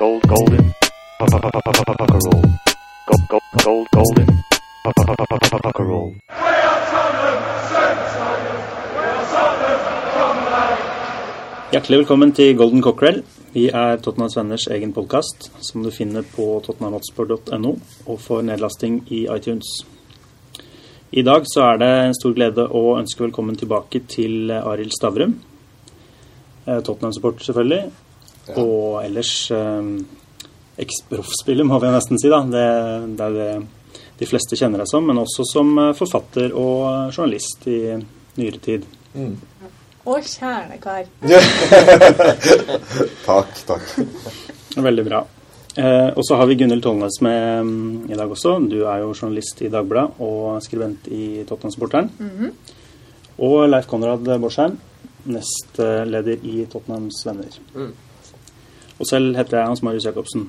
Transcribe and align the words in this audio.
gold, 0.00 0.22
golden. 0.28 0.72
Roll. 1.20 2.46
Gold, 3.06 3.28
gold, 3.28 3.42
gold, 3.64 3.86
golden. 3.92 4.28
Roll. 5.78 6.14
Hjertelig 11.72 11.98
velkommen 11.98 12.32
til 12.32 12.56
Golden 12.56 12.82
Cockerel. 12.82 13.22
Vi 13.52 13.68
er 13.68 14.00
Tottenhams 14.00 14.36
Venners 14.36 14.66
egen 14.72 14.96
podkast, 14.96 15.50
som 15.60 15.84
du 15.84 15.90
finner 15.92 16.24
på 16.36 16.48
tottenhamatsport.no 16.64 17.76
og 18.06 18.20
får 18.24 18.42
nedlasting 18.48 19.02
i 19.12 19.26
iTunes. 19.36 19.84
I 21.12 21.22
dag 21.22 21.44
så 21.44 21.74
er 21.74 21.80
det 21.82 21.94
en 22.06 22.16
stor 22.16 22.32
glede 22.32 22.70
å 22.72 22.96
ønske 22.96 23.28
velkommen 23.28 23.56
tilbake 23.60 24.06
til 24.08 24.48
Arild 24.50 24.96
Stavrum. 24.96 25.42
Eh, 26.64 26.80
Tottenham-supporter, 26.80 27.44
selvfølgelig. 27.44 27.90
Og 28.58 29.04
ellers 29.04 29.50
eh, 29.54 29.90
eks-proffspiller, 30.80 31.64
må 31.68 31.78
vi 31.82 31.92
nesten 31.92 32.18
si. 32.20 32.28
da. 32.32 32.40
Det, 32.48 32.66
det 33.18 33.24
er 33.28 33.36
det 33.36 33.50
de 34.20 34.28
fleste 34.28 34.56
kjenner 34.58 34.82
deg 34.82 34.88
som, 34.90 35.06
men 35.06 35.20
også 35.22 35.42
som 35.48 35.70
eh, 35.80 35.92
forfatter 35.96 36.52
og 36.52 37.12
journalist 37.14 37.66
i 37.70 37.78
nyere 38.40 38.58
tid. 38.62 38.86
Og 40.10 40.24
kjernekar. 40.24 41.04
Takk, 43.28 43.52
takk. 43.68 43.86
Veldig 44.80 45.04
bra. 45.06 45.20
Eh, 45.76 46.08
og 46.16 46.24
så 46.26 46.34
har 46.40 46.48
vi 46.50 46.56
Gunhild 46.58 46.82
Tollnes 46.82 47.20
med 47.22 47.60
um, 47.62 47.72
i 48.10 48.16
dag 48.18 48.30
også. 48.32 48.56
Du 48.66 48.80
er 48.82 49.04
jo 49.04 49.12
journalist 49.14 49.60
i 49.62 49.70
Dagbladet 49.70 50.18
og 50.24 50.58
skribent 50.64 51.06
i 51.12 51.44
Tottenham-supporteren. 51.48 52.08
Og 53.40 53.68
Leif 53.70 53.86
Konrad 53.88 54.26
Borsheim, 54.42 54.74
nestleder 55.30 56.42
i 56.44 56.64
Tottenhams 56.72 57.20
Venner. 57.28 57.52
Og 59.00 59.08
selv 59.08 59.36
heter 59.38 59.58
jeg 59.58 59.70
Hans 59.72 59.82
Marius 59.82 60.06
Jacobsen. 60.06 60.46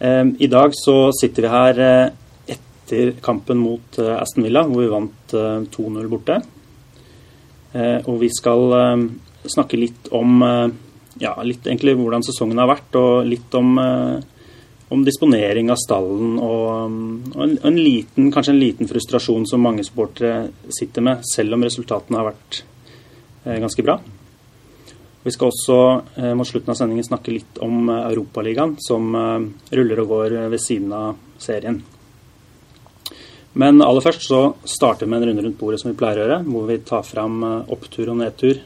Eh, 0.00 0.26
I 0.40 0.50
dag 0.50 0.72
så 0.76 1.12
sitter 1.16 1.44
vi 1.44 1.52
her 1.52 1.82
eh, 1.84 2.12
etter 2.84 3.14
kampen 3.24 3.58
mot 3.58 3.98
eh, 3.98 4.16
Aston 4.16 4.44
Villa, 4.44 4.64
hvor 4.68 4.82
vi 4.82 4.92
vant 4.92 5.34
eh, 5.34 5.64
2-0 5.72 6.08
borte. 6.12 6.40
Eh, 7.72 8.00
og 8.04 8.20
vi 8.20 8.30
skal 8.32 9.08
snakke 9.44 9.76
litt 9.76 10.08
om 10.16 10.38
ja, 11.20 11.32
litt 11.44 11.66
egentlig 11.66 11.92
hvordan 11.98 12.22
sesongen 12.24 12.62
har 12.62 12.70
vært, 12.70 12.96
og 12.96 13.26
litt 13.28 13.52
om, 13.58 13.74
om 13.76 15.02
disponering 15.04 15.68
av 15.68 15.76
stallen 15.82 16.38
og, 16.38 16.94
og 17.34 17.42
en, 17.44 17.52
en 17.60 17.76
liten, 17.76 18.30
kanskje 18.32 18.54
en 18.54 18.62
liten 18.62 18.88
frustrasjon 18.88 19.44
som 19.50 19.60
mange 19.60 19.84
supportere 19.84 20.46
sitter 20.72 21.04
med, 21.04 21.28
selv 21.28 21.58
om 21.58 21.68
resultatene 21.68 22.22
har 22.22 22.30
vært 22.30 22.62
ganske 23.44 23.84
bra. 23.84 23.98
Vi 25.24 25.32
skal 25.32 25.48
også 25.48 25.78
eh, 26.20 26.34
mot 26.36 26.48
slutten 26.48 26.74
av 26.74 26.78
sendingen 26.78 27.06
snakke 27.06 27.32
litt 27.32 27.58
om 27.64 27.88
eh, 27.88 28.04
Europaligaen, 28.10 28.76
som 28.84 29.14
eh, 29.16 29.48
ruller 29.78 30.04
og 30.04 30.12
går 30.12 30.38
ved 30.52 30.60
siden 30.60 30.92
av 30.92 31.16
serien. 31.40 31.80
Men 33.54 33.82
aller 33.82 34.02
først 34.02 34.26
så 34.26 34.40
starter 34.66 35.06
vi 35.06 35.12
med 35.12 35.22
en 35.22 35.28
runde 35.30 35.44
rundt 35.46 35.58
bordet 35.60 35.78
som 35.80 35.92
vi 35.92 35.98
pleier 35.98 36.18
å 36.18 36.24
gjøre, 36.24 36.38
hvor 36.48 36.64
vi 36.68 36.78
tar 36.86 37.04
fram 37.06 37.42
eh, 37.46 37.74
opptur 37.76 38.10
og 38.10 38.18
nedtur 38.20 38.60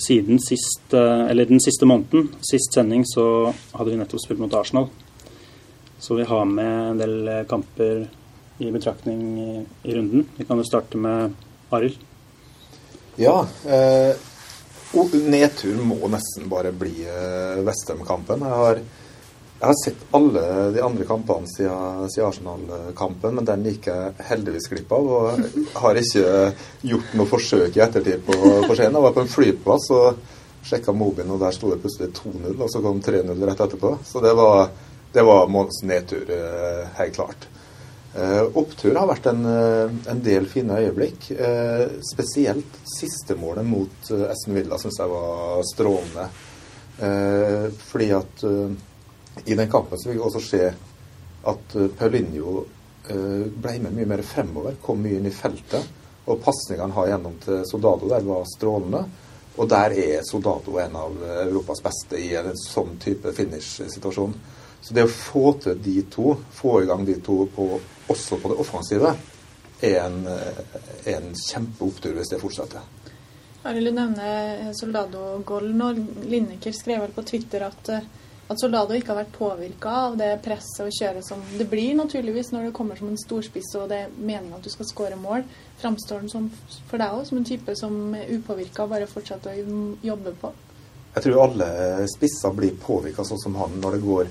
siden 0.00 0.38
sist, 0.38 0.94
eh, 0.94 1.26
eller 1.30 1.44
den 1.50 1.60
siste 1.60 1.88
måneden. 1.90 2.30
Sist 2.46 2.74
sending 2.74 3.04
så 3.08 3.52
hadde 3.74 3.90
vi 3.90 3.98
nettopp 3.98 4.22
spilt 4.22 4.40
mot 4.40 4.54
Arsenal. 4.54 4.88
Så 6.00 6.16
vi 6.16 6.24
har 6.24 6.44
med 6.48 6.90
en 6.92 7.02
del 7.02 7.16
eh, 7.28 7.44
kamper 7.50 8.06
i 8.60 8.70
betraktning 8.70 9.20
i, 9.40 9.50
i 9.90 9.96
runden. 9.96 10.26
Vi 10.36 10.46
kan 10.48 10.60
jo 10.60 10.68
starte 10.68 11.00
med 11.00 11.34
Arild. 11.74 11.98
Ja, 13.20 13.42
eh, 13.66 14.14
nedtur 14.94 15.76
må 15.86 16.08
nesten 16.10 16.48
bare 16.50 16.72
bli 16.72 17.04
eh, 17.06 17.60
Westham-kampen. 17.66 18.40
Jeg, 18.40 18.56
har- 18.62 18.80
jeg 19.60 19.68
har 19.68 19.76
sett 19.84 20.04
alle 20.16 20.42
de 20.72 20.80
andre 20.82 21.04
kampene 21.04 21.46
siden, 21.46 22.06
siden 22.08 22.28
Arsenal-kampen, 22.30 23.34
men 23.36 23.44
den 23.44 23.64
gikk 23.68 23.86
jeg 23.90 24.14
heldigvis 24.30 24.68
glipp 24.72 24.92
av. 24.96 25.10
Og 25.12 25.74
har 25.82 25.94
ikke 26.00 26.54
gjort 26.88 27.14
noe 27.14 27.28
forsøk 27.28 27.76
i 27.76 27.82
ettertid 27.84 28.22
på, 28.24 28.32
på 28.66 28.74
Skien. 28.74 28.94
Jeg 28.96 29.04
var 29.04 29.12
på 29.12 29.20
en 29.26 29.28
flyplass 29.34 29.90
og 29.92 30.22
sjekka 30.64 30.92
mobilen, 30.96 31.30
og 31.36 31.40
der 31.44 31.52
sto 31.52 31.70
det 31.74 31.80
plutselig 31.84 32.08
2-0, 32.16 32.56
og 32.56 32.68
så 32.72 32.80
kom 32.84 33.02
3-0 33.04 33.44
rett 33.50 33.60
etterpå. 33.66 33.94
Så 34.04 34.20
det 34.24 34.32
var, 34.36 34.70
det 35.12 35.22
var 35.28 35.46
månedens 35.52 35.82
nedtur, 35.88 36.24
eh, 36.32 36.82
helt 36.98 37.14
klart. 37.20 37.46
Eh, 38.14 38.42
opptur 38.58 38.96
har 38.98 39.06
vært 39.06 39.28
en, 39.30 39.44
eh, 39.46 39.90
en 40.10 40.22
del 40.22 40.46
fine 40.50 40.80
øyeblikk. 40.82 41.30
Eh, 41.30 41.86
spesielt 42.02 42.80
siste 42.84 43.36
målet 43.38 43.64
mot 43.64 44.10
Esten 44.10 44.54
Villa 44.54 44.78
syns 44.78 44.98
jeg 44.98 45.08
var 45.08 45.62
strålende. 45.74 46.28
Fordi 47.00 48.10
at 48.12 48.42
i 49.46 49.54
den 49.54 49.70
kampen 49.70 49.96
så 49.96 50.10
fikk 50.10 50.18
vi 50.18 50.20
også 50.20 50.40
se 50.44 50.66
at 51.48 51.76
Paulinho 51.96 52.66
ble 53.08 53.78
med 53.80 53.94
mye 53.94 54.04
mer 54.06 54.20
fremover, 54.20 54.74
kom 54.82 55.00
mye 55.00 55.16
inn 55.16 55.30
i 55.30 55.32
feltet. 55.32 55.80
Og 56.26 56.42
pasningene 56.44 56.82
han 56.82 56.92
har 56.98 57.06
gjennom 57.06 57.38
til 57.40 57.64
Soldado 57.64 58.06
der 58.10 58.20
var 58.20 58.44
strålende. 58.44 59.04
Og 59.56 59.68
der 59.68 59.96
er 59.96 60.22
Soldado 60.28 60.76
en 60.76 60.96
av 60.96 61.16
Europas 61.46 61.80
beste 61.80 62.20
i 62.20 62.34
en 62.36 62.52
sånn 62.52 62.98
type 63.00 63.32
finish-situasjon. 63.32 64.34
Så 64.82 64.92
det 64.92 65.04
å 65.04 65.12
få 65.12 65.54
til 65.62 65.80
de 65.80 66.02
to, 66.02 66.36
få 66.52 66.82
i 66.82 66.86
gang 66.86 67.06
de 67.06 67.16
to 67.24 67.46
på, 67.56 67.80
også 68.10 68.40
på 68.42 68.52
det 68.52 68.60
offensive, 68.62 69.14
er 69.80 70.00
en, 70.04 70.26
eh, 70.26 71.14
en 71.14 71.34
kjempeopptur 71.34 72.16
hvis 72.16 72.32
det 72.34 72.40
fortsetter. 72.40 72.82
Jeg 73.60 73.76
du 73.76 73.90
nevne 73.92 74.72
Soldado 74.76 75.42
Golden, 75.44 75.82
og 75.84 75.98
Lineker 76.24 76.72
skrev 76.72 77.02
vel 77.04 77.12
på 77.12 77.24
Twitter 77.28 77.66
at, 77.66 77.88
eh, 77.88 78.06
at 78.48 78.60
Soldado 78.60 78.94
ikke 78.96 79.12
har 79.12 79.20
vært 79.22 79.36
påvirka 79.36 79.90
av 80.06 80.16
det 80.16 80.30
presset 80.42 80.86
og 80.86 80.94
kjøret 80.96 81.26
som 81.26 81.42
det 81.58 81.68
blir 81.70 81.94
naturligvis 81.94 82.52
når 82.52 82.68
det 82.68 82.72
kommer 82.74 82.96
som 82.96 83.08
en 83.08 83.20
storspiss 83.20 83.74
og 83.76 83.88
det 83.92 83.98
er 84.06 84.16
meninga 84.16 84.56
at 84.56 84.64
du 84.64 84.70
skal 84.70 84.88
skåre 84.88 85.20
mål. 85.20 85.44
Framstår 85.82 86.24
han 86.24 86.32
som, 86.32 86.50
for 86.88 86.98
deg 86.98 87.12
òg 87.12 87.26
som 87.28 87.38
en 87.38 87.44
type 87.44 87.76
som 87.76 88.14
er 88.14 88.32
upåvirka 88.32 88.84
og 88.84 88.94
bare 88.96 89.06
fortsetter 89.10 89.60
å 89.60 89.80
jobbe 90.02 90.34
på? 90.40 90.52
Jeg 91.14 91.26
tror 91.26 91.42
alle 91.42 91.68
spisser 92.08 92.52
blir 92.54 92.76
påvirka 92.80 93.24
sånn 93.26 93.40
som 93.42 93.56
han 93.58 93.80
når 93.82 93.96
det 93.96 94.04
går 94.06 94.28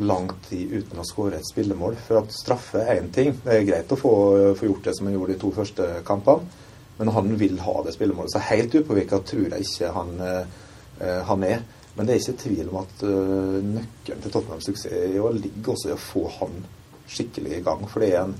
lang 0.00 0.28
tid 0.48 0.72
uten 0.72 1.00
å 1.00 1.06
skåre 1.06 1.38
et 1.38 1.48
spillemål. 1.48 1.96
For 2.06 2.22
at 2.22 2.34
straffe 2.34 2.82
er 2.82 3.02
én 3.02 3.10
ting. 3.14 3.34
Det 3.44 3.54
er 3.54 3.66
greit 3.66 3.92
å 3.94 3.98
få, 3.98 4.14
få 4.58 4.68
gjort 4.70 4.88
det 4.88 4.96
som 4.98 5.08
han 5.08 5.16
gjorde 5.16 5.34
de 5.34 5.42
to 5.42 5.52
første 5.56 5.88
kampene. 6.08 6.64
Men 6.98 7.12
han 7.14 7.34
vil 7.38 7.58
ha 7.62 7.76
det 7.86 7.94
spillemålet. 7.94 8.32
Så 8.34 8.42
helt 8.48 8.74
upåvirka 8.74 9.20
tror 9.26 9.46
jeg 9.46 9.66
ikke 9.66 9.92
han, 9.94 10.14
eh, 10.24 11.20
han 11.30 11.44
er. 11.46 11.62
Men 11.94 12.06
det 12.06 12.14
er 12.14 12.22
ikke 12.22 12.42
tvil 12.42 12.68
om 12.72 12.80
at 12.82 13.04
eh, 13.06 13.58
nøkkelen 13.72 14.22
til 14.22 14.34
Tottenhams 14.34 14.68
suksess 14.70 14.92
er 14.98 15.18
å 15.22 15.32
ligge 15.34 15.72
også 15.74 15.90
i 15.90 15.96
å 15.96 16.02
få 16.02 16.26
han 16.40 16.60
skikkelig 17.08 17.56
i 17.56 17.64
gang. 17.66 17.86
For 17.90 18.02
det 18.02 18.12
er 18.12 18.20
en, 18.24 18.36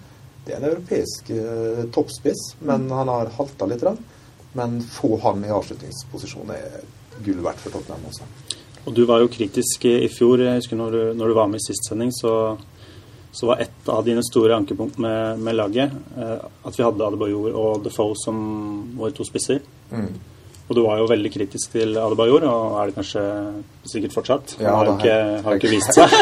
det 0.46 0.54
er 0.54 0.60
en 0.60 0.70
europeisk 0.72 1.32
eh, 1.34 1.84
toppspiss, 1.94 2.44
men 2.66 2.86
han 2.94 3.10
har 3.10 3.34
halta 3.38 3.70
litt. 3.70 3.86
Men 4.58 4.78
få 4.82 5.16
han 5.22 5.42
i 5.46 5.54
avslutningsposisjon 5.54 6.54
er 6.54 6.80
gull 7.22 7.42
verdt 7.46 7.62
for 7.62 7.74
Tottenham 7.74 8.06
også. 8.10 8.26
Og 8.86 8.94
du 8.96 9.02
var 9.08 9.20
jo 9.22 9.28
kritisk 9.32 9.84
i 9.90 10.08
fjor. 10.12 10.40
Jeg 10.44 10.60
husker 10.62 10.78
når 10.78 10.94
du, 10.94 11.00
når 11.18 11.28
du 11.32 11.36
var 11.36 11.50
med 11.50 11.60
i 11.60 11.66
sist 11.66 11.88
sending, 11.90 12.12
så, 12.14 12.32
så 13.34 13.50
var 13.50 13.60
et 13.64 13.90
av 13.92 14.04
dine 14.06 14.22
store 14.24 14.56
ankepunkt 14.56 14.98
med, 15.02 15.42
med 15.44 15.58
laget 15.58 15.92
eh, 16.16 16.38
at 16.64 16.78
vi 16.78 16.86
hadde 16.86 17.04
Adebayor 17.04 17.52
og 17.58 17.84
Defoe 17.84 18.16
som 18.18 18.38
våre 18.98 19.12
to 19.16 19.26
spisser. 19.28 19.60
Mm. 19.92 20.08
Og 20.68 20.76
du 20.76 20.82
var 20.84 20.98
jo 21.00 21.06
veldig 21.08 21.30
kritisk 21.32 21.72
til 21.72 21.94
Adebayor, 21.96 22.44
og 22.44 22.74
er 22.76 22.90
det 22.90 22.96
kanskje 22.98 23.22
sikkert 23.88 24.16
fortsatt. 24.18 24.56
Han 24.58 24.66
Ja, 24.66 24.74
har 24.76 24.88
jo 24.90 24.96
ikke, 24.98 25.14
har 25.46 25.60
ikke 25.60 25.70
vist 25.72 25.96
seg. 25.96 26.16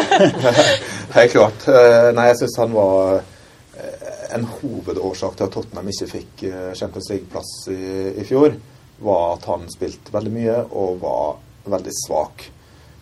Helt 1.17 1.33
klart. 1.35 1.67
Eh, 1.71 2.11
Nei, 2.15 2.29
jeg 2.31 2.39
syns 2.45 2.55
han 2.63 2.77
var 2.77 3.17
eh, 3.19 4.13
en 4.37 4.47
hovedårsak 4.61 5.35
til 5.39 5.49
at 5.49 5.55
Tottenham 5.57 5.91
ikke 5.91 6.09
fikk 6.13 6.47
eh, 6.51 6.71
Champions 6.79 7.11
League-plass 7.11 7.51
i, 7.75 7.81
i 8.23 8.27
fjor, 8.29 8.55
var 9.03 9.35
at 9.35 9.51
han 9.51 9.67
spilte 9.71 10.15
veldig 10.15 10.33
mye 10.39 10.61
og 10.71 11.03
var 11.03 11.35
veldig 11.73 11.95
svak. 12.05 12.47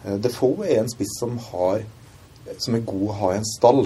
Eh, 0.04 0.16
Defoe 0.22 0.68
er 0.68 0.82
en 0.82 0.90
spiss 0.92 1.18
som, 1.20 1.36
har, 1.50 1.84
som 2.58 2.76
er 2.76 2.86
god 2.86 3.06
å 3.08 3.18
ha 3.20 3.32
i 3.34 3.38
en 3.40 3.48
stall, 3.48 3.84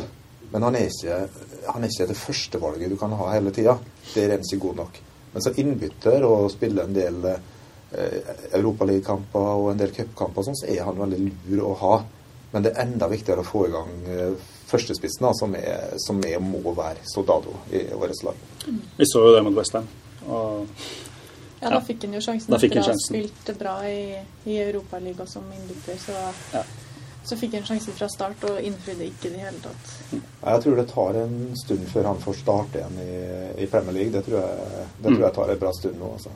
men 0.53 0.65
han 0.65 0.79
er 0.79 0.89
ikke, 0.89 1.21
han 1.69 1.85
er 1.85 1.93
ikke 1.93 2.09
det 2.09 2.19
første 2.19 2.61
valget 2.63 2.93
du 2.93 2.99
kan 3.01 3.13
ha 3.19 3.33
hele 3.35 3.53
tida. 3.55 3.77
Det 4.15 4.25
er 4.25 4.39
ikke 4.39 4.63
god 4.65 4.83
nok. 4.83 5.01
Men 5.33 5.45
som 5.45 5.59
innbytter 5.61 6.25
og 6.25 6.51
spiller 6.53 6.89
en 6.89 6.97
del 6.97 7.27
eh, 7.29 8.31
Europaligakamper 8.57 9.51
og 9.61 9.73
en 9.73 9.83
del 9.83 9.93
cupkamper, 9.97 10.47
sånn, 10.47 10.57
så 10.63 10.71
er 10.73 10.87
han 10.89 11.01
veldig 11.01 11.21
lur 11.51 11.67
å 11.69 11.75
ha. 11.83 11.99
Men 12.55 12.65
det 12.65 12.73
er 12.73 12.87
enda 12.87 13.11
viktigere 13.13 13.45
å 13.45 13.49
få 13.49 13.67
i 13.69 13.75
gang 13.75 13.93
eh, 14.09 14.49
førstespissen, 14.69 15.27
da, 15.27 15.35
som, 15.37 15.55
er, 15.57 15.99
som 16.01 16.21
er, 16.25 16.41
må 16.45 16.73
være 16.77 17.05
Soldado 17.09 17.55
i 17.73 17.85
årets 17.97 18.25
lag. 18.25 18.41
Vi 18.97 19.09
så 19.09 19.25
jo 19.27 19.35
det 19.37 19.45
mot 19.45 19.57
Westham. 19.57 19.89
Og 20.29 20.69
Ja, 21.61 21.71
da 21.75 21.81
fikk 21.83 22.05
han 22.07 22.13
jo 22.15 22.21
sjansen 22.23 22.53
Da 22.55 22.59
fikk 22.63 22.77
etter 22.77 22.81
å 22.81 22.85
han 22.85 22.91
ha 22.91 22.95
sjansen. 22.95 23.15
spilt 23.15 23.59
bra 23.59 23.77
i, 23.89 24.19
i 24.47 24.59
Europaligaen 24.63 25.27
som 25.29 25.43
innbytter. 25.53 25.97
Så, 25.99 26.13
Ja. 26.55 26.63
så 27.27 27.37
fikk 27.37 27.55
han 27.59 27.67
sjansen 27.67 27.93
fra 27.99 28.09
start 28.09 28.45
og 28.51 28.61
innfridde 28.63 29.05
ikke 29.09 29.27
i 29.27 29.33
det 29.35 29.41
hele 29.43 29.59
tatt. 29.65 29.91
Jeg 30.13 30.63
tror 30.63 30.77
det 30.77 30.87
tar 30.93 31.19
en 31.25 31.35
stund 31.65 31.89
før 31.93 32.05
han 32.13 32.21
får 32.23 32.39
starte 32.45 32.79
igjen 32.79 33.01
i, 33.03 33.65
i 33.65 33.67
Premier 33.67 33.93
League. 33.99 34.13
Det 34.15 34.25
tror 34.29 34.39
jeg, 34.41 34.87
det 35.03 35.11
tror 35.17 35.25
jeg 35.27 35.35
tar 35.41 35.51
en 35.57 35.59
bra 35.65 35.73
stund 35.81 35.99
nå. 35.99 36.13
Altså. 36.15 36.31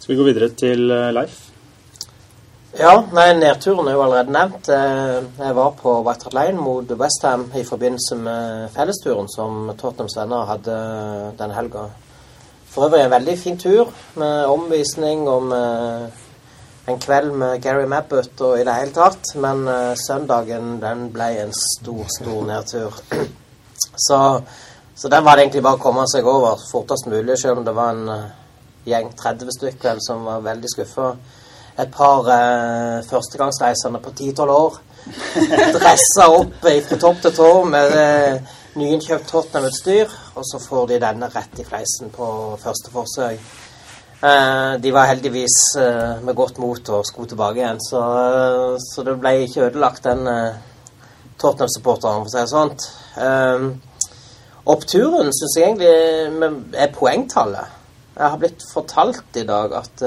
skal 0.00 0.14
vi 0.14 0.18
gå 0.22 0.26
videre 0.32 0.48
til 0.56 0.90
eh, 0.90 1.10
Leif? 1.12 1.44
Ja, 2.78 2.92
nei, 3.16 3.30
nedturen 3.34 3.88
er 3.88 3.94
jo 3.96 4.02
allerede 4.04 4.30
nevnt. 4.34 4.68
Eh, 4.68 5.22
Jeg 5.38 5.54
var 5.56 5.70
på 5.80 5.94
White 6.06 6.24
Hart 6.28 6.34
Lane 6.36 6.60
mot 6.60 6.90
Westham 7.00 7.46
i 7.56 7.62
forbindelse 7.64 8.16
med 8.20 8.68
fellesturen 8.74 9.28
som 9.32 9.70
Tottenhams 9.76 10.16
venner 10.16 10.44
hadde 10.50 10.76
den 11.38 11.50
helga. 11.56 11.86
For 12.68 12.86
øvrig 12.86 13.04
en 13.04 13.10
veldig 13.10 13.36
fin 13.38 13.58
tur 13.58 13.92
med 14.20 14.46
omvisning 14.46 15.28
og 15.28 15.42
med 15.42 16.10
en 16.88 16.98
kveld 17.00 17.32
med 17.36 17.62
Gary 17.62 17.84
Mabbott 17.88 18.40
og 18.40 18.60
i 18.60 18.64
det 18.64 18.74
hele 18.74 18.94
tatt. 18.96 19.34
Men 19.36 19.64
uh, 19.68 19.92
søndagen 20.06 20.78
den 20.82 21.08
ble 21.12 21.28
en 21.42 21.54
stor, 21.56 22.04
stor 22.18 22.46
nedtur. 22.48 23.00
Så, 23.78 24.18
så 24.94 25.08
den 25.08 25.24
var 25.24 25.36
det 25.36 25.44
egentlig 25.44 25.62
bare 25.62 25.78
å 25.78 25.82
komme 25.82 26.02
seg 26.10 26.26
over 26.26 26.58
fortest 26.70 27.06
mulig, 27.06 27.36
selv 27.38 27.60
om 27.60 27.64
det 27.66 27.74
var 27.74 27.94
en 27.94 28.08
uh, 28.10 28.24
gjeng 28.86 29.12
30 29.14 29.54
stykker 29.54 29.92
vel, 29.92 30.00
som 30.02 30.24
var 30.26 30.42
veldig 30.42 30.70
skuffa. 30.72 31.12
Et 31.78 31.90
par 31.94 32.26
uh, 32.26 32.98
førstegangsreisende 33.06 34.02
på 34.02 34.14
10-12 34.16 34.54
år 34.54 34.80
dressa 35.78 36.26
opp 36.34 36.58
fra 36.62 36.98
topp 37.00 37.22
til 37.22 37.36
tå 37.38 37.50
med 37.70 37.94
nyinnkjøpt 38.78 39.28
Tottenham-utstyr, 39.30 40.12
og 40.38 40.44
så 40.46 40.60
får 40.62 40.86
de 40.90 41.00
denne 41.02 41.28
rett 41.32 41.60
i 41.60 41.66
fleisen 41.66 42.12
på 42.14 42.28
første 42.62 42.92
forsøk. 42.94 43.42
Eh, 44.18 44.72
de 44.82 44.92
var 44.94 45.10
heldigvis 45.10 45.58
eh, 45.78 46.22
med 46.26 46.34
godt 46.38 46.58
mot 46.62 46.90
og 46.94 47.04
sko 47.06 47.26
tilbake 47.30 47.60
igjen, 47.60 47.78
så, 47.82 48.02
eh, 48.22 48.72
så 48.82 49.04
det 49.06 49.14
ble 49.20 49.34
ikke 49.44 49.68
ødelagt, 49.68 50.08
den 50.08 50.26
Tottenham-supporteren, 51.38 52.24
for 52.24 52.30
å 52.30 52.46
si 52.48 52.64
det. 52.72 52.88
Eh, 53.26 53.68
oppturen 54.74 55.30
syns 55.34 55.56
jeg 55.58 55.68
egentlig 55.68 56.74
er 56.74 56.92
poengtallet. 56.94 57.76
Jeg 58.18 58.26
har 58.34 58.42
blitt 58.42 58.66
fortalt 58.72 59.38
i 59.38 59.46
dag 59.46 59.74
at 59.78 60.02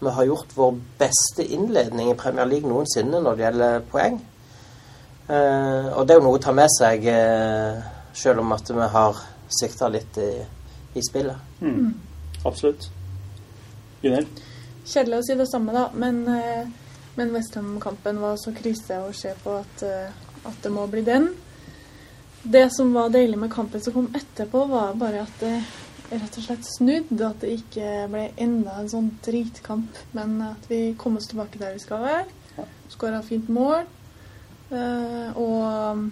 vi 0.00 0.12
har 0.16 0.24
gjort 0.24 0.56
vår 0.56 0.78
beste 1.00 1.44
innledning 1.44 2.08
i 2.08 2.16
Premier 2.16 2.48
League 2.48 2.68
noensinne 2.68 3.20
når 3.20 3.36
det 3.36 3.44
gjelder 3.44 3.82
poeng. 3.92 4.20
Eh, 5.30 5.88
og 5.94 6.06
det 6.06 6.14
er 6.14 6.18
jo 6.18 6.24
noe 6.24 6.38
å 6.38 6.42
ta 6.42 6.52
med 6.56 6.70
seg, 6.74 7.04
eh, 7.06 7.76
selv 8.12 8.40
om 8.40 8.52
at 8.52 8.70
vi 8.70 8.88
har 8.94 9.16
sikta 9.60 9.88
litt 9.88 10.18
i, 10.18 10.30
i 10.94 11.02
spillet. 11.02 11.36
Mm. 11.60 11.94
Absolutt. 12.44 12.88
Gunhild? 14.02 14.40
Kjedelig 14.86 15.18
å 15.20 15.26
si 15.26 15.36
det 15.38 15.46
samme, 15.50 15.74
da, 15.76 15.88
men, 15.94 16.22
eh, 16.28 16.66
men 17.18 17.34
Westham-kampen 17.34 18.18
var 18.22 18.38
så 18.40 18.52
krise 18.56 19.02
å 19.04 19.12
se 19.14 19.34
på 19.42 19.58
at, 19.60 19.82
eh, 19.86 20.10
at 20.48 20.62
det 20.62 20.72
må 20.72 20.86
bli 20.90 21.02
den. 21.06 21.28
Det 22.42 22.70
som 22.72 22.94
var 22.96 23.12
deilig 23.12 23.38
med 23.38 23.52
kampen 23.52 23.82
som 23.84 23.92
kom 23.92 24.08
etterpå, 24.16 24.64
var 24.70 24.94
bare 24.98 25.26
at 25.26 25.42
det 25.42 25.58
rett 26.10 26.38
og 26.40 26.42
slett 26.46 26.64
snudde. 26.66 27.20
At 27.26 27.42
det 27.44 27.52
ikke 27.58 28.08
ble 28.10 28.30
enda 28.40 28.78
en 28.80 28.88
sånn 28.90 29.10
dritkamp, 29.22 30.00
men 30.16 30.38
at 30.48 30.64
vi 30.70 30.94
kom 30.98 31.18
oss 31.20 31.28
tilbake 31.30 31.60
der 31.60 31.76
vi 31.76 31.84
skal 31.84 32.02
være. 32.06 32.66
Skåra 32.90 33.20
fint 33.22 33.48
mål. 33.52 33.84
eh, 34.72 35.36
Og, 35.36 36.10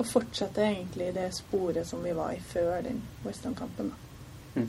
og 0.00 0.08
fortsette 0.08 0.64
egentlig 0.64 1.10
det 1.14 1.28
sporet 1.36 1.86
som 1.86 2.00
vi 2.04 2.14
var 2.16 2.32
i 2.32 2.40
før 2.40 2.80
den 2.86 3.02
Western-kampen. 3.24 3.92
da. 3.92 4.64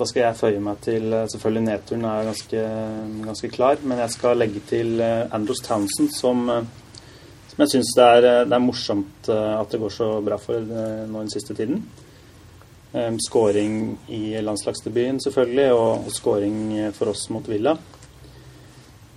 Da 0.00 0.06
skal 0.08 0.22
jeg 0.22 0.38
føye 0.38 0.60
meg 0.64 0.78
til 0.80 1.12
eh, 1.12 1.26
Selvfølgelig 1.28 1.64
nedturen 1.66 2.04
er 2.08 2.28
ganske, 2.30 2.60
ganske 3.26 3.50
klar, 3.52 3.82
men 3.84 4.00
jeg 4.00 4.14
skal 4.14 4.38
legge 4.40 4.62
til 4.68 4.94
Andros 5.02 5.34
Andrews 5.36 5.60
Townsend, 5.66 6.14
som, 6.16 6.46
eh, 6.48 6.62
som 7.50 7.64
jeg 7.64 7.72
syns 7.74 7.90
det, 7.98 8.06
eh, 8.24 8.44
det 8.48 8.56
er 8.56 8.64
morsomt 8.64 9.28
eh, 9.28 9.50
at 9.58 9.74
det 9.74 9.80
går 9.82 9.92
så 9.92 10.08
bra 10.24 10.38
for 10.40 10.56
eh, 10.56 11.02
nå 11.04 11.20
den 11.20 11.32
siste 11.32 11.56
tiden. 11.58 11.82
Eh, 12.92 13.12
Skåring 13.28 13.98
i 14.08 14.40
landslagsdebuten, 14.40 15.20
selvfølgelig, 15.20 15.68
og, 15.76 16.06
og 16.06 16.16
skåring 16.16 16.56
eh, 16.78 16.92
for 16.96 17.12
oss 17.12 17.28
mot 17.30 17.48
Villa. 17.48 17.76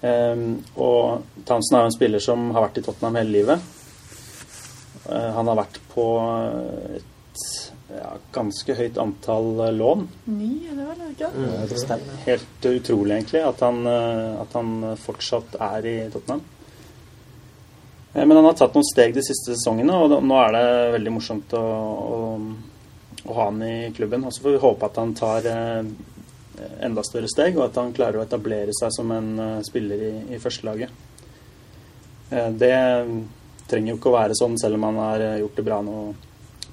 Um, 0.03 0.57
og 0.83 1.23
Townsend 1.47 1.77
er 1.77 1.85
jo 1.85 1.87
en 1.87 1.93
spiller 1.95 2.19
som 2.19 2.49
har 2.51 2.65
vært 2.65 2.81
i 2.81 2.83
Tottenham 2.83 3.21
hele 3.21 3.31
livet. 3.37 3.72
Eh, 5.09 5.29
Han 5.35 5.47
har 5.51 5.59
vært 5.63 5.79
på 5.93 6.05
eh, 6.21 6.99
et 6.99 7.43
ja, 7.93 8.13
ganske 8.35 8.75
høyt 8.77 8.99
antall 9.01 9.51
eh, 9.67 9.73
lån. 9.75 10.07
Ni, 10.31 10.51
er 10.69 10.79
det 10.79 10.87
er 10.89 11.11
ikke? 11.11 11.31
det? 11.35 11.99
Mm. 11.99 12.17
Helt 12.27 12.67
utrolig, 12.71 13.15
egentlig, 13.17 13.43
at 13.47 13.63
han, 13.65 13.85
at 14.43 14.57
han 14.57 14.73
fortsatt 15.01 15.57
er 15.59 15.89
i 15.89 15.97
Tottenham. 16.13 16.43
Men 18.13 18.37
han 18.37 18.45
har 18.45 18.53
tatt 18.53 18.75
noen 18.77 18.85
steg 18.85 19.15
de 19.15 19.23
siste 19.25 19.55
sesongene, 19.55 19.95
og 19.97 20.19
nå 20.21 20.35
er 20.37 20.51
det 20.53 20.65
veldig 20.99 21.13
morsomt 21.15 21.53
å, 21.57 21.61
å, 22.13 22.17
å 23.25 23.37
ha 23.39 23.47
han 23.47 23.63
i 23.65 23.89
klubben. 23.97 24.27
Og 24.27 24.35
så 24.35 24.43
får 24.43 24.53
vi 24.53 24.59
håpe 24.61 24.85
at 24.85 24.99
han 25.01 25.15
tar 25.17 25.47
enda 25.49 27.01
større 27.07 27.31
steg, 27.31 27.57
og 27.57 27.71
at 27.71 27.79
han 27.81 27.89
klarer 27.97 28.21
å 28.21 28.27
etablere 28.27 28.75
seg 28.77 28.93
som 28.93 29.09
en 29.15 29.33
spiller 29.65 30.05
i, 30.11 30.11
i 30.37 30.39
førstelaget. 30.43 30.93
Eh, 32.33 32.51
Det 32.51 32.75
trenger 33.69 33.93
jo 33.93 33.99
ikke 33.99 34.11
å 34.11 34.17
være 34.17 34.37
sånn, 34.37 34.57
selv 34.61 34.79
om 34.79 34.87
han 34.89 34.99
har 35.01 35.23
eh, 35.23 35.39
gjort 35.43 35.59
det 35.59 35.65
bra 35.67 35.79
nå, 35.85 35.97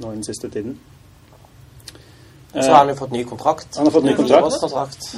nå 0.00 0.12
den 0.12 0.26
siste 0.26 0.50
tiden. 0.52 0.76
Så 2.50 2.66
har 2.66 2.80
han 2.80 2.90
jo 2.90 2.98
fått 2.98 3.14
ny 3.14 3.22
kontrakt. 3.28 3.76
Han 3.78 3.86
har 3.86 3.94
fått 3.94 4.08
ny 4.08 4.16
kontrakt. 4.18 4.48
Årskontrakt. 4.48 5.10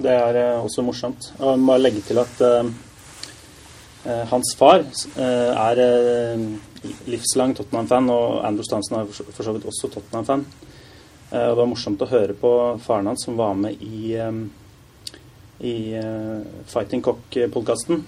Det 0.00 0.12
er 0.12 0.38
eh, 0.42 0.56
også 0.60 0.84
morsomt. 0.84 1.30
Og 1.38 1.54
jeg 1.54 1.62
må 1.64 1.78
legge 1.80 2.02
til 2.04 2.20
at 2.20 2.42
eh, 2.46 2.70
hans 4.30 4.54
far 4.56 4.80
uh, 4.80 5.50
er 5.60 5.80
livslang 7.04 7.50
Tottenham-fan, 7.52 8.06
og 8.08 8.38
Andrew 8.48 8.64
Stansen 8.64 8.96
er 8.96 9.10
for 9.12 9.44
så- 9.44 9.52
vidt 9.52 9.66
også 9.68 9.90
Tottenham-fan. 9.92 10.46
Og 11.30 11.36
det 11.36 11.58
var 11.58 11.68
morsomt 11.68 12.00
å 12.00 12.08
høre 12.08 12.32
på 12.34 12.52
faren 12.82 13.10
hans, 13.10 13.26
som 13.26 13.36
var 13.38 13.52
med 13.54 13.76
i, 13.84 14.16
um, 14.18 14.40
i 15.60 15.74
Fighting 16.72 17.04
Cock-podkasten. 17.04 18.00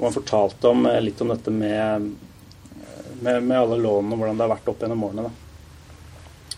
Og 0.00 0.06
han 0.08 0.16
fortalte 0.16 0.72
om, 0.72 0.86
eh, 0.88 1.00
litt 1.04 1.20
om 1.20 1.28
dette 1.28 1.52
med, 1.52 2.10
med, 3.20 3.42
med 3.44 3.58
alle 3.58 3.76
lånene 3.76 4.16
og 4.16 4.22
hvordan 4.22 4.40
det 4.40 4.46
har 4.46 4.54
vært 4.54 4.72
opp 4.72 4.80
gjennom 4.80 5.04
årene. 5.10 5.28
da. 5.28 5.50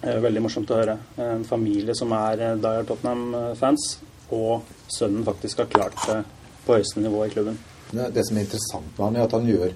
Eh, 0.02 0.20
Veldig 0.22 0.42
morsomt 0.44 0.70
å 0.70 0.78
høre. 0.78 0.96
En 1.18 1.44
familie 1.44 1.94
som 1.98 2.14
er 2.14 2.44
Dyer 2.62 2.86
Tottenham-fans, 2.86 3.88
og 4.32 4.62
sønnen 4.90 5.26
faktisk 5.26 5.64
har 5.64 5.70
klart 5.74 5.98
det 6.06 6.20
på 6.64 6.78
høyeste 6.78 7.02
nivå 7.02 7.26
i 7.26 7.32
klubben. 7.34 7.58
Det, 7.90 8.12
det 8.14 8.24
som 8.28 8.38
er 8.38 8.46
interessant 8.46 8.92
med 8.94 9.04
han, 9.08 9.16
er 9.18 9.26
at 9.26 9.34
han 9.36 9.48
gjør, 9.50 9.74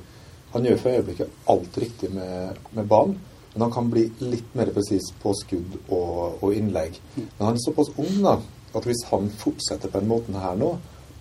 han 0.55 0.69
gjør 0.71 0.79
for 0.83 0.99
øyeblikket 1.01 1.41
alt 1.53 1.79
riktig 1.83 2.13
med, 2.15 2.63
med 2.71 2.87
ballen. 2.89 3.19
Men 3.53 3.67
han 3.67 3.73
kan 3.73 3.91
bli 3.91 4.05
litt 4.21 4.55
mer 4.55 4.71
presis 4.77 5.11
på 5.23 5.33
skudd 5.35 5.79
og, 5.89 6.43
og 6.45 6.51
innlegg. 6.55 6.99
Men 7.17 7.43
han 7.43 7.57
er 7.57 7.63
såpass 7.65 7.91
ung 7.99 8.19
da, 8.23 8.37
at 8.77 8.87
hvis 8.87 9.07
han 9.11 9.31
fortsetter 9.41 9.91
på 9.91 10.03
den 10.03 10.11
måten 10.11 10.37
her 10.39 10.59
nå, 10.61 10.75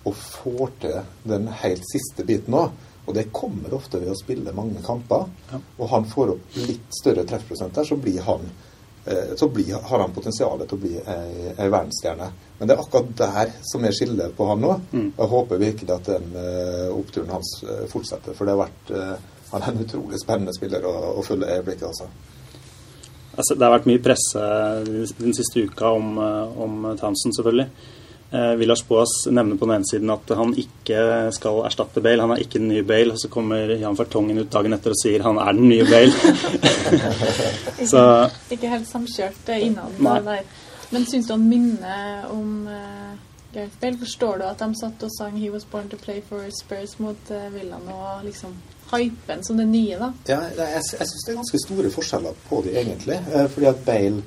og 0.06 0.14
får 0.14 0.70
til 0.82 1.00
den 1.26 1.48
helt 1.62 1.82
siste 1.88 2.24
biten 2.26 2.54
nå, 2.54 2.68
og 3.06 3.14
det 3.14 3.28
kommer 3.34 3.74
ofte 3.74 4.00
ved 4.02 4.10
å 4.10 4.18
spille 4.18 4.54
mange 4.54 4.82
kamper, 4.86 5.26
Ja. 5.52 5.60
og 5.78 5.90
han 5.92 6.06
får 6.10 6.32
opp 6.34 6.56
litt 6.58 6.94
større 6.94 7.24
treffprosent 7.26 7.74
der, 7.74 7.84
så 7.86 7.96
blir 7.96 8.20
han 8.26 8.48
eh, 9.06 9.34
så 9.38 9.48
blir, 9.48 9.76
har 9.78 10.02
han 10.02 10.14
potensial 10.14 10.58
til 10.64 10.74
å 10.78 10.82
bli 10.82 10.94
ei, 10.98 11.52
ei 11.54 11.68
verdensstjerne. 11.70 12.30
Men 12.58 12.68
det 12.68 12.74
er 12.74 12.82
akkurat 12.82 13.12
der 13.20 13.52
som 13.62 13.84
er 13.84 13.94
skillet 13.94 14.34
på 14.36 14.48
han 14.48 14.62
nå. 14.64 14.72
Mm. 14.90 15.12
Jeg 15.18 15.30
håper 15.30 15.62
virkelig 15.62 15.94
at 15.94 16.10
den 16.10 16.34
eh, 16.34 16.88
oppturen 16.90 17.30
hans 17.30 17.52
eh, 17.62 17.84
fortsetter, 17.90 18.34
for 18.34 18.46
det 18.46 18.56
har 18.56 18.64
vært 18.66 18.94
han 19.52 19.62
er 19.62 19.68
en 19.70 19.84
utrolig 19.84 20.18
spennende 20.18 20.54
spiller 20.56 20.82
å, 20.90 20.94
å 21.20 21.22
følge 21.22 21.46
øyeblikket. 21.46 21.86
Altså. 21.86 22.08
Altså, 23.36 23.54
det 23.54 23.62
har 23.62 23.76
vært 23.76 23.86
mye 23.86 24.02
presse 24.02 24.42
den 25.20 25.36
siste 25.36 25.62
uka 25.68 25.92
om, 25.94 26.18
om 26.18 26.88
Townsend, 26.98 27.36
selvfølgelig. 27.36 27.68
Eh, 28.32 28.54
Villas 28.58 28.82
Boas 28.88 29.08
nevner 29.30 29.56
på 29.56 29.66
den 29.68 29.76
ene 29.76 29.86
siden 29.86 30.10
at 30.10 30.30
han 30.34 30.54
ikke 30.58 31.30
skal 31.36 31.60
erstatte 31.68 32.02
Bale. 32.02 32.24
Han 32.24 32.32
er 32.34 32.42
ikke 32.42 32.58
den 32.58 32.68
nye 32.72 32.82
Bale. 32.86 33.12
Og 33.14 33.20
så 33.22 33.28
kommer 33.30 33.70
Jan 33.78 33.96
Fartongen 33.96 34.38
ut 34.42 34.50
dagen 34.50 34.74
etter 34.74 34.90
og 34.96 34.98
sier 34.98 35.22
han 35.22 35.38
er 35.38 35.52
den 35.54 35.68
nye 35.70 35.86
Bale. 35.86 36.12
Ikke, 37.76 37.86
Så- 37.86 38.30
ikke 38.50 38.68
helt 38.72 38.88
samkjørt 38.88 39.48
eh, 39.52 39.66
innad. 39.66 39.94
Der. 40.00 40.42
Men 40.90 41.06
syns 41.06 41.26
du 41.28 41.32
han 41.34 41.48
minner 41.48 42.26
om 42.30 42.66
uh, 42.70 43.14
Gareth 43.54 43.78
Bale? 43.80 43.98
Forstår 43.98 44.38
du 44.38 44.44
at 44.46 44.58
de 44.62 44.68
satt 44.80 45.02
og 45.02 45.10
sang 45.18 45.36
'He 45.38 45.50
was 45.52 45.64
born 45.64 45.88
to 45.88 45.96
play 45.96 46.22
for 46.28 46.40
Spurs' 46.54 46.96
mot 46.98 47.30
uh, 47.30 47.46
Villa 47.54 47.78
nå, 47.82 47.92
og 47.92 48.24
liksom 48.24 48.54
hypen 48.92 49.42
som 49.44 49.56
det 49.58 49.66
nye, 49.66 49.98
da? 49.98 50.12
Ja, 50.28 50.40
jeg, 50.56 50.82
jeg 50.98 51.08
syns 51.10 51.24
det 51.26 51.32
er 51.32 51.40
ganske 51.40 51.58
store 51.66 51.90
forskjeller 51.90 52.38
på 52.48 52.62
de 52.64 52.76
egentlig. 52.78 53.18
Uh, 53.34 53.46
fordi 53.50 53.66
at 53.66 53.82
Bale 53.86 54.22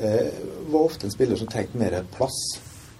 uh, 0.00 0.72
var 0.72 0.80
ofte 0.84 1.06
en 1.08 1.14
spiller 1.16 1.36
som 1.40 1.48
trengte 1.48 1.78
mer 1.80 2.02
plass. 2.16 2.38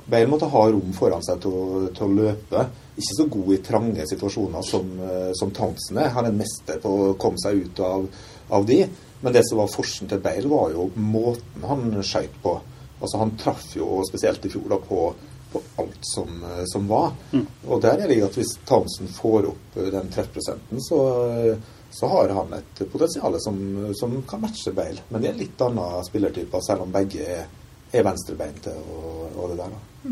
Bale 0.06 0.28
måtte 0.30 0.48
ha 0.50 0.62
rom 0.70 0.92
foran 0.96 1.22
seg 1.24 1.40
til 1.42 1.54
å, 1.54 1.64
til 1.94 2.06
å 2.06 2.16
løpe. 2.16 2.66
Ikke 2.96 3.16
så 3.16 3.26
god 3.32 3.54
i 3.54 3.60
trange 3.64 4.06
situasjoner 4.10 4.66
som, 4.66 4.92
eh, 5.06 5.30
som 5.38 5.52
Townsend 5.54 6.02
er. 6.02 6.12
Han 6.16 6.26
er 6.26 6.34
en 6.34 6.40
mester 6.42 6.80
på 6.82 6.92
å 6.92 7.10
komme 7.20 7.40
seg 7.42 7.62
ut 7.64 7.82
av, 7.86 8.06
av 8.58 8.66
de. 8.68 8.82
Men 9.22 9.36
det 9.36 9.44
som 9.46 9.60
var 9.62 9.70
forskjellen 9.70 10.10
til 10.10 10.22
Bale, 10.24 10.48
var 10.50 10.74
jo 10.74 10.88
måten 10.98 11.68
han 11.68 12.00
skøyt 12.02 12.40
på. 12.42 12.56
Altså 13.02 13.18
Han 13.22 13.36
traff 13.38 13.68
jo 13.76 14.00
spesielt 14.06 14.44
i 14.46 14.50
fjor 14.50 14.68
da 14.70 14.80
på, 14.82 15.04
på 15.52 15.62
alt 15.82 16.10
som, 16.14 16.42
eh, 16.50 16.64
som 16.72 16.90
var. 16.90 17.14
Og 17.68 17.82
der 17.84 18.02
er 18.02 18.10
det 18.10 18.22
at 18.26 18.38
hvis 18.38 18.56
Townsend 18.68 19.14
får 19.14 19.52
opp 19.54 19.78
eh, 19.78 19.92
den 19.94 20.10
treffprosenten, 20.12 20.82
så, 20.82 21.00
så 21.94 22.12
har 22.12 22.34
han 22.40 22.54
et 22.58 22.84
potensial 22.92 23.38
som, 23.40 23.58
som 23.98 24.18
kan 24.28 24.42
matche 24.42 24.74
Bale. 24.74 25.06
Men 25.08 25.22
det 25.22 25.32
er 25.32 25.42
litt 25.44 25.64
annen 25.64 26.06
spillertype, 26.06 26.60
selv 26.66 26.86
om 26.86 26.94
begge 26.94 27.26
er, 27.38 27.50
er 27.92 28.02
venstrebeinte 28.06 28.72
og, 28.72 29.32
og 29.36 29.50
det 29.50 29.58
der. 29.58 29.72
da. 29.74 30.10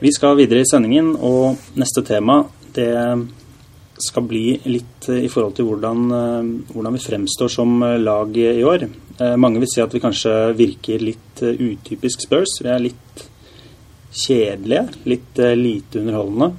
Vi 0.00 0.12
skal 0.12 0.36
videre 0.36 0.64
i 0.64 0.68
sendingen, 0.68 1.14
og 1.16 1.60
neste 1.78 2.02
tema 2.06 2.42
det 2.74 2.90
skal 4.04 4.24
bli 4.26 4.56
litt 4.66 5.06
i 5.14 5.28
forhold 5.30 5.54
til 5.54 5.68
hvordan, 5.68 6.00
eh, 6.10 6.48
hvordan 6.74 6.96
vi 6.96 7.02
fremstår 7.04 7.52
som 7.52 7.78
lag 8.02 8.36
i 8.36 8.64
år. 8.66 8.88
Eh, 9.20 9.36
Mange 9.36 9.60
vil 9.62 9.70
si 9.70 9.82
at 9.82 9.94
vi 9.94 10.02
kanskje 10.02 10.32
virker 10.58 11.02
litt 11.02 11.42
eh, 11.46 11.54
utypisk 11.54 12.24
Spurs. 12.26 12.58
Vi 12.62 12.70
er 12.72 12.82
litt 12.82 13.24
kjedelige, 14.14 14.88
litt 15.06 15.38
eh, 15.38 15.54
lite 15.58 16.02
underholdende. 16.02 16.50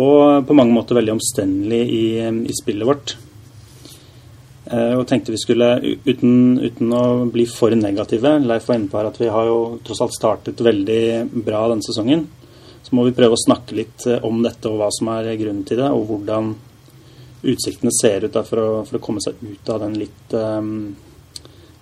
Og 0.00 0.44
på 0.46 0.54
mange 0.56 0.74
måter 0.74 0.98
veldig 0.98 1.16
omstendelige 1.16 1.88
i, 1.88 2.04
i 2.46 2.54
spillet 2.54 2.86
vårt. 2.86 3.16
Eh, 4.70 4.94
Og 4.98 5.06
tenkte 5.08 5.34
vi 5.34 5.40
skulle, 5.40 5.68
uten, 6.04 6.60
uten 6.62 6.92
å 6.94 7.26
bli 7.30 7.46
for 7.50 7.74
negative 7.74 8.36
Leif 8.44 8.68
var 8.68 8.78
inne 8.78 8.90
på 8.90 9.00
her 9.00 9.08
at 9.08 9.18
vi 9.18 9.30
har 9.32 9.48
jo 9.48 9.78
tross 9.86 10.02
alt 10.04 10.14
startet 10.14 10.62
veldig 10.62 11.02
bra 11.42 11.64
denne 11.72 11.82
sesongen. 11.86 12.26
Så 12.82 12.94
må 12.96 13.04
vi 13.06 13.16
prøve 13.16 13.34
å 13.34 13.44
snakke 13.46 13.78
litt 13.80 14.06
eh, 14.06 14.22
om 14.26 14.42
dette 14.44 14.70
og 14.70 14.78
hva 14.78 14.90
som 14.94 15.10
er 15.16 15.32
grunnen 15.40 15.66
til 15.66 15.82
det, 15.82 15.90
og 15.90 16.06
hvordan 16.10 16.54
utsiktene 17.40 17.92
ser 17.96 18.26
ut 18.26 18.34
da, 18.34 18.44
for, 18.46 18.60
å, 18.60 18.84
for 18.86 18.98
å 18.98 19.02
komme 19.02 19.22
seg 19.24 19.40
ut 19.42 19.72
av 19.72 19.82
den 19.82 19.98
litt, 19.98 20.36
eh, 20.38 20.62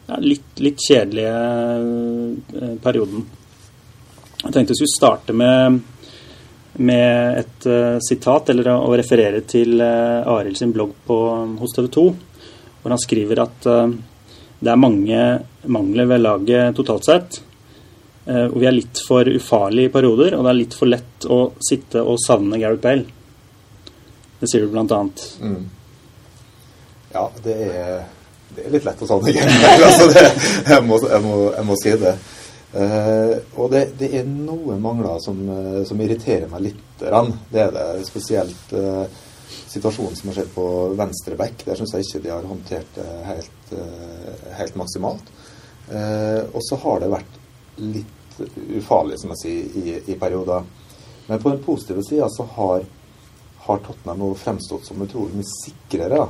ja, 0.09 0.21
litt, 0.25 0.51
litt 0.65 0.81
kjedelige 0.89 2.79
perioden. 2.85 3.27
Jeg 4.39 4.55
tenkte 4.55 4.73
vi 4.73 4.79
skulle 4.79 4.95
starte 4.95 5.35
med, 5.37 5.81
med 6.79 7.39
et 7.41 7.67
uh, 7.67 7.99
sitat, 8.07 8.53
eller 8.53 8.71
å 8.71 8.95
referere 8.97 9.43
til 9.51 9.83
uh, 9.83 10.23
Arild 10.31 10.57
sin 10.61 10.71
blogg 10.73 10.93
på, 11.09 11.17
hos 11.59 11.75
TV 11.75 11.89
2, 11.97 12.05
hvor 12.89 12.97
han 12.97 13.05
skriver 13.05 13.45
at 13.45 13.69
eh, 13.69 13.91
det 14.59 14.73
er 14.73 14.81
mange 14.81 15.21
mangler 15.71 16.09
ved 16.11 16.25
laget 16.25 16.77
totalt 16.79 17.05
sett. 17.07 17.41
eh, 18.27 18.47
og 18.49 18.57
vi 18.59 18.67
er 18.67 18.75
litt 18.75 19.03
for 19.07 19.29
ufarlige 19.29 19.91
i 19.91 19.93
perioder, 19.93 20.35
og 20.39 20.45
det 20.47 20.51
er 20.51 20.59
litt 20.63 20.77
for 20.77 20.89
lett 20.89 21.27
å 21.29 21.41
sitte 21.61 22.01
og 22.03 22.19
savne 22.25 22.59
Gareth 22.59 22.83
Bale. 22.83 23.05
Det 24.41 24.49
sier 24.49 24.65
du 24.65 24.73
blant 24.73 24.93
annet. 24.95 25.23
Mm. 25.43 25.69
Ja, 27.13 27.29
det 27.45 27.55
er, 27.69 28.03
det 28.57 28.67
er 28.67 28.75
litt 28.75 28.89
lett 28.89 29.05
å 29.05 29.09
savne 29.09 29.33
Gary 29.33 29.71
altså 29.83 30.09
det, 30.13 30.25
jeg, 30.69 30.83
må, 30.87 30.99
jeg, 31.05 31.23
må, 31.25 31.39
jeg 31.57 31.69
må 31.69 31.79
si 31.81 31.95
det. 32.03 32.17
Eh, 32.69 33.33
og 33.57 33.71
det, 33.73 33.87
det 34.01 34.11
er 34.21 34.29
noen 34.29 34.81
mangler 34.85 35.21
som, 35.25 35.39
eh, 35.55 35.81
som 35.89 36.01
irriterer 36.05 36.49
meg 36.53 36.67
litt. 36.71 36.85
grann. 36.99 37.33
Det 37.53 37.63
er 37.63 37.73
det 37.77 38.07
spesielt 38.09 38.73
eh, 38.75 39.05
situasjonen 39.49 40.17
som 40.17 40.31
har 40.31 40.39
skjedd 40.39 40.53
på 40.55 40.67
venstre 40.99 41.39
back. 41.39 41.65
Der 41.67 41.79
syns 41.79 41.95
jeg 41.97 42.07
ikke 42.07 42.25
de 42.27 42.35
har 42.35 42.51
håndtert 42.51 42.99
det 42.99 43.09
helt, 43.29 43.73
eh, 43.73 44.53
helt 44.61 44.79
maksimalt. 44.81 45.33
Eh, 45.89 46.43
og 46.53 46.61
så 46.65 46.77
har 46.85 47.01
det 47.01 47.15
vært 47.15 47.41
litt 47.81 48.39
ufarlig, 48.79 49.19
som 49.19 49.33
jeg 49.35 49.43
sier, 49.43 49.81
i, 49.81 49.97
i 50.13 50.19
perioder. 50.21 50.67
Men 51.27 51.43
på 51.43 51.53
den 51.53 51.65
positive 51.65 52.05
sida 52.07 52.29
så 52.33 52.47
har 52.57 52.87
har 53.69 53.79
Tottenham 53.85 54.19
nå 54.23 54.35
fremstått 54.35 54.87
som 54.89 55.03
utrolig 55.05 55.37
mye 55.37 55.49
sikrere. 55.51 56.23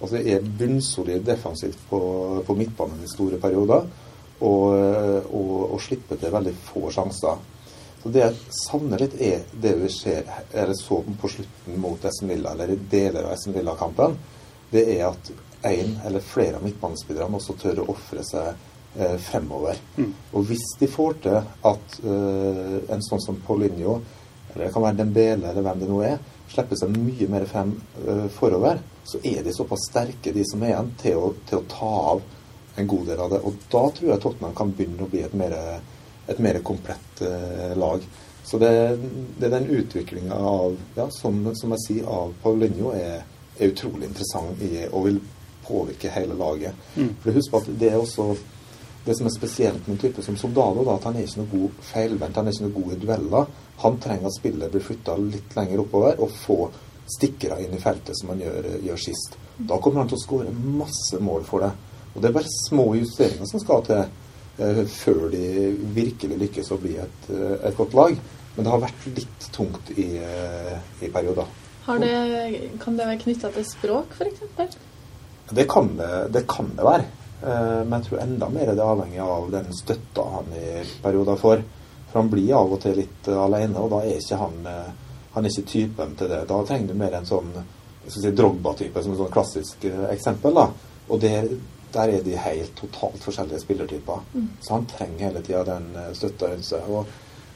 Altså 0.00 0.16
det 0.16 0.32
er 0.34 0.46
bunnsolid 0.58 1.22
defensivt 1.22 1.78
på, 1.90 2.00
på 2.46 2.56
midtbanen 2.58 3.04
i 3.04 3.10
store 3.10 3.38
perioder, 3.38 3.86
og, 4.40 4.64
og, 5.30 5.52
og 5.68 5.78
slipper 5.84 6.18
til 6.18 6.32
veldig 6.34 6.54
få 6.66 6.90
sjanser. 6.90 7.38
Så 8.02 8.08
Det 8.08 8.22
jeg 8.22 8.56
savner 8.56 9.02
litt, 9.02 9.14
er 9.20 9.44
det 9.52 9.74
vi 9.82 9.90
ser, 9.92 10.24
eller 10.52 10.74
så 10.78 11.02
på 11.20 11.28
slutten 11.28 11.80
mot 11.80 12.04
Essen 12.04 12.30
Villa, 12.32 12.54
eller 12.54 12.72
i 12.72 12.78
deler 12.90 13.26
av 13.26 13.34
Essen 13.34 13.52
Villa-kampen. 13.52 14.16
Det 14.70 14.86
er 14.94 15.04
at 15.10 15.32
én 15.68 15.98
eller 16.06 16.24
flere 16.24 16.56
av 16.56 16.64
midtbanespillerne 16.64 17.36
også 17.36 17.58
tør 17.60 17.82
å 17.82 17.90
ofre 17.92 18.24
seg 18.24 18.48
eh, 18.96 19.16
fremover. 19.20 19.76
Og 20.32 20.48
hvis 20.48 20.64
de 20.80 20.88
får 20.88 21.20
til 21.26 21.36
at 21.72 22.00
eh, 22.00 22.76
en 22.94 23.04
sånn 23.04 23.20
som 23.20 23.40
Paulinho, 23.44 24.00
eller 24.54 24.66
det 24.66 24.72
kan 24.74 24.86
være 24.86 25.00
Dembele 25.02 25.50
eller 25.50 25.66
hvem 25.66 25.82
det 25.82 25.90
nå 25.90 26.00
er, 26.06 26.18
slipper 26.50 26.78
seg 26.80 26.96
mye 26.96 27.28
mer 27.30 27.46
frem 27.50 27.76
eh, 28.06 28.26
forover, 28.34 28.80
så 29.04 29.20
er 29.22 29.44
de 29.44 29.52
såpass 29.54 29.90
sterke, 29.90 30.32
de 30.32 30.44
som 30.48 30.62
er 30.64 30.72
igjen, 30.72 30.92
til 31.02 31.20
å, 31.20 31.32
til 31.48 31.60
å 31.60 31.68
ta 31.70 31.94
av 32.14 32.22
en 32.80 32.90
god 32.90 33.06
del 33.12 33.20
av 33.20 33.32
det. 33.34 33.40
Og 33.44 33.64
da 33.70 33.84
tror 33.94 34.12
jeg 34.12 34.22
Tottenham 34.22 34.56
kan 34.56 34.72
begynne 34.74 35.06
å 35.06 35.10
bli 35.10 35.22
et 35.26 35.36
mer, 35.36 35.54
et 36.30 36.42
mer 36.42 36.60
komplett 36.66 37.22
eh, 37.26 37.74
lag. 37.78 38.04
Så 38.44 38.58
det, 38.58 38.70
det 39.38 39.48
er 39.48 39.56
den 39.58 39.68
utviklinga 39.80 40.34
av, 40.34 40.78
ja, 40.96 41.06
som, 41.14 41.42
som 41.58 41.74
jeg 41.76 41.84
sier, 41.86 42.08
av 42.10 42.32
Paulinho 42.42 42.94
er, 42.96 43.20
er 43.58 43.74
utrolig 43.74 44.08
interessant 44.08 44.62
i, 44.64 44.72
og 44.88 45.06
vil 45.06 45.20
påvirke 45.66 46.10
hele 46.14 46.38
laget. 46.38 46.88
For 47.22 47.36
husk 47.36 47.60
at 47.60 47.68
det 47.78 47.92
er 47.92 48.00
også 48.00 48.32
det 49.04 49.16
som 49.16 49.26
er 49.26 49.32
spesielt 49.32 49.86
med 49.86 49.94
en 49.96 50.00
type 50.02 50.22
som 50.22 50.36
Soldado, 50.36 50.84
da, 50.84 50.96
at 50.98 51.06
han 51.08 51.16
er 51.16 51.24
ikke 51.24 51.40
noe 51.40 51.52
god 51.52 51.84
feilvendt, 51.88 52.36
han 52.36 52.48
er 52.48 52.56
ikke 52.56 52.66
noe 52.66 52.76
god 52.76 52.92
i 52.92 52.98
dueller. 53.04 53.52
Han 53.84 54.00
trenger 54.02 54.28
at 54.28 54.36
spillet 54.36 54.72
blir 54.72 54.84
flytta 54.84 55.16
litt 55.20 55.54
lenger 55.56 55.84
oppover 55.84 56.20
og 56.20 56.34
få 56.36 56.58
stikkere 57.10 57.62
inn 57.64 57.72
i 57.74 57.80
feltet 57.82 58.18
som 58.18 58.34
han 58.34 58.42
gjør, 58.44 58.68
gjør 58.84 59.00
sist. 59.00 59.38
Da 59.56 59.78
kommer 59.80 60.02
han 60.02 60.10
til 60.10 60.18
å 60.18 60.24
skåre 60.24 60.52
masse 60.52 61.20
mål 61.22 61.46
for 61.48 61.64
det. 61.64 61.70
Og 62.12 62.20
det 62.20 62.28
er 62.28 62.36
bare 62.36 62.58
små 62.68 62.90
justeringer 62.98 63.48
som 63.48 63.62
skal 63.62 63.86
til 63.86 64.04
før 64.92 65.30
de 65.32 65.70
virkelig 65.96 66.38
lykkes 66.44 66.70
å 66.74 66.78
bli 66.80 66.96
et, 67.00 67.30
eh, 67.32 67.56
et 67.68 67.76
godt 67.76 67.96
lag. 67.96 68.18
Men 68.54 68.66
det 68.66 68.72
har 68.72 68.82
vært 68.82 69.08
litt 69.16 69.48
tungt 69.54 69.90
i, 69.96 70.18
eh, 70.18 70.76
i 71.00 71.08
perioder. 71.08 71.46
Har 71.86 71.98
det, 71.98 72.14
kan 72.82 72.96
det 72.96 73.06
være 73.06 73.22
knytta 73.22 73.50
til 73.54 73.64
språk, 73.64 74.14
f.eks.? 74.18 74.76
Det 75.50 75.66
kan 75.70 75.96
det, 75.96 76.32
det, 76.32 76.46
kan 76.48 76.70
det 76.76 76.84
være. 76.84 77.06
Eh, 77.42 77.82
men 77.84 77.96
jeg 77.98 78.08
tror 78.08 78.22
enda 78.22 78.48
mer 78.52 78.68
er 78.68 78.76
det 78.78 78.86
avhengig 78.86 79.20
av 79.24 79.50
den 79.50 79.70
støtta 79.74 80.26
han 80.36 80.52
i 80.54 80.84
perioder 81.02 81.40
får. 81.40 81.62
For 82.10 82.20
han 82.20 82.30
blir 82.30 82.54
av 82.58 82.72
og 82.74 82.82
til 82.82 82.98
litt 82.98 83.28
alene, 83.30 83.78
og 83.78 83.92
da 83.94 84.02
er 84.04 84.18
ikke 84.18 84.40
han 84.40 84.66
eh, 84.66 84.90
Han 85.30 85.44
er 85.46 85.52
ikke 85.52 85.70
typen 85.70 86.14
til 86.18 86.26
det. 86.26 86.40
Da 86.50 86.56
trenger 86.66 86.88
du 86.90 86.98
mer 86.98 87.12
en 87.14 87.26
sånn 87.26 87.52
si 88.10 88.30
Drogba-type, 88.34 89.02
som 89.02 89.12
et 89.12 89.20
sånn 89.20 89.30
klassisk 89.30 89.84
eh, 89.86 90.08
eksempel. 90.10 90.56
da. 90.56 90.66
Og 91.08 91.20
der, 91.22 91.46
der 91.94 92.14
er 92.16 92.22
de 92.24 92.36
helt 92.36 92.72
totalt 92.78 93.22
forskjellige 93.24 93.60
spillertyper. 93.64 94.22
Så 94.60 94.72
han 94.74 94.86
trenger 94.90 95.26
hele 95.28 95.42
tida 95.42 95.64
den 95.68 95.90
uh, 95.96 96.10
støtta 96.14 96.50
rundt 96.52 96.66
seg. 96.66 96.88
Og 96.88 97.06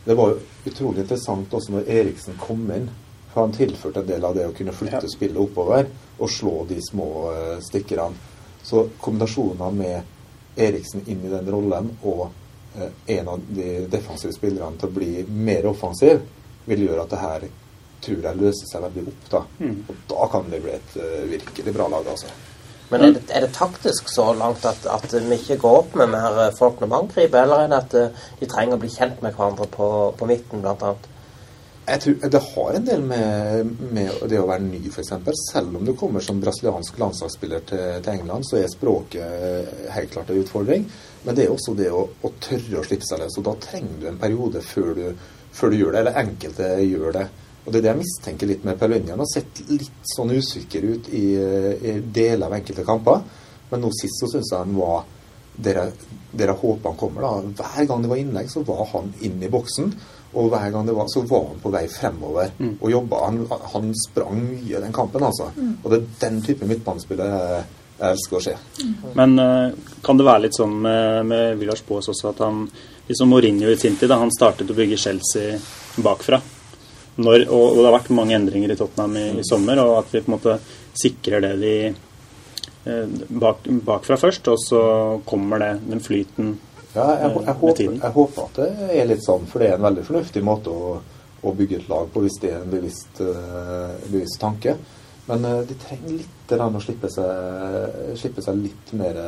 det 0.05 0.17
var 0.19 0.35
jo 0.35 0.71
utrolig 0.71 1.05
interessant 1.05 1.55
også 1.55 1.73
når 1.77 1.89
Eriksen 1.89 2.39
kom 2.41 2.67
inn. 2.75 2.89
For 3.33 3.47
han 3.47 3.55
tilførte 3.57 4.01
en 4.05 4.07
del 4.09 4.25
av 4.25 4.35
det 4.37 4.47
å 4.47 4.55
kunne 4.55 4.73
flytte 4.73 5.03
Ja. 5.07 5.11
spillet 5.11 5.41
oppover 5.43 5.89
og 6.19 6.31
slå 6.31 6.65
de 6.69 6.81
små 6.83 7.09
uh, 7.33 7.59
stikkerne. 7.61 8.15
Så 8.63 8.87
kombinasjonen 9.01 9.77
med 9.77 10.03
Eriksen 10.57 11.03
inn 11.07 11.25
i 11.27 11.29
den 11.33 11.51
rollen 11.51 11.91
og 12.07 12.29
eh, 12.79 13.17
en 13.19 13.29
av 13.29 13.41
de 13.49 13.87
defensive 13.91 14.33
spillerne 14.33 14.79
til 14.79 14.89
å 14.89 14.95
bli 14.95 15.25
mer 15.29 15.67
offensiv, 15.67 16.23
vil 16.65 16.85
gjøre 16.87 17.03
at 17.03 17.11
det 17.11 17.19
her 17.21 17.47
tror 18.05 18.23
jeg 18.29 18.39
løser 18.41 18.71
seg 18.71 18.85
veldig 18.87 19.03
opp. 19.11 19.27
da. 19.33 19.41
Og 19.91 19.95
da 20.09 20.29
kan 20.33 20.49
det 20.53 20.63
bli 20.65 20.73
et 20.77 20.97
eh, 20.97 21.25
virkelig 21.35 21.75
bra 21.75 21.89
lag, 21.93 22.07
altså. 22.15 22.31
Men 22.91 23.01
er 23.01 23.15
det, 23.17 23.25
er 23.33 23.47
det 23.47 23.55
taktisk 23.57 24.11
så 24.13 24.29
langt 24.37 24.65
at, 24.69 24.85
at 24.91 25.15
vi 25.15 25.39
ikke 25.39 25.57
går 25.63 25.79
opp 25.81 25.97
med 25.99 26.13
mer 26.13 26.53
folk 26.59 26.83
når 26.83 26.91
vi 26.91 26.99
angriper, 27.01 27.41
eller 27.43 27.65
er 27.65 27.73
det 27.73 27.81
at 27.81 27.97
eh, 28.01 28.23
de 28.41 28.49
trenger 28.51 28.77
å 28.77 28.83
bli 28.83 28.93
kjent 28.93 29.25
med 29.25 29.35
hverandre 29.35 29.69
på, 29.73 29.89
på 30.19 30.29
midten, 30.29 30.63
blant 30.65 30.85
annet? 30.85 31.11
Jeg 31.85 32.01
tror 32.01 32.31
Det 32.33 32.41
har 32.41 32.77
en 32.77 32.87
del 32.87 33.03
med, 33.05 33.73
med 33.93 34.23
det 34.31 34.39
å 34.41 34.47
være 34.49 34.65
ny, 34.65 34.81
f.eks. 34.89 35.11
Selv 35.51 35.77
om 35.77 35.85
du 35.85 35.93
kommer 36.01 36.25
som 36.25 36.41
brasiliansk 36.41 36.97
landslagsspiller 37.01 37.67
til, 37.69 37.83
til 38.05 38.13
England, 38.15 38.47
så 38.49 38.61
er 38.61 38.71
språket 38.73 39.91
helt 39.93 40.15
klart 40.15 40.33
en 40.33 40.41
utfordring. 40.41 40.87
Men 41.25 41.37
det 41.37 41.45
er 41.45 41.53
også 41.53 41.77
det 41.77 41.91
å, 41.93 42.07
å 42.09 42.33
tørre 42.41 42.81
å 42.81 42.87
slippe 42.87 43.09
seg 43.09 43.21
løs. 43.21 43.37
Og 43.41 43.45
da 43.49 43.57
trenger 43.67 44.01
du 44.01 44.09
en 44.09 44.21
periode 44.21 44.65
før 44.65 44.95
du, 44.97 45.05
før 45.53 45.73
du 45.73 45.79
gjør 45.81 45.93
det. 45.93 46.01
Eller 46.05 46.23
enkelte 46.25 46.71
gjør 46.85 47.19
det. 47.19 47.27
Og 47.65 47.73
det 47.73 47.79
er 47.79 47.85
det 47.87 47.93
jeg 47.93 48.03
mistenker 48.03 48.51
litt 48.51 48.65
med 48.67 48.79
Paulinho. 48.81 49.15
Han 49.15 49.25
har 49.25 49.31
sett 49.31 49.63
litt 49.71 50.09
sånn 50.15 50.35
usikker 50.37 50.85
ut 50.85 51.09
i, 51.17 51.25
i 51.35 51.99
deler 52.05 52.47
av 52.49 52.57
enkelte 52.59 52.85
kamper. 52.85 53.23
Men 53.71 53.85
nå 53.85 53.93
sist 53.97 54.21
så 54.21 54.29
syns 54.31 54.53
jeg 54.53 54.67
han 54.67 54.75
var 54.77 55.05
der 55.55 55.79
jeg, 55.79 55.93
der 56.35 56.51
håper 56.51 56.91
han 56.91 56.99
kommer. 56.99 57.23
da. 57.23 57.63
Hver 57.63 57.87
gang 57.89 58.03
det 58.03 58.11
var 58.11 58.21
innlegg, 58.21 58.51
så 58.51 58.65
var 58.67 58.85
han 58.93 59.13
inn 59.25 59.43
i 59.43 59.51
boksen. 59.51 59.93
Og 60.35 60.51
hver 60.51 60.67
gang 60.75 60.87
det 60.87 60.97
var, 60.97 61.07
så 61.09 61.23
var 61.31 61.47
han 61.53 61.63
på 61.63 61.71
vei 61.71 61.85
fremover 61.89 62.51
og 62.81 62.91
jobba. 62.91 63.21
Han, 63.29 63.45
han 63.73 63.93
sprang 64.01 64.41
mye 64.43 64.81
den 64.83 64.93
kampen, 64.93 65.23
altså. 65.23 65.53
Og 65.83 65.91
det 65.93 66.01
er 66.01 66.09
den 66.27 66.43
type 66.43 66.67
midtbanespiller 66.67 67.31
jeg, 67.31 67.63
jeg 68.01 68.17
elsker 68.17 68.41
å 68.41 68.43
se. 68.43 68.57
Men 69.15 69.39
uh, 69.39 69.95
kan 70.03 70.19
det 70.19 70.27
være 70.27 70.47
litt 70.49 70.59
sånn 70.59 70.75
med, 70.83 71.23
med 71.31 71.55
Villars 71.61 71.85
Baas 71.87 72.11
også 72.11 72.33
at 72.35 72.43
han 72.43 72.67
liksom 73.07 73.31
Mourinho 73.31 73.71
i 73.71 73.79
sin 73.79 73.97
tid, 73.97 74.11
da 74.11 74.19
han 74.19 74.35
startet 74.35 74.71
å 74.71 74.77
bygge 74.77 74.99
Chelsea 74.99 75.55
bakfra 76.03 76.43
Når, 77.17 77.45
og, 77.47 77.65
og 77.69 77.79
det 77.79 77.87
har 77.87 77.95
vært 77.95 78.15
mange 78.17 78.35
endringer 78.35 78.73
i 78.75 78.77
Tottenham 78.79 79.17
i, 79.21 79.27
i 79.39 79.47
sommer, 79.47 79.79
og 79.85 80.01
at 80.01 80.11
vi 80.11 80.23
på 80.25 80.31
en 80.31 80.35
måte 80.35 80.57
sikrer 80.99 81.45
det 81.45 81.53
vi 81.61 81.75
eh, 81.87 83.19
bak, 83.29 83.69
bakfra 83.87 84.19
først, 84.19 84.51
og 84.51 84.59
så 84.63 84.81
kommer 85.27 85.63
det, 85.63 85.73
den 85.91 86.03
flyten 86.03 86.57
Ja, 86.95 87.07
jeg, 87.13 87.21
jeg, 87.21 87.31
jeg, 87.31 87.45
med 87.45 87.61
håper, 87.61 87.85
jeg 87.93 88.15
håper 88.17 88.49
at 88.49 88.59
det 88.59 88.99
er 88.99 89.09
litt 89.11 89.23
sånn, 89.27 89.47
for 89.51 89.63
det 89.63 89.71
er 89.71 89.79
en 89.79 89.87
veldig 89.87 90.07
fornuftig 90.09 90.43
måte 90.47 90.75
å, 90.75 90.99
å 91.45 91.55
bygge 91.55 91.81
et 91.81 91.89
lag 91.91 92.11
på 92.11 92.25
hvis 92.25 92.41
det 92.43 92.53
er 92.53 92.61
en 92.63 92.75
bevisst, 92.75 93.23
uh, 93.23 93.95
bevisst 94.09 94.41
tanke. 94.43 94.77
Men 95.27 95.47
uh, 95.47 95.63
de 95.67 95.79
trenger 95.81 96.19
litt 96.19 96.55
å 96.55 96.83
slippe 96.83 97.11
seg, 97.11 98.15
slippe 98.21 98.45
seg 98.45 98.61
litt 98.63 98.93
mer, 98.99 99.19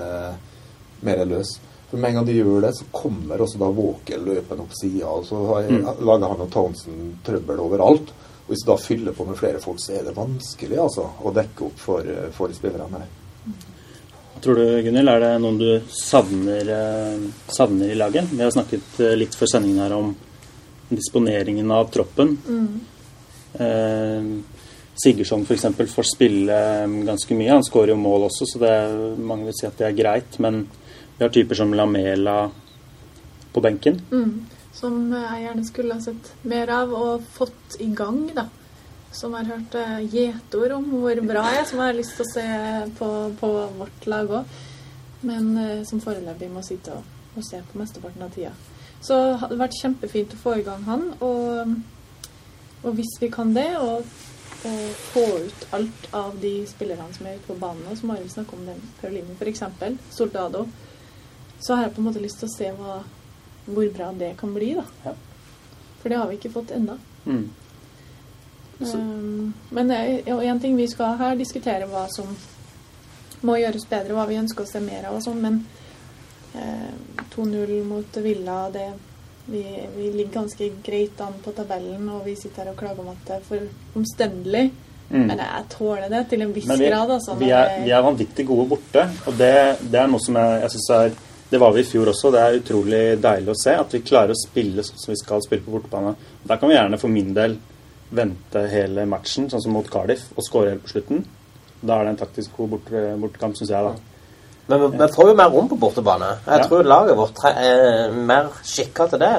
mer 1.07 1.25
løs. 1.27 1.57
For 1.91 1.97
med 2.03 2.11
en 2.11 2.15
gang 2.21 2.27
de 2.27 2.39
gjør 2.39 2.65
det, 2.67 2.73
så 2.75 2.85
kommer 2.93 3.43
også 3.45 3.61
da 3.63 3.69
Walker 3.71 4.19
løpende 4.19 4.65
opp 4.67 4.75
sida, 4.75 5.07
og 5.07 5.27
så 5.29 5.43
har, 5.53 5.69
Mm. 5.71 5.85
lager 6.07 6.29
han 6.33 6.41
og 6.47 6.51
Townsend 6.51 7.23
trøbbel 7.25 7.61
overalt. 7.63 8.11
Og 8.47 8.51
hvis 8.51 8.65
du 8.65 8.73
da 8.73 8.77
fyller 8.77 9.13
på 9.13 9.27
med 9.27 9.37
flere 9.39 9.61
folk, 9.61 9.79
så 9.79 9.99
er 9.99 10.05
det 10.05 10.17
vanskelig 10.17 10.79
altså, 10.79 11.07
å 11.23 11.33
dekke 11.35 11.65
opp 11.67 11.79
for, 11.79 12.03
for 12.33 12.53
spillerne 12.53 13.07
tror 14.47 14.55
du, 14.61 14.83
Gunhild, 14.83 15.09
er 15.09 15.23
det 15.23 15.31
noen 15.43 15.59
du 15.59 15.71
savner, 15.91 16.69
eh, 16.71 17.23
savner 17.51 17.91
i 17.91 17.97
laget? 17.99 18.29
Vi 18.31 18.43
har 18.45 18.53
snakket 18.55 19.01
eh, 19.01 19.17
litt 19.19 19.35
før 19.35 19.51
sendingen 19.51 19.83
her 19.83 19.95
om 19.97 20.13
disponeringen 20.89 21.71
av 21.75 21.89
troppen. 21.91 22.37
Eh, 23.59 24.29
Sigurdsson 24.97 25.43
f.eks. 25.45 25.67
får 25.95 26.09
spille 26.15 26.61
eh, 26.83 26.97
ganske 27.09 27.39
mye. 27.39 27.55
Han 27.57 27.67
skårer 27.67 27.95
jo 27.95 28.01
mål 28.01 28.29
også, 28.29 28.47
så 28.53 28.63
det 28.63 28.71
er, 28.71 28.97
mange 29.19 29.49
vil 29.49 29.59
si 29.59 29.67
at 29.69 29.79
det 29.81 29.89
er 29.89 29.99
greit. 29.99 30.39
Men 30.45 30.67
vi 31.19 31.25
har 31.25 31.33
typer 31.33 31.55
som 31.55 31.75
Lamela 31.75 32.51
på 33.53 33.61
benken. 33.61 34.01
Mm. 34.13 34.47
Som 34.77 35.13
jeg 35.13 35.43
gjerne 35.47 35.65
skulle 35.65 35.97
ha 35.97 36.05
sett 36.05 36.33
mer 36.45 36.71
av 36.77 36.93
og 36.93 37.27
fått 37.33 37.79
i 37.81 37.89
gang, 37.97 38.27
da. 38.37 38.49
Som 39.17 39.33
har 39.33 39.49
hørt 39.49 39.75
eh, 39.81 40.03
gjetord 40.13 40.75
om 40.77 40.91
hvor 40.93 41.21
bra 41.25 41.47
jeg 41.55 41.63
er, 41.63 41.69
som 41.71 41.81
jeg 41.81 41.89
har 41.89 41.97
lyst 41.97 42.19
til 42.19 42.27
å 42.27 42.33
se 42.35 42.49
på, 42.99 43.11
på 43.41 43.53
vårt 43.79 44.09
lag 44.13 44.33
òg. 44.41 44.57
Men 45.25 45.53
eh, 45.63 45.85
som 45.89 46.03
foreløpig 46.05 46.51
må 46.53 46.65
sitte 46.67 46.93
og, 46.99 47.13
og 47.33 47.47
se 47.47 47.63
på 47.65 47.81
mesteparten 47.81 48.27
av 48.27 48.35
tida. 48.37 48.53
Så 49.01 49.17
det 49.17 49.41
hadde 49.41 49.61
vært 49.61 49.81
kjempefint 49.81 50.37
å 50.37 50.41
få 50.43 50.57
i 50.61 50.65
gang 50.67 50.85
han. 50.85 51.07
Og, 51.25 51.77
og 52.83 52.99
hvis 52.99 53.17
vi 53.23 53.31
kan 53.33 53.55
det, 53.57 53.71
og, 53.81 54.05
og 54.69 55.01
få 55.15 55.25
ut 55.47 55.67
alt 55.79 56.11
av 56.17 56.37
de 56.43 56.59
spillerne 56.69 57.09
som 57.17 57.29
er 57.29 57.39
ute 57.39 57.49
på 57.49 57.57
banen, 57.63 57.87
nå, 57.87 57.97
så 57.97 58.11
må 58.11 58.19
vi 58.21 58.29
snakke 58.33 58.59
om 58.59 58.69
den 58.69 58.85
Pauline 59.01 59.39
f.eks., 59.41 59.65
Soldado, 60.13 60.67
så 61.61 61.75
har 61.75 61.87
jeg 61.87 61.95
på 61.97 62.03
en 62.03 62.09
måte 62.09 62.23
lyst 62.23 62.41
til 62.43 62.49
å 62.49 62.55
se 62.55 62.73
hva, 62.77 62.99
hvor 63.67 63.93
bra 63.95 64.11
det 64.19 64.35
kan 64.41 64.53
bli, 64.55 64.75
da. 64.79 64.85
Ja. 65.05 65.15
For 66.03 66.13
det 66.13 66.19
har 66.21 66.29
vi 66.31 66.39
ikke 66.39 66.53
fått 66.55 66.75
ennå. 66.77 66.99
Mm. 67.27 67.47
Um, 68.79 69.55
men 69.71 69.91
én 69.91 70.61
ting 70.61 70.77
vi 70.77 70.89
skal 70.89 71.17
her 71.17 71.37
diskutere 71.37 71.89
hva 71.89 72.05
som 72.13 72.29
må 73.47 73.57
gjøres 73.61 73.87
bedre, 73.89 74.17
hva 74.17 74.27
vi 74.29 74.39
ønsker 74.41 74.65
å 74.67 74.69
se 74.69 74.83
mer 74.85 75.09
av 75.09 75.17
og 75.17 75.25
sånn, 75.25 75.41
men 75.41 75.61
eh, 76.57 77.25
2-0 77.33 77.73
mot 77.89 78.19
Villa, 78.25 78.67
det 78.73 78.91
vi, 79.47 79.63
vi 79.97 80.11
ligger 80.11 80.33
ganske 80.41 80.71
greit 80.85 81.21
an 81.23 81.37
på 81.45 81.53
tabellen, 81.55 82.09
og 82.11 82.25
vi 82.27 82.35
sitter 82.39 82.65
her 82.65 82.73
og 82.73 82.81
klager 82.81 83.05
om 83.05 83.13
at 83.13 83.23
det 83.29 83.37
er 83.37 83.45
for 83.47 83.99
omstendelig. 83.99 84.65
Mm. 85.07 85.21
Men 85.29 85.39
jeg 85.39 85.67
tåler 85.71 86.09
det 86.11 86.25
til 86.33 86.43
en 86.43 86.55
viss 86.55 86.67
vi, 86.67 86.89
grad, 86.91 87.13
altså. 87.15 87.37
vi, 87.39 87.53
er, 87.55 87.77
vi 87.85 87.93
er 87.95 88.03
vanvittig 88.03 88.47
gode 88.49 88.65
borte, 88.73 89.05
og 89.27 89.37
det, 89.39 89.53
det 89.87 90.01
er 90.03 90.11
noe 90.11 90.23
som 90.25 90.39
jeg, 90.41 90.57
jeg 90.65 90.75
syns 90.75 90.89
er 90.97 91.15
Det 91.51 91.59
var 91.63 91.73
vi 91.77 91.81
i 91.81 91.87
fjor 91.87 92.09
også. 92.11 92.33
Det 92.35 92.41
er 92.43 92.57
utrolig 92.59 93.03
deilig 93.23 93.53
å 93.53 93.59
se 93.61 93.75
at 93.79 93.93
vi 93.95 94.01
klarer 94.03 94.35
å 94.35 94.41
spille 94.41 94.83
sånn 94.83 94.99
som 94.99 95.13
vi 95.13 95.19
skal 95.21 95.43
spille 95.45 95.63
på 95.63 95.77
bortebane. 95.77 96.15
Der 96.43 96.57
kan 96.59 96.69
vi 96.69 96.75
gjerne 96.75 96.99
for 96.99 97.13
min 97.13 97.33
del 97.37 97.55
vente 98.17 98.65
hele 98.71 99.05
matchen, 99.07 99.49
sånn 99.51 99.63
som 99.63 99.73
mot 99.75 99.87
Cardiff, 99.91 100.27
og 100.37 100.43
skåre 100.47 100.73
helt 100.75 100.83
på 100.87 100.93
slutten. 100.95 101.25
Da 101.83 102.01
er 102.01 102.05
det 102.09 102.15
en 102.17 102.21
taktisk 102.25 102.57
god 102.59 102.69
bort, 102.75 102.91
bortekamp, 103.23 103.57
syns 103.59 103.71
jeg, 103.71 103.83
da. 103.85 103.95
Men 104.67 104.89
vi, 104.99 105.07
får 105.15 105.29
jo 105.31 105.35
mer 105.39 105.51
rom 105.55 105.69
på 105.71 105.79
bortebane. 105.79 106.33
Jeg 106.47 106.59
Ja. 106.61 106.67
tror 106.67 106.83
laget 106.83 107.17
vårt 107.17 107.45
er 107.45 108.11
mer 108.13 108.49
skikka 108.65 109.07
til 109.11 109.19
det. 109.23 109.35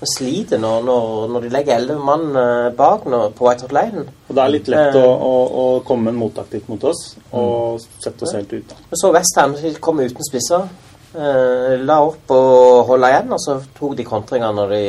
Vi 0.00 0.06
sliter 0.06 0.58
når, 0.58 0.84
når, 0.86 1.28
når 1.28 1.40
de 1.42 1.48
legger 1.50 1.74
elleve 1.76 2.04
mann 2.04 2.30
eh, 2.36 2.70
bak 2.72 3.04
når, 3.04 3.32
på 3.36 3.48
White 3.48 3.62
Hot 3.66 3.72
Lane. 3.72 4.04
Og 4.28 4.34
det 4.36 4.44
er 4.44 4.48
litt 4.54 4.68
lett 4.68 4.94
Eh. 4.94 5.02
å, 5.02 5.10
å, 5.10 5.34
å 5.74 5.80
komme 5.84 6.04
med 6.06 6.14
en 6.14 6.20
mottaktikk 6.22 6.68
mot 6.70 6.84
oss 6.84 7.16
og 7.32 7.80
sette 8.00 8.22
oss 8.24 8.32
helt 8.32 8.52
ut. 8.52 8.72
Vi 8.90 8.96
så 9.02 9.10
Westham 9.12 9.56
kom 9.80 10.00
uten 10.00 10.24
spisser. 10.30 10.68
Eh, 11.10 11.74
la 11.82 11.96
opp 12.06 12.30
og 12.30 12.86
holde 12.92 13.10
igjen, 13.10 13.32
og 13.34 13.42
så 13.42 13.56
tok 13.74 13.96
de 13.98 14.06
kontringa 14.06 14.52
når 14.54 14.74
de 14.76 14.84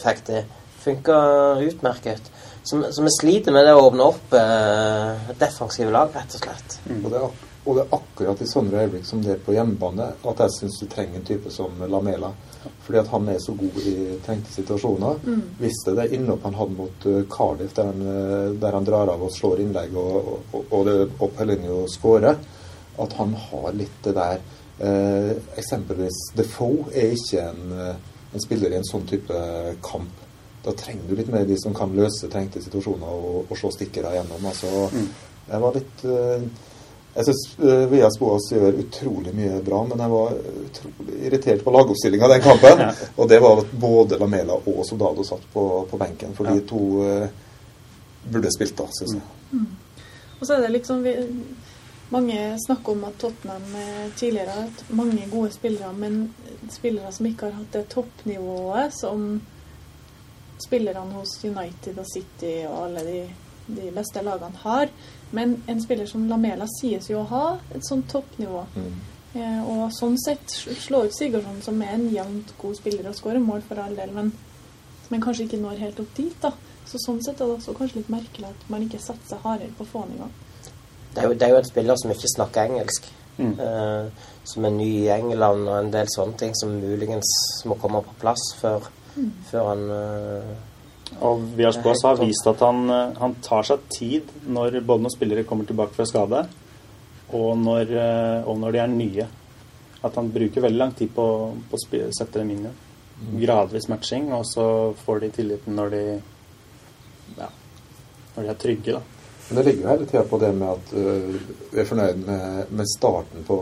fikk 0.00 0.22
det. 0.30 0.44
Funka 0.80 1.16
utmerket. 1.60 2.30
Så, 2.62 2.78
så 2.92 3.04
vi 3.04 3.12
sliter 3.12 3.52
med 3.52 3.66
det 3.68 3.74
å 3.76 3.84
åpne 3.88 4.06
opp 4.06 4.34
eh, 4.36 5.32
defensive 5.40 5.92
lag, 5.92 6.12
rett 6.16 6.36
og 6.36 6.44
slett. 6.44 6.76
Og, 6.96 7.08
det 7.12 7.20
er, 7.20 7.34
og 7.64 7.76
det 7.76 7.82
er 7.82 7.96
akkurat 7.96 8.40
i 8.40 8.48
sånne 8.48 8.84
øyeblikk 8.84 9.04
som 9.08 9.20
det 9.24 9.34
er 9.34 9.42
på 9.44 9.56
hjemmebane 9.56 10.06
at 10.30 10.42
jeg 10.44 10.54
syns 10.56 10.78
du 10.80 10.86
trenger 10.88 11.20
en 11.20 11.26
type 11.28 11.52
som 11.52 11.76
Lamela. 11.92 12.32
Fordi 12.84 13.00
at 13.00 13.10
han 13.12 13.28
er 13.32 13.40
så 13.40 13.52
god 13.56 13.76
i 13.88 13.94
trengte 14.24 14.52
situasjoner. 14.52 15.20
Visste 15.60 15.94
det 15.96 16.10
innhopp 16.16 16.44
han 16.48 16.56
hadde 16.56 16.76
mot 16.76 17.06
uh, 17.08 17.20
Cardiff, 17.32 17.72
der 17.76 17.88
han, 17.88 18.00
eh, 18.14 18.48
der 18.60 18.76
han 18.76 18.88
drar 18.88 19.12
av 19.12 19.24
og 19.24 19.32
slår 19.32 19.60
innlegg, 19.64 19.96
og, 19.96 20.32
og, 20.52 20.64
og 20.64 20.88
det 20.88 20.96
opp 21.20 21.36
Hellinjo 21.40 21.84
skårer, 21.88 22.40
at 23.00 23.14
han 23.16 23.36
har 23.48 23.76
litt 23.76 24.00
det 24.04 24.16
der 24.16 24.40
eh, 24.80 25.30
Eksempelvis 25.60 26.18
Defoe 26.36 26.88
er 26.94 27.14
ikke 27.16 27.44
en, 27.44 27.76
eh, 27.76 27.94
en 28.34 28.44
spiller 28.44 28.72
i 28.72 28.80
en 28.80 28.88
sånn 28.88 29.06
type 29.08 29.44
kamp. 29.84 30.26
Da 30.64 30.74
trenger 30.76 31.08
du 31.08 31.16
litt 31.16 31.30
mer 31.32 31.46
de 31.48 31.56
som 31.60 31.74
kan 31.76 31.92
løse 31.96 32.28
trengte 32.32 32.60
situasjoner 32.60 33.08
og, 33.08 33.44
og 33.48 33.56
slå 33.56 33.70
stikkere 33.72 34.12
gjennom. 34.18 34.44
Altså, 34.50 34.90
jeg 35.50 35.62
var 35.64 35.76
litt 35.76 36.04
eh, 36.04 36.42
Jeg 37.10 37.26
syns 37.26 37.40
uh, 37.58 37.86
Vias 37.90 38.16
Boas 38.20 38.44
gjør 38.52 38.76
utrolig 38.84 39.32
mye 39.34 39.56
bra, 39.66 39.80
men 39.88 39.98
jeg 39.98 40.12
var 40.12 40.36
utrolig 40.60 41.16
irritert 41.26 41.64
på 41.66 41.72
lagoppstillinga 41.74 42.28
den 42.30 42.44
kampen. 42.44 42.84
Og 43.18 43.30
det 43.32 43.40
var 43.42 43.64
at 43.64 43.72
både 43.72 44.18
Lamela 44.20 44.54
og 44.60 44.84
Soldado 44.86 45.24
satt 45.26 45.48
på, 45.50 45.64
på 45.90 45.98
benken, 45.98 46.36
for 46.38 46.46
de 46.46 46.62
to 46.70 46.84
eh, 47.08 47.26
burde 48.30 48.52
spilt 48.54 48.76
da, 48.78 48.86
syns 48.94 49.16
jeg. 49.16 49.64
Og 50.38 50.46
så 50.46 50.54
er 50.54 50.62
det 50.62 50.70
liksom 50.76 51.02
vi, 51.02 51.16
Mange 52.10 52.58
snakker 52.58 52.92
om 52.96 53.04
at 53.06 53.18
Tottenham 53.22 53.74
eh, 53.78 54.06
tidligere 54.18 54.50
har 54.50 54.64
hatt 54.66 54.84
mange 54.90 55.28
gode 55.30 55.52
spillere, 55.54 55.92
men 55.94 56.34
spillere 56.70 57.12
som 57.14 57.28
ikke 57.28 57.46
har 57.46 57.60
hatt 57.60 57.76
det 57.76 57.84
toppnivået 57.92 58.96
som 58.96 59.28
spillerne 60.60 61.14
hos 61.14 61.36
United 61.44 62.00
og 62.02 62.08
City 62.10 62.56
og 62.66 62.80
alle 62.88 63.04
de, 63.06 63.20
de 63.76 63.92
beste 63.94 64.24
lagene 64.26 64.64
har. 64.64 64.90
Men 65.30 65.60
en 65.70 65.82
spiller 65.82 66.10
som 66.10 66.26
Lamela 66.28 66.66
sies 66.80 67.06
jo 67.12 67.22
å 67.22 67.28
ha 67.30 67.44
et 67.70 67.86
sånt 67.86 68.10
toppnivå. 68.10 68.64
Mm. 68.74 68.98
Eh, 69.38 69.62
og 69.70 69.86
sånn 69.94 70.18
sett 70.18 70.50
slå 70.50 71.04
ut 71.06 71.14
Sigurdsson, 71.14 71.62
som 71.62 71.78
er 71.86 71.94
en 71.94 72.08
jevnt 72.10 72.54
god 72.58 72.78
spiller 72.80 73.06
og 73.12 73.18
skårer 73.18 73.42
mål 73.44 73.62
for 73.68 73.78
all 73.78 73.94
del, 73.94 74.10
men, 74.16 74.32
men 75.12 75.22
kanskje 75.22 75.46
ikke 75.46 75.62
når 75.62 75.84
helt 75.84 76.02
opp 76.02 76.14
dit. 76.18 76.34
da. 76.42 76.50
Så 76.90 76.98
sånn 76.98 77.22
sett 77.22 77.38
er 77.38 77.46
det 77.46 77.60
også 77.60 77.76
kanskje 77.78 78.00
litt 78.00 78.10
merkelig 78.10 78.50
at 78.50 78.70
man 78.72 78.82
ikke 78.82 78.98
satser 79.02 79.38
hardere 79.44 79.70
på 79.78 79.86
å 79.86 79.92
få 79.92 80.02
han 80.02 80.16
i 80.16 80.22
gang. 80.24 80.38
Det 81.14 81.22
er, 81.22 81.26
jo, 81.26 81.34
det 81.34 81.46
er 81.46 81.54
jo 81.54 81.60
en 81.60 81.68
spiller 81.68 81.98
som 81.98 82.12
ikke 82.14 82.30
snakker 82.36 82.70
engelsk. 82.70 83.08
Mm. 83.40 83.54
Uh, 83.56 84.26
som 84.44 84.66
er 84.66 84.74
ny 84.74 84.88
i 85.04 85.12
England 85.14 85.68
og 85.68 85.76
en 85.78 85.92
del 85.92 86.08
sånne 86.12 86.36
ting 86.40 86.52
som 86.58 86.74
muligens 86.76 87.30
må 87.68 87.76
komme 87.80 88.02
på 88.04 88.16
plass 88.20 88.42
før, 88.58 88.88
før 89.48 89.68
han 89.70 89.84
uh, 89.88 90.50
Og 91.24 91.44
Vias 91.56 91.78
Boas 91.80 92.02
har 92.04 92.18
vist 92.20 92.46
at 92.46 92.60
han, 92.62 92.84
eh, 92.94 93.16
han 93.18 93.32
tar 93.42 93.66
seg 93.66 93.86
tid 93.90 94.28
når 94.46 94.76
både 94.86 95.02
når 95.02 95.14
spillere 95.14 95.46
kommer 95.48 95.66
tilbake 95.66 95.96
fra 95.96 96.06
skade, 96.06 96.42
og 97.34 97.48
når, 97.58 97.90
og 98.46 98.60
når 98.62 98.76
de 98.76 98.80
er 98.82 98.92
nye. 98.92 99.26
At 100.06 100.14
han 100.14 100.30
bruker 100.30 100.62
veldig 100.62 100.78
lang 100.78 100.94
tid 100.94 101.10
på, 101.16 101.24
på 101.70 101.80
å 101.80 101.82
sette 102.14 102.38
dem 102.38 102.52
inn 102.54 102.62
igjen. 102.62 102.78
Gradvis 103.42 103.88
matching, 103.90 104.30
og 104.32 104.46
så 104.48 104.66
får 105.02 105.24
de 105.24 105.32
tilliten 105.40 105.74
når 105.76 105.90
de 105.96 106.04
ja, 107.40 107.50
når 108.36 108.46
de 108.46 108.52
er 108.54 108.60
trygge, 108.62 109.00
da. 109.00 109.19
Men 109.50 109.58
det 109.58 109.64
ligger 109.66 109.82
jo 109.82 109.90
hele 109.90 110.06
tida 110.06 110.22
på 110.30 110.38
det 110.38 110.52
med 110.54 110.68
at 110.70 110.92
uh, 110.94 111.54
vi 111.72 111.80
er 111.82 111.88
fornøyd 111.88 112.20
med, 112.22 112.70
med 112.70 112.90
starten 112.96 113.42
på, 113.46 113.56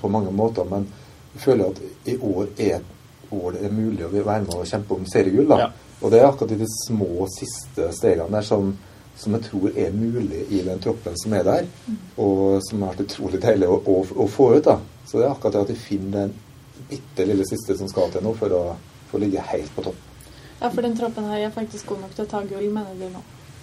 på 0.00 0.08
mange 0.12 0.32
måter, 0.36 0.66
men 0.68 0.84
jeg 1.32 1.40
føler 1.46 1.70
at 1.70 1.80
i 2.12 2.16
år 2.18 2.50
er 2.58 2.74
et 2.76 3.32
år 3.32 3.54
det 3.54 3.64
er 3.64 3.72
mulig 3.72 4.04
å 4.04 4.10
være 4.12 4.42
med 4.44 4.54
og 4.58 4.68
kjempe 4.68 4.96
om 4.98 5.06
seriegull. 5.08 5.54
Ja. 5.56 5.70
Og 6.00 6.12
det 6.12 6.20
er 6.20 6.28
akkurat 6.28 6.58
de 6.58 6.68
små 6.74 7.26
siste 7.30 7.88
stegene 7.96 8.32
der 8.34 8.44
som, 8.44 8.72
som 9.16 9.36
jeg 9.36 9.46
tror 9.46 9.78
er 9.78 9.96
mulig 9.96 10.42
i 10.50 10.62
den 10.66 10.82
troppen 10.82 11.16
som 11.20 11.36
er 11.38 11.46
der, 11.46 11.68
og 12.20 12.60
som 12.66 12.82
har 12.82 12.94
vært 12.94 13.06
utrolig 13.06 13.40
deilig 13.42 13.68
å, 13.70 13.80
å, 13.80 13.96
å 14.24 14.28
få 14.28 14.50
ut. 14.56 14.64
da. 14.66 14.78
Så 15.06 15.20
det 15.20 15.26
er 15.26 15.32
akkurat 15.34 15.56
det 15.56 15.64
at 15.66 15.72
vi 15.72 15.80
finner 15.80 16.16
den 16.18 16.34
bitte 16.90 17.26
lille 17.28 17.46
siste 17.48 17.76
som 17.78 17.88
skal 17.88 18.12
til 18.12 18.24
nå 18.24 18.34
for 18.36 18.56
å, 18.56 18.62
for 19.10 19.20
å 19.20 19.24
ligge 19.24 19.48
helt 19.52 19.72
på 19.76 19.86
topp. 19.88 20.06
Ja, 20.60 20.68
for 20.68 20.84
den 20.84 20.96
troppen 20.98 21.28
her 21.30 21.46
er 21.46 21.52
faktisk 21.54 21.92
god 21.92 22.04
nok 22.04 22.16
til 22.16 22.26
å 22.26 22.30
ta 22.34 22.42
gull, 22.44 22.68
mener 22.72 22.96
du 22.98 23.06
nå? 23.08 23.22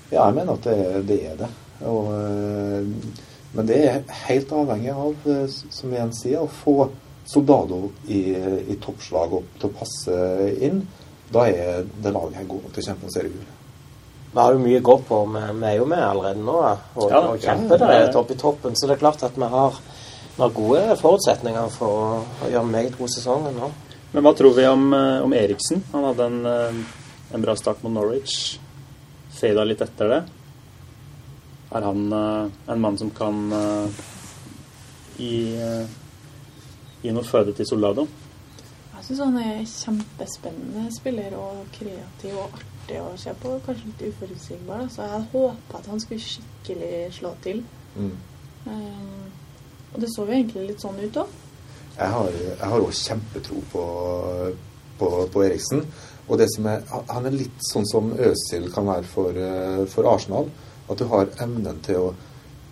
Ja, 0.09 0.23
jeg 0.23 0.37
mener 0.37 0.55
at 0.55 0.65
det, 0.65 1.01
det 1.09 1.17
er 1.33 1.39
det. 1.41 1.49
Og, 1.85 2.07
eh, 2.13 3.25
men 3.53 3.67
det 3.69 3.77
er 3.89 4.03
helt 4.27 4.51
avhengig 4.53 4.93
av, 4.93 5.27
eh, 5.29 5.45
som 5.69 5.93
Jens 5.93 6.23
sier, 6.23 6.41
å 6.41 6.49
få 6.49 6.89
Soldado 7.27 7.89
i, 8.07 8.21
i 8.71 8.77
toppslag 8.79 9.33
opp 9.41 9.57
til 9.59 9.69
å 9.69 9.75
passe 9.75 10.17
inn. 10.63 10.81
Da 11.33 11.43
er 11.51 11.83
det 12.01 12.13
laget 12.15 12.37
her 12.39 12.45
god 12.47 12.63
nok 12.63 12.73
til 12.75 12.83
å 12.83 12.87
kjempe 12.87 13.03
om 13.09 13.11
seriegull. 13.11 13.47
Vi 14.31 14.39
har 14.39 14.53
jo 14.53 14.61
mye 14.61 14.79
å 14.79 14.85
gå 14.87 14.95
på. 15.09 15.17
Vi, 15.33 15.41
er 15.67 15.75
jo 15.75 15.87
med 15.91 16.03
allerede 16.05 16.39
nå 16.43 16.55
og, 16.55 17.09
Ja, 17.09 17.19
og 17.27 17.41
kjemper 17.43 17.81
ja, 17.83 17.89
er- 17.91 18.05
der 18.11 18.19
oppe 18.21 18.35
i 18.35 18.39
toppen. 18.39 18.75
Så 18.79 18.87
det 18.87 18.95
er 18.95 19.01
klart 19.03 19.23
at 19.27 19.35
vi 19.35 19.49
har, 19.51 19.75
vi 20.37 20.41
har 20.45 20.55
gode 20.55 20.95
forutsetninger 21.01 21.67
for 21.75 21.87
å, 21.87 22.23
å 22.45 22.51
gjøre 22.51 22.63
en 22.63 22.71
meget 22.77 22.97
god 22.97 23.11
sesong 23.11 23.49
nå. 23.57 23.71
Men 24.13 24.23
hva 24.23 24.33
tror 24.37 24.55
vi 24.55 24.65
om, 24.69 24.87
eh, 24.95 25.19
om 25.25 25.33
Eriksen? 25.35 25.83
Han 25.91 26.07
hadde 26.07 26.29
en, 26.31 26.85
en 27.33 27.43
bra 27.43 27.55
start 27.59 27.83
mot 27.83 27.91
Norwich. 27.91 28.57
Fada 29.35 29.67
litt 29.67 29.81
etter 29.83 30.13
det. 30.15 30.23
Er 31.71 31.82
han 31.82 32.13
eh, 32.13 32.51
en 32.71 32.82
mann 32.82 32.97
som 32.97 33.10
kan 33.12 33.51
eh, 33.51 34.03
gi, 35.17 35.56
eh, 35.60 35.88
gi 37.01 37.12
noe 37.12 37.27
føde 37.27 37.53
til 37.58 37.67
Soldado? 37.67 38.06
Jeg 38.93 39.03
syns 39.10 39.23
han 39.25 39.39
er 39.41 39.58
kjempespennende 39.67 40.86
spiller 40.95 41.36
og 41.38 41.65
kreativ 41.75 42.38
og 42.39 42.56
artig 42.56 43.01
å 43.01 43.10
se 43.19 43.34
på. 43.41 43.58
Kanskje 43.65 43.91
litt 43.91 44.06
uforutsigbar. 44.08 44.86
da. 44.86 44.93
Så 44.93 45.10
jeg 45.10 45.27
håpa 45.34 45.82
at 45.82 45.89
han 45.91 45.99
skulle 46.03 46.23
skikkelig 46.23 46.93
slå 47.19 47.34
til. 47.43 47.62
Mm. 47.97 48.15
Um, 48.67 49.27
og 49.93 50.01
det 50.01 50.10
så 50.12 50.25
jo 50.25 50.36
egentlig 50.36 50.65
litt 50.71 50.84
sånn 50.84 50.99
ut 50.99 51.19
òg. 51.23 51.36
Jeg 51.97 52.13
har, 52.13 52.39
òg 52.67 52.88
også 52.88 53.12
kjempetro 53.12 53.62
på, 53.71 53.84
på, 54.99 55.12
på 55.34 55.43
Eriksen. 55.45 55.84
Og 56.27 56.39
det 56.39 56.49
som 56.56 56.67
er, 56.71 56.84
han 57.12 57.27
er 57.27 57.36
litt 57.36 57.63
sånn 57.69 57.88
som 57.88 58.12
Øzil 58.12 58.67
kan 58.73 58.88
være 58.88 59.08
for, 59.08 59.39
for 59.91 60.10
Arsenal. 60.12 60.49
At 60.88 61.00
du 61.00 61.08
har 61.12 61.30
evnen 61.43 61.82
til 61.86 62.00
å, 62.00 62.12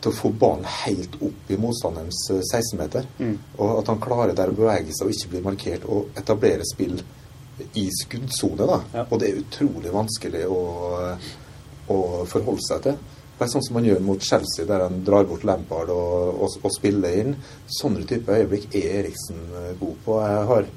til 0.02 0.12
å 0.12 0.16
få 0.16 0.32
ballen 0.40 0.68
helt 0.84 1.18
opp 1.26 1.52
i 1.52 1.60
motstanderens 1.60 2.22
eh, 2.34 2.44
16-meter. 2.44 3.10
Mm. 3.20 3.36
Og 3.58 3.82
at 3.82 3.92
han 3.92 4.02
klarer 4.04 4.38
der 4.38 4.54
å 4.54 4.58
bevege 4.58 4.96
seg 4.96 5.10
og 5.10 5.16
ikke 5.16 5.34
bli 5.34 5.44
markert, 5.50 5.90
og 5.90 6.16
etablere 6.20 6.68
spill 6.68 7.00
i 7.80 7.90
skuddsone. 8.02 8.68
da. 8.68 8.80
Ja. 8.94 9.04
Og 9.10 9.20
det 9.20 9.30
er 9.30 9.44
utrolig 9.44 9.92
vanskelig 9.94 10.46
å, 10.52 10.64
å 11.92 12.00
forholde 12.30 12.66
seg 12.68 12.88
til. 12.88 13.04
Det 13.36 13.44
er 13.44 13.52
sånn 13.52 13.66
som 13.66 13.76
man 13.76 13.88
gjør 13.88 14.00
mot 14.04 14.24
Chelsea, 14.24 14.64
der 14.68 14.86
han 14.86 15.02
drar 15.04 15.26
bort 15.28 15.44
Lampard 15.44 15.90
og, 15.92 16.40
og, 16.40 16.54
og 16.64 16.72
spiller 16.72 17.18
inn. 17.20 17.36
Sånne 17.68 18.06
type 18.08 18.32
øyeblikk 18.32 18.70
er 18.80 19.02
Eriksen 19.02 19.42
eh, 19.60 19.74
god 19.82 19.98
på. 20.06 20.20
Jeg 20.24 20.46
har 20.52 20.70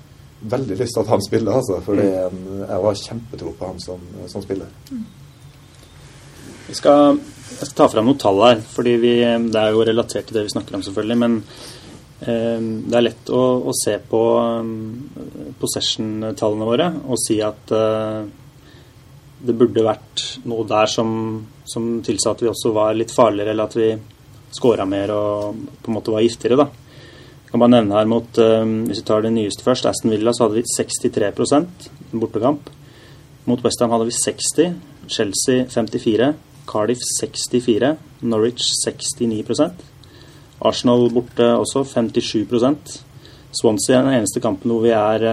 veldig 0.54 0.78
lyst 0.78 0.94
til 0.96 1.04
at 1.04 1.12
han 1.12 1.22
spiller, 1.22 1.60
altså, 1.60 1.78
for 1.86 2.02
er 2.02 2.26
jeg 2.26 2.82
har 2.82 2.98
kjempetro 3.04 3.54
på 3.58 3.70
ham 3.70 3.78
som, 3.82 4.02
som 4.30 4.42
spiller. 4.42 4.70
Vi 6.68 6.74
skal, 6.76 7.16
jeg 7.16 7.64
skal 7.64 7.76
ta 7.78 7.86
fram 7.88 8.04
noen 8.10 8.18
tall 8.20 8.42
her, 8.44 8.58
fordi 8.60 8.98
vi, 9.00 9.12
det 9.48 9.60
er 9.60 9.72
jo 9.72 9.84
relatert 9.88 10.26
til 10.28 10.36
det 10.36 10.44
vi 10.44 10.52
snakker 10.52 10.76
om, 10.76 10.82
selvfølgelig. 10.84 11.16
Men 11.22 11.36
eh, 12.20 12.58
det 12.60 12.98
er 12.98 13.06
lett 13.06 13.30
å, 13.32 13.44
å 13.64 13.72
se 13.76 13.94
på 14.10 14.20
um, 14.36 14.74
possession-tallene 15.60 16.68
våre 16.68 16.90
og 17.08 17.16
si 17.22 17.38
at 17.44 17.72
eh, 17.72 18.26
det 19.48 19.54
burde 19.56 19.86
vært 19.86 20.24
noe 20.50 20.66
der 20.68 20.90
som, 20.92 21.08
som 21.64 21.86
tilsa 22.04 22.34
at 22.34 22.44
vi 22.44 22.50
også 22.50 22.74
var 22.76 22.98
litt 22.98 23.14
farligere, 23.16 23.54
eller 23.54 23.70
at 23.70 23.76
vi 23.78 23.88
skåra 24.58 24.84
mer 24.88 25.12
og 25.14 25.62
på 25.80 25.88
en 25.88 25.96
måte 25.96 26.12
var 26.12 26.26
giftigere. 26.26 26.58
da. 26.60 26.68
Jeg 27.46 27.54
kan 27.54 27.62
bare 27.62 27.74
nevne 27.78 27.96
her 27.96 28.10
mot, 28.12 28.42
eh, 28.44 28.74
Hvis 28.90 29.00
vi 29.00 29.06
tar 29.08 29.24
det 29.24 29.32
nyeste 29.32 29.64
først, 29.64 29.88
Aston 29.88 30.12
Villa, 30.12 30.36
så 30.36 30.44
hadde 30.44 30.60
vi 30.60 30.68
63% 30.68 31.88
bortekamp. 32.12 32.68
Mot 33.48 33.64
Westham 33.64 33.96
hadde 33.96 34.10
vi 34.10 34.18
60, 34.18 34.76
Chelsea 35.08 35.64
54, 35.72 36.34
Cardiff 36.68 37.02
64, 37.18 37.96
Norwich 38.28 38.70
69% 38.84 39.86
Arsenal 40.68 41.08
borte 41.14 41.46
også 41.56 41.84
57% 41.86 42.98
Swansea 43.54 43.96
er 43.96 44.04
den 44.04 44.18
eneste 44.18 44.42
kampen 44.44 44.72
hvor 44.72 44.84
vi 44.84 44.92
er, 44.92 45.24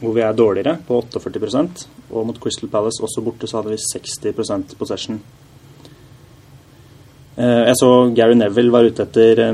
hvor 0.00 0.14
vi 0.16 0.22
er 0.24 0.36
dårligere, 0.36 0.78
på 0.86 1.02
48% 1.04 1.84
Og 2.10 2.26
mot 2.26 2.40
Crystal 2.40 2.70
Palace 2.72 3.02
også 3.04 3.22
borte 3.24 3.48
så 3.48 3.60
hadde 3.60 3.74
vi 3.74 3.82
60% 3.84 4.74
possession. 4.78 5.20
Eh, 7.36 7.62
Jeg 7.68 7.76
så 7.76 7.90
Gary 8.16 8.34
Neville 8.34 8.72
var 8.72 8.88
ute 8.88 9.04
etter, 9.04 9.44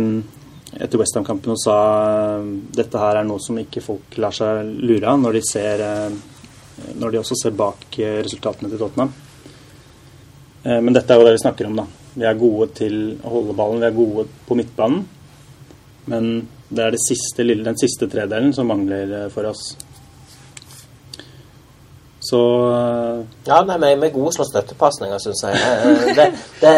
etter 0.79 1.03
Westham-kampen 1.03 1.53
og 1.57 1.61
sa 1.61 1.77
dette 2.79 3.03
her 3.03 3.21
er 3.21 3.29
noe 3.29 3.43
som 3.43 3.59
ikke 3.59 3.85
folk 3.85 4.17
lar 4.23 4.35
seg 4.35 4.65
lure 4.81 5.11
av 5.11 5.21
når 5.21 5.37
de, 5.37 5.43
ser, 5.51 5.85
når 6.97 7.12
de 7.12 7.21
også 7.21 7.37
ser 7.43 7.59
bak 7.59 7.87
resultatene 7.99 8.71
til 8.71 8.81
Tottenham. 8.81 9.12
Eh, 10.67 10.81
Men 10.83 10.95
dette 10.95 11.15
er 11.15 11.21
jo 11.21 11.27
det 11.27 11.37
vi 11.37 11.45
snakker 11.45 11.69
om, 11.69 11.81
da. 11.83 11.87
Vi 12.17 12.27
er 12.27 12.39
gode 12.41 12.71
til 12.75 12.97
å 13.23 13.35
holde 13.37 13.57
ballen, 13.57 13.83
vi 13.83 13.89
er 13.91 13.97
gode 13.97 14.27
på 14.49 14.57
midtbanen. 14.59 15.05
Men 16.11 16.31
det 16.69 16.83
er 16.83 16.95
det 16.95 17.03
siste, 17.03 17.45
den 17.47 17.79
siste 17.79 18.09
tredelen 18.11 18.55
som 18.55 18.67
mangler 18.71 19.13
eh, 19.21 19.29
for 19.35 19.51
oss. 19.53 19.69
Så 22.27 22.41
eh, 22.75 23.21
Ja, 23.47 23.61
nei, 23.69 23.79
vi 23.79 23.93
er 23.93 24.15
gode 24.15 24.33
til 24.33 24.33
å 24.33 24.37
slå 24.41 24.49
støttepasninger, 24.51 25.23
syns 25.23 25.45
jeg. 25.47 26.17
Det, 26.19 26.31
det, 26.65 26.75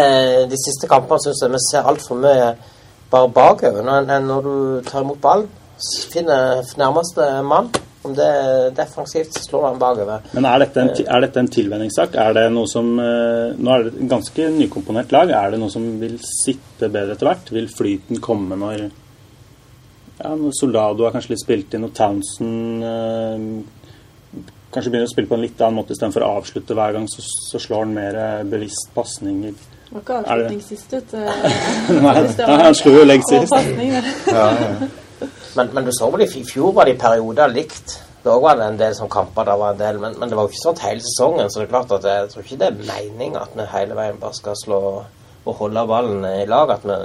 de 0.53 0.61
siste 0.66 0.90
kampene 0.90 1.24
syns 1.24 1.44
jeg 1.44 1.55
vi 1.55 1.62
ser 1.70 1.88
altfor 1.88 2.20
mye 2.20 2.51
bare 3.09 3.33
bakover. 3.33 3.81
Når, 3.87 4.11
når 4.27 4.44
du 4.44 4.57
tar 4.85 5.07
imot 5.07 5.20
ball, 5.22 5.46
finner 6.12 6.61
nærmeste 6.77 7.31
mann. 7.46 7.70
Om 8.06 8.12
det 8.14 8.26
er 8.30 8.68
defensivt, 8.76 9.34
så 9.34 9.42
slår 9.42 9.64
han 9.66 9.80
bakover. 9.80 10.28
Men 10.37 10.46
er 10.46 10.62
dette 10.62 10.84
en, 10.84 10.92
er 11.02 11.24
dette 11.24 11.42
en 11.42 11.50
tilvenningssak? 11.50 12.14
Er 12.22 12.37
det 12.37 12.44
noe 12.54 12.68
som 12.70 12.92
eh, 13.02 13.56
Nå 13.58 13.72
er 13.74 13.88
det 13.88 13.94
et 13.96 14.12
ganske 14.12 14.46
nykomponert 14.54 15.11
lag. 15.14 15.32
Er 15.34 15.54
det 15.54 15.58
noe 15.62 15.72
som 15.72 15.88
vil 16.00 16.14
sitte 16.22 16.90
bedre 16.94 17.16
etter 17.16 17.28
hvert? 17.32 17.50
Vil 17.56 17.66
flyten 17.72 18.22
komme 18.22 18.58
når 18.61 18.87
ja, 20.18 20.30
når 20.34 20.54
Soldado 20.58 21.06
er 21.06 21.14
kanskje 21.14 21.34
litt 21.34 21.42
spilt 21.44 21.74
inn, 21.76 21.87
og 21.87 21.92
Townsend 21.94 22.87
eh, 22.87 23.42
kanskje 24.74 24.90
begynner 24.92 25.08
å 25.08 25.12
spille 25.12 25.30
på 25.30 25.37
en 25.38 25.44
litt 25.44 25.61
annen 25.62 25.78
måte 25.78 25.94
istedenfor 25.94 26.26
å 26.26 26.30
avslutte 26.40 26.74
hver 26.78 26.96
gang, 26.96 27.06
så, 27.11 27.22
så 27.22 27.61
slår 27.62 27.84
han 27.87 27.98
mer 27.98 28.18
eh, 28.22 28.46
bevisst 28.50 28.90
pasninger. 28.96 29.58
Var 29.90 30.02
ikke 30.02 30.22
det- 30.22 30.32
avslutning 30.32 30.64
sist, 30.66 30.94
ut. 30.94 31.14
Nei, 32.06 32.62
han 32.64 32.78
slo 32.78 32.96
jo 32.98 33.04
legg 33.06 33.22
sist. 33.30 33.54
ja, 34.34 34.48
det. 34.58 34.90
Men, 35.54 35.70
men 35.72 35.85
du 35.85 35.92
så 35.94 36.11
vel 36.12 36.24
i 36.26 36.44
fjor 36.46 36.72
var 36.76 36.88
det 36.88 36.96
i 36.96 37.00
perioder 37.00 37.50
likt. 37.52 37.98
Da 38.24 38.35
var 38.42 38.59
det 38.59 38.66
en 38.66 38.81
del 38.81 38.96
som 38.98 39.11
kamper, 39.11 39.46
der 39.46 39.61
var 39.61 39.72
en 39.72 39.81
del, 39.81 40.00
men, 40.02 40.16
men 40.18 40.31
det 40.31 40.37
var 40.37 40.46
jo 40.46 40.52
ikke 40.52 40.64
sånn 40.64 40.83
hele 40.83 41.04
sesongen. 41.04 41.50
Så 41.50 41.61
det 41.61 41.68
er 41.68 41.72
klart 41.74 41.94
at 41.98 42.09
jeg 42.11 42.33
tror 42.33 42.44
ikke 42.44 42.61
det 42.61 42.68
er 42.68 42.83
meninga 42.90 43.44
at 43.46 43.54
vi 43.57 43.68
hele 43.72 43.96
veien 43.98 44.20
bare 44.20 44.37
skal 44.37 44.59
slå 44.59 44.81
og 45.48 45.54
holde 45.62 45.87
ballen 45.88 46.26
i 46.28 46.44
lag. 46.50 46.74
At 46.74 46.85
vi 46.87 46.98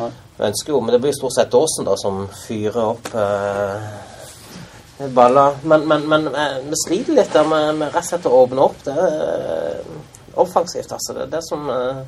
Nei. 0.00 0.10
ønsker 0.50 0.74
jo 0.74 0.80
Men 0.84 0.94
det 0.94 1.02
blir 1.02 1.16
stort 1.16 1.36
sett 1.36 1.56
Aasen 1.56 1.88
da 1.88 1.96
som 2.00 2.22
fyrer 2.44 2.80
opp 2.84 3.10
eh, 3.18 5.10
baller. 5.16 5.58
Men, 5.64 5.88
men, 5.88 6.06
men 6.08 6.30
eh, 6.30 6.60
vi 6.68 6.80
sliter 6.84 7.18
litt 7.18 7.34
der 7.34 7.48
med, 7.48 7.74
med 7.80 7.94
rett 7.94 8.04
og 8.04 8.10
slett 8.12 8.30
å 8.30 8.38
åpne 8.44 8.66
opp. 8.68 8.80
Det 8.86 8.94
er 8.94 9.20
eh, 9.26 10.00
offensivt, 10.40 10.92
altså. 10.92 11.16
Det 11.16 11.26
er 11.26 11.32
det 11.34 11.44
som 11.48 11.66
eh, 11.72 12.04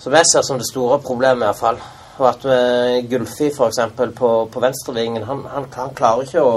som 0.00 0.14
jeg 0.16 0.28
ser 0.32 0.44
som 0.46 0.58
det 0.58 0.68
store 0.70 0.98
problemet, 1.04 1.50
i 1.50 1.60
hvert 2.24 2.44
at 2.44 2.50
med 2.50 3.08
Gulfi, 3.10 3.50
f.eks., 3.50 3.80
på, 4.18 4.30
på 4.52 4.62
venstrelinjen, 4.62 5.26
han, 5.28 5.44
han, 5.54 5.66
han 5.76 5.92
klarer 5.96 6.26
ikke 6.26 6.44
å 6.44 6.54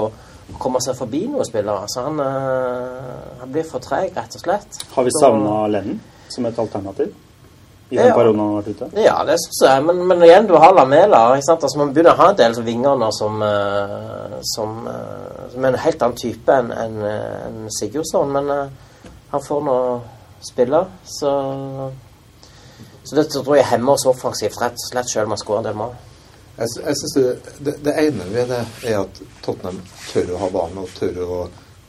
komme 0.60 0.80
seg 0.84 0.96
forbi 0.98 1.24
noen 1.32 1.46
spillere. 1.48 1.88
Så 1.90 2.04
han, 2.04 2.20
uh, 2.20 3.36
han 3.40 3.52
blir 3.52 3.66
for 3.68 3.84
treg, 3.84 4.12
rett 4.16 4.36
og 4.36 4.44
slett. 4.44 4.80
Har 4.94 5.06
vi 5.06 5.14
savna 5.18 5.64
Lennon 5.72 6.00
som 6.32 6.46
et 6.48 6.58
alternativ? 6.58 7.14
I 7.90 7.96
den 7.96 8.06
Ja. 8.06 8.14
perioden 8.16 8.40
han 8.40 8.48
har 8.54 8.62
vært 8.62 8.68
ute? 8.74 9.02
Ja, 9.02 9.16
det 9.24 9.36
syns 9.38 9.60
jeg. 9.62 9.84
Men, 9.84 10.06
men 10.08 10.22
igjen, 10.24 10.46
du 10.48 10.54
har 10.56 10.72
Lamela. 10.74 11.36
Ikke 11.36 11.46
sant? 11.50 11.62
Altså, 11.62 11.78
man 11.78 11.92
begynner 11.92 12.14
å 12.14 12.22
ha 12.22 12.30
en 12.32 12.38
del 12.40 12.56
vinger 12.64 12.96
nå 12.98 13.10
som, 13.12 13.42
eh, 13.44 14.38
som, 14.54 14.86
eh, 14.88 15.50
som 15.52 15.64
er 15.64 15.68
en 15.68 15.82
helt 15.84 16.02
annen 16.02 16.16
type 16.16 16.56
enn 16.58 16.72
en, 16.72 16.96
en 17.04 17.70
Sigurdsson. 17.70 18.32
Men 18.32 18.50
eh, 18.50 19.12
han 19.34 19.44
får 19.44 19.62
nå 19.68 19.76
spille, 20.44 20.80
så 21.04 21.30
Så 23.04 23.16
det 23.18 23.28
tror 23.30 23.56
jeg 23.58 23.68
hemmer 23.68 23.98
oss 23.98 24.06
offensivt, 24.08 24.56
rett 24.62 24.78
og 24.80 24.88
slett, 24.88 25.10
selv 25.12 25.28
om 25.28 25.34
man 25.34 25.40
skårer 25.40 25.62
en 25.62 25.68
del 25.68 25.78
mål. 25.78 25.94
Jeg, 26.56 26.70
jeg 26.86 26.98
synes 27.00 27.14
det, 27.14 27.54
det, 27.66 27.76
det 27.84 27.94
ene 28.00 28.26
ved 28.30 28.50
det 28.52 28.62
er 28.88 29.00
at 29.02 29.22
Tottenham 29.42 29.80
tør 30.12 30.34
å 30.34 30.42
ha 30.44 30.50
ballen 30.54 30.82
og 30.84 30.92
tør 30.96 31.22
å, 31.24 31.38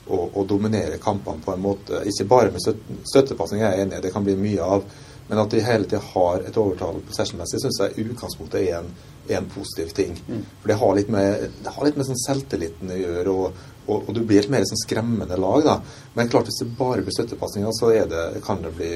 å, 0.09 0.21
å 0.33 0.45
dominere 0.49 0.97
kampene 1.01 1.43
på 1.45 1.53
en 1.53 1.63
måte. 1.63 2.01
Ikke 2.09 2.27
bare 2.29 2.53
med 2.53 2.63
støt, 2.63 2.81
støttepasning, 3.11 3.61
jeg 3.61 3.71
er 3.71 3.83
enig 3.85 3.99
i, 3.99 4.05
det 4.07 4.13
kan 4.15 4.25
bli 4.25 4.37
mye 4.39 4.71
av. 4.77 4.87
Men 5.27 5.41
at 5.41 5.53
de 5.53 5.61
hele 5.65 5.87
tida 5.89 6.01
har 6.11 6.43
et 6.45 6.57
overtall 6.61 6.99
possession-messig, 7.07 7.61
syns 7.63 7.79
jeg 7.81 7.95
i 7.97 8.09
utgangspunktet 8.11 8.59
er 8.61 8.81
en, 8.81 8.89
er 9.25 9.39
en 9.39 9.47
positiv 9.49 9.93
ting. 9.97 10.17
For 10.61 10.69
det 10.69 10.77
har 10.81 10.97
litt 10.97 11.09
med, 11.13 11.47
det 11.65 11.73
har 11.73 11.87
litt 11.87 11.97
med 11.97 12.05
sånn 12.09 12.21
selvtilliten 12.27 12.91
å 12.93 12.99
gjøre, 12.99 13.33
og, 13.33 13.63
og, 13.87 13.95
og 14.03 14.11
du 14.13 14.21
blir 14.21 14.43
et 14.43 14.51
mer 14.53 14.67
sånn 14.69 14.83
skremmende 14.83 15.39
lag. 15.41 15.63
da. 15.65 15.79
Men 16.13 16.29
klart 16.29 16.51
hvis 16.51 16.61
det 16.61 16.77
bare 16.77 17.01
blir 17.01 17.15
støttepasninger, 17.17 17.73
så 17.73 17.89
er 17.95 18.11
det, 18.11 18.25
kan 18.45 18.61
det 18.61 18.75
bli, 18.77 18.91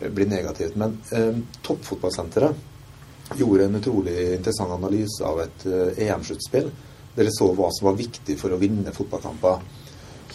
eh, 0.00 0.10
bli 0.10 0.26
negativt. 0.30 0.76
Men 0.80 0.98
eh, 1.12 1.34
toppfotballsenteret 1.62 3.36
gjorde 3.38 3.64
en 3.64 3.80
utrolig 3.80 4.16
interessant 4.34 4.72
analyse 4.74 5.24
av 5.24 5.40
et 5.44 5.66
eh, 5.66 6.04
EM-sluttspill. 6.08 6.70
Dere 7.14 7.32
så 7.32 7.52
hva 7.54 7.70
som 7.72 7.88
var 7.90 7.98
viktig 7.98 8.36
for 8.40 8.54
å 8.54 8.60
vinne 8.60 8.94
fotballkamper. 8.94 9.64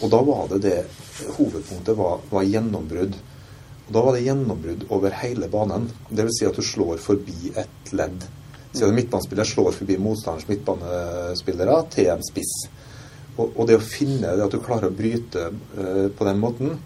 Og 0.00 0.08
da 0.08 0.22
var 0.24 0.48
det 0.54 0.62
det 0.64 0.78
Hovedpunktet 1.36 1.96
var, 1.98 2.22
var 2.30 2.46
gjennombrudd. 2.48 3.16
Og 3.86 3.92
da 3.92 4.02
var 4.06 4.16
det 4.16 4.24
gjennombrudd 4.24 4.86
over 4.96 5.16
hele 5.20 5.48
banen. 5.52 5.90
Dvs. 6.08 6.38
Si 6.38 6.46
at 6.48 6.56
du 6.56 6.64
slår 6.64 7.00
forbi 7.02 7.52
et 7.60 7.92
ledd. 7.92 8.24
Siden 8.72 8.94
midtbanespiller 8.94 9.44
slår 9.44 9.74
forbi 9.74 9.98
motstanderens 9.98 10.48
midtbanespillere 10.48 11.76
til 11.90 12.12
en 12.12 12.22
spiss. 12.24 12.54
Og, 13.36 13.50
og 13.56 13.66
det 13.68 13.76
å 13.80 13.82
finne 13.82 14.36
det 14.36 14.46
at 14.46 14.54
du 14.54 14.62
klarer 14.62 14.90
å 14.90 14.94
bryte 14.94 15.48
eh, 15.50 16.06
på 16.14 16.26
den 16.28 16.40
måten, 16.40 16.78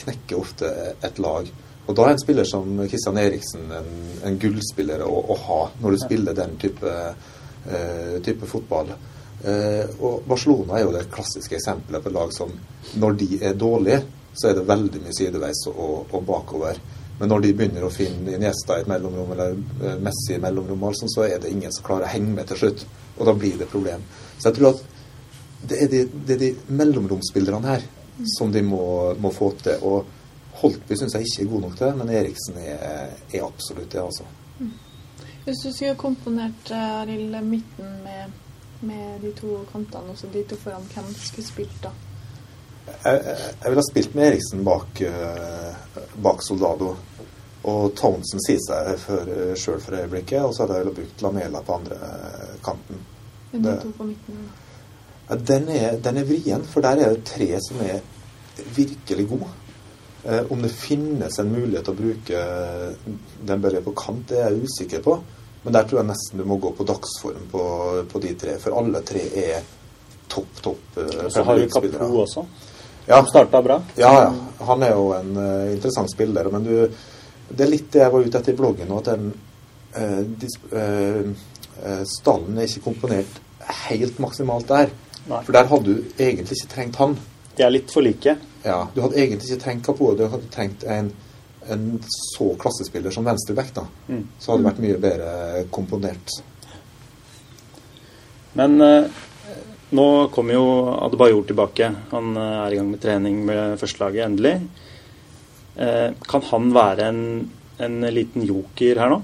knekker 0.00 0.40
ofte 0.40 0.70
et 1.06 1.18
lag. 1.22 1.48
Og 1.86 1.96
da 1.96 2.06
er 2.06 2.14
en 2.14 2.22
spiller 2.22 2.46
som 2.46 2.68
Kristian 2.90 3.18
Eriksen 3.18 3.70
en, 3.74 3.88
en 4.26 4.38
gullspiller 4.38 5.02
å, 5.02 5.14
å, 5.32 5.36
ha 5.46 5.60
når 5.80 5.96
du 5.96 6.02
spiller 6.02 6.36
den 6.36 6.54
type, 6.60 6.92
uh, 7.66 8.14
type 8.24 8.46
fotball. 8.46 8.92
Uh, 9.40 9.84
og 9.98 10.28
Barcelona 10.28 10.78
er 10.78 10.84
jo 10.84 10.94
det 10.94 11.08
klassiske 11.12 11.56
eksempelet 11.58 12.04
på 12.04 12.12
lag 12.14 12.32
som 12.36 12.52
når 13.00 13.18
de 13.22 13.30
er 13.40 13.58
dårlige, 13.58 14.02
så 14.36 14.50
er 14.50 14.58
det 14.60 14.68
veldig 14.68 15.02
mye 15.02 15.16
sideveis 15.16 15.64
og, 15.72 16.12
og 16.12 16.22
bakover. 16.28 16.78
Men 17.18 17.32
når 17.32 17.42
de 17.44 17.52
begynner 17.56 17.84
å 17.84 17.92
finne 17.92 18.36
Iniesta 18.36 18.78
i 18.78 18.84
et 18.84 18.88
mellomrom 18.88 19.34
eller 19.34 19.56
uh, 19.56 19.96
Messi 20.04 20.36
i 20.36 20.42
mellomrom, 20.42 20.86
altså, 20.92 21.10
så 21.10 21.26
er 21.26 21.42
det 21.42 21.50
ingen 21.50 21.74
som 21.74 21.88
klarer 21.88 22.06
å 22.06 22.12
henge 22.12 22.36
med 22.36 22.52
til 22.52 22.62
slutt. 22.62 22.86
Og 23.18 23.26
da 23.28 23.34
blir 23.36 23.58
det 23.60 23.68
problem. 23.72 24.04
Så 24.38 24.48
jeg 24.48 24.60
tror 24.60 24.76
at 24.76 24.86
det 25.70 25.82
er 25.84 25.90
de, 25.92 26.06
det 26.24 26.36
er 26.36 26.40
de 26.40 26.54
mellomromsspillerne 26.72 27.74
her 27.74 27.82
som 28.36 28.52
de 28.52 28.62
må, 28.64 28.84
må 29.20 29.32
få 29.32 29.50
til. 29.60 29.82
Og 29.84 30.19
Holtby 30.60 30.94
syns 30.98 31.14
jeg 31.16 31.22
ikke 31.26 31.42
er 31.46 31.50
god 31.54 31.60
nok 31.66 31.76
til, 31.78 31.96
men 31.96 32.10
Eriksen 32.20 32.56
er, 32.60 33.10
er 33.32 33.44
absolutt 33.46 33.92
det, 33.92 34.02
altså. 34.02 34.24
Hvis 35.44 35.62
du 35.64 35.70
skulle 35.72 35.94
komponert 35.96 36.70
Arild 36.76 37.34
uh, 37.34 37.42
midten 37.44 37.94
med, 38.04 38.32
med 38.80 39.20
de 39.22 39.32
to 39.40 39.60
kantene, 39.72 40.12
også 40.12 40.28
de 40.32 40.42
to 40.50 40.56
foran, 40.60 40.84
hvem 40.94 41.14
skulle 41.16 41.46
spilt 41.48 41.78
da? 41.82 41.92
Jeg, 43.04 43.14
jeg, 43.14 43.36
jeg 43.62 43.70
ville 43.70 43.80
ha 43.80 43.86
spilt 43.90 44.14
med 44.18 44.26
Eriksen 44.28 44.64
bak, 44.66 45.00
uh, 45.06 46.02
bak 46.22 46.42
Soldado. 46.44 46.94
Og 47.70 47.90
Townsend 47.96 48.40
sier 48.46 48.60
seg 48.64 48.94
for, 49.02 49.32
sjøl 49.60 49.80
for 49.84 49.96
øyeblikket, 49.98 50.40
og 50.44 50.54
så 50.56 50.64
hadde 50.64 50.78
jeg 50.80 50.94
brukt 50.96 51.24
Lamela 51.24 51.60
på 51.64 51.74
andre 51.80 51.96
uh, 51.96 52.54
kanten. 52.64 53.00
De 53.52 53.58
Det- 53.64 53.78
to 53.82 53.90
på 53.98 54.04
midten? 54.08 54.44
da? 54.44 54.66
Ja, 55.30 55.36
Den 55.54 55.68
er, 55.68 55.96
den 56.02 56.16
er 56.16 56.24
vrien, 56.24 56.64
for 56.64 56.80
der 56.80 56.88
er 57.04 57.12
det 57.14 57.24
tre 57.24 57.48
som 57.68 57.76
er 57.84 58.00
virkelig 58.76 59.28
gode. 59.28 59.50
Eh, 60.24 60.42
om 60.52 60.62
det 60.62 60.68
finnes 60.68 61.38
en 61.38 61.52
mulighet 61.52 61.86
til 61.86 61.94
å 61.94 62.00
bruke 62.00 62.40
den 63.04 63.20
Dembélé 63.48 63.80
på 63.84 63.94
kant, 63.96 64.26
det 64.28 64.40
er 64.40 64.50
jeg 64.50 64.68
usikker 64.68 65.04
på. 65.04 65.18
Men 65.62 65.76
der 65.76 65.86
tror 65.88 66.00
jeg 66.00 66.08
nesten 66.08 66.40
du 66.40 66.46
må 66.48 66.56
gå 66.60 66.72
på 66.76 66.86
dagsform 66.88 67.46
på, 67.52 67.64
på 68.08 68.22
de 68.24 68.34
tre, 68.40 68.56
for 68.60 68.78
alle 68.80 69.02
tre 69.04 69.24
er 69.42 69.64
topp, 70.30 70.60
topp 70.64 71.00
eh, 71.02 71.28
Så 71.28 71.44
har 71.44 71.58
du 71.58 71.68
Kapro 71.68 72.10
også, 72.22 72.46
Ja, 73.06 73.18
som 73.18 73.28
starta 73.28 73.62
bra. 73.62 73.80
ja, 73.96 74.12
ja. 74.22 74.64
Han 74.66 74.82
er 74.82 74.92
jo 74.92 75.12
en 75.16 75.36
uh, 75.36 75.72
interessant 75.72 76.10
spiller. 76.12 76.48
Men 76.52 76.64
du, 76.64 76.74
det 77.48 77.64
er 77.64 77.72
litt 77.72 77.88
det 77.92 78.04
jeg 78.04 78.12
var 78.12 78.26
ute 78.26 78.38
etter 78.38 78.52
i 78.52 78.58
bloggen 78.60 78.92
nå, 78.92 79.00
at 79.00 79.08
den 79.08 79.32
uh, 79.96 80.20
dis, 80.40 80.56
eh, 80.72 81.30
eh, 81.82 82.02
stallen 82.06 82.58
er 82.58 82.68
ikke 82.68 82.84
komponert 82.90 83.40
helt 83.88 84.20
maksimalt 84.22 84.68
der. 84.68 84.92
Nei. 85.30 85.42
For 85.46 85.56
der 85.56 85.68
hadde 85.70 85.94
du 85.96 86.20
egentlig 86.20 86.58
ikke 86.58 86.72
trengt 86.74 87.00
han. 87.00 87.16
De 87.56 87.64
er 87.66 87.72
litt 87.74 87.92
for 87.92 88.04
like. 88.04 88.36
Ja, 88.62 88.88
Du 88.94 89.00
hadde 89.00 89.16
egentlig 89.16 89.48
ikke 89.50 89.62
trengt 89.64 89.86
Capo, 89.86 90.12
du 90.14 90.26
hadde 90.28 90.50
trengt 90.52 90.84
en, 90.84 91.10
en 91.70 91.86
så 92.10 92.50
klassespiller 92.60 93.14
som 93.14 93.24
venstreback. 93.24 93.72
Mm. 94.08 94.26
Så 94.38 94.52
hadde 94.52 94.62
det 94.62 94.70
vært 94.70 94.84
mye 94.84 95.00
bedre 95.00 95.64
komponert. 95.72 96.36
Men 98.58 98.80
eh, 98.84 99.04
nå 99.96 100.06
kommer 100.34 100.54
jo 100.58 100.64
Adebayor 101.06 101.46
tilbake. 101.48 101.92
Han 102.12 102.36
eh, 102.36 102.56
er 102.66 102.74
i 102.74 102.80
gang 102.80 102.90
med 102.92 103.02
trening 103.02 103.42
med 103.46 103.78
førstelaget, 103.80 104.24
endelig. 104.26 104.56
Eh, 105.76 106.08
kan 106.28 106.42
han 106.50 106.72
være 106.74 107.08
en, 107.08 107.22
en 107.80 108.00
liten 108.12 108.44
joker 108.46 109.00
her 109.00 109.14
nå? 109.14 109.20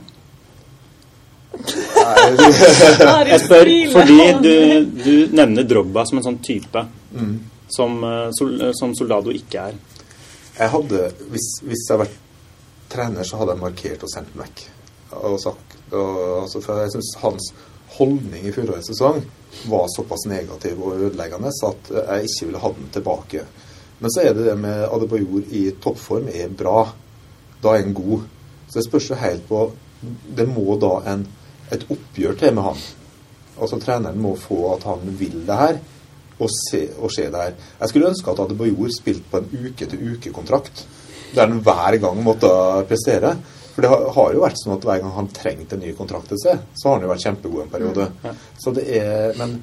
Nei, 1.57 3.29
Jeg 3.31 3.40
spør 3.40 3.68
fordi 3.94 4.25
du, 4.44 4.55
du 5.01 5.12
nevner 5.37 5.64
Drogba 5.64 6.05
som 6.09 6.20
en 6.20 6.31
sånn 6.31 6.42
type 6.44 6.87
Mm. 7.16 7.37
Som, 7.68 8.05
eh, 8.05 8.72
som 8.79 8.94
Soldado 8.94 9.35
ikke 9.35 9.68
er. 9.70 9.79
Jeg 10.57 10.72
hadde, 10.72 11.11
hvis, 11.33 11.48
hvis 11.66 11.85
jeg 11.85 11.96
hadde 11.96 12.07
vært 12.07 12.20
trener, 12.92 13.26
så 13.26 13.40
hadde 13.40 13.57
jeg 13.57 13.64
markert 13.64 14.05
og 14.07 14.12
sendt 14.12 14.33
den 14.33 14.44
vekk. 14.44 14.66
Og 15.16 15.40
sagt, 15.40 15.79
og, 15.92 16.20
altså, 16.42 16.62
for 16.64 16.83
jeg 16.83 16.94
syns 16.94 17.14
hans 17.22 17.50
holdning 17.96 18.46
i 18.46 18.52
fjorårets 18.52 18.90
sesong 18.92 19.22
var 19.70 19.87
såpass 19.88 20.26
negativ 20.29 20.81
og 20.85 20.98
ødeleggende 21.07 21.52
at 21.68 21.90
jeg 21.96 22.29
ikke 22.29 22.48
ville 22.48 22.62
ha 22.62 22.70
den 22.76 22.88
tilbake. 22.92 23.44
Men 23.98 24.12
så 24.12 24.26
er 24.26 24.35
det 24.37 24.44
det 24.50 24.57
med 24.61 24.85
Adebayor 24.92 25.46
i 25.57 25.70
toppform 25.81 26.29
er 26.29 26.52
bra. 26.52 26.83
Da 27.62 27.72
er 27.72 27.87
han 27.87 27.96
god. 27.96 28.26
Så 28.68 28.79
det 28.79 28.87
spørs 28.88 29.11
jo 29.11 29.20
helt 29.20 29.46
på 29.48 29.70
Det 30.37 30.44
må 30.48 30.76
da 30.76 30.98
en, 31.12 31.22
et 31.72 31.87
oppgjør 31.90 32.37
til 32.37 32.52
med 32.55 32.66
han. 32.66 32.83
Altså 33.57 33.79
Treneren 33.81 34.20
må 34.20 34.35
få 34.37 34.59
at 34.74 34.85
han 34.85 35.16
vil 35.18 35.38
det 35.46 35.57
her, 35.57 35.79
og 36.38 36.51
se, 36.53 36.83
å 37.01 37.09
se 37.12 37.29
det 37.33 37.40
her. 37.42 37.55
Jeg 37.81 37.88
skulle 37.92 38.11
ønske 38.12 38.31
at 38.35 38.40
Adebayor 38.44 38.90
spilte 38.92 39.31
på 39.33 39.38
en 39.40 39.49
uke-til-uke-kontrakt, 39.70 40.85
der 41.35 41.46
han 41.49 41.61
hver 41.64 41.96
gang 42.03 42.20
måtte 42.25 42.51
prestere. 42.88 43.35
For 43.77 43.85
det 43.85 43.90
har, 43.92 44.31
jo 44.33 44.40
vært 44.40 44.61
sånn 44.62 44.77
at 44.79 44.85
hver 44.88 45.03
gang 45.03 45.12
han 45.18 45.27
trengte 45.37 45.77
en 45.77 45.83
ny 45.85 45.90
kontrakt 45.96 46.31
til 46.33 46.38
seg, 46.40 46.62
så 46.77 46.88
har 46.88 46.94
han 46.96 47.05
jo 47.05 47.11
vært 47.12 47.25
kjempegod 47.27 47.64
en 47.66 47.72
periode. 47.75 48.07
Ja. 48.25 48.33
Så 48.62 48.72
det 48.77 48.87
er, 49.01 49.35
Men 49.37 49.59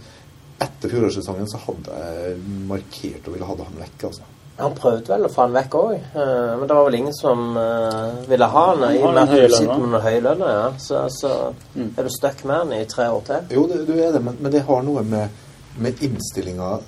etter 0.62 0.92
fjorårssesongen 0.92 1.50
så 1.50 1.58
hadde 1.66 1.98
jeg 1.98 2.38
markert 2.70 3.26
og 3.28 3.34
ville 3.36 3.48
ha 3.50 3.56
han 3.64 3.80
vekk, 3.82 4.06
altså. 4.12 4.30
Han 4.60 4.76
prøvde 4.78 5.10
vel 5.10 5.26
å 5.26 5.32
få 5.34 5.48
han 5.48 5.56
vekk 5.56 5.76
òg, 5.80 5.94
men 6.14 6.68
det 6.70 6.76
var 6.78 6.86
vel 6.86 6.98
ingen 7.00 7.16
som 7.18 7.56
eh, 7.58 8.20
ville 8.30 8.46
ha 8.54 8.66
han. 8.70 8.84
I 8.94 9.00
og 9.02 9.16
med 9.16 9.24
at 9.24 9.34
du 9.34 9.56
sitter 9.58 9.88
med 9.96 10.04
høy 10.06 10.20
lønn, 10.28 10.44
ja. 10.46 10.68
Så, 10.78 11.08
så 11.10 11.32
Mm. 11.74 11.88
er 11.98 12.04
du 12.06 12.10
stuck 12.14 12.44
med 12.46 12.56
han 12.60 12.74
i 12.78 12.84
tre 12.86 13.08
år 13.10 13.24
til. 13.26 13.48
Jo, 13.58 13.64
det, 13.72 13.80
du 13.88 13.96
er 13.98 14.12
det, 14.14 14.22
men, 14.22 14.38
men 14.40 14.52
det 14.54 14.62
har 14.68 14.84
noe 14.86 15.02
med, 15.02 15.42
med 15.80 16.04
innstillinga 16.06 16.80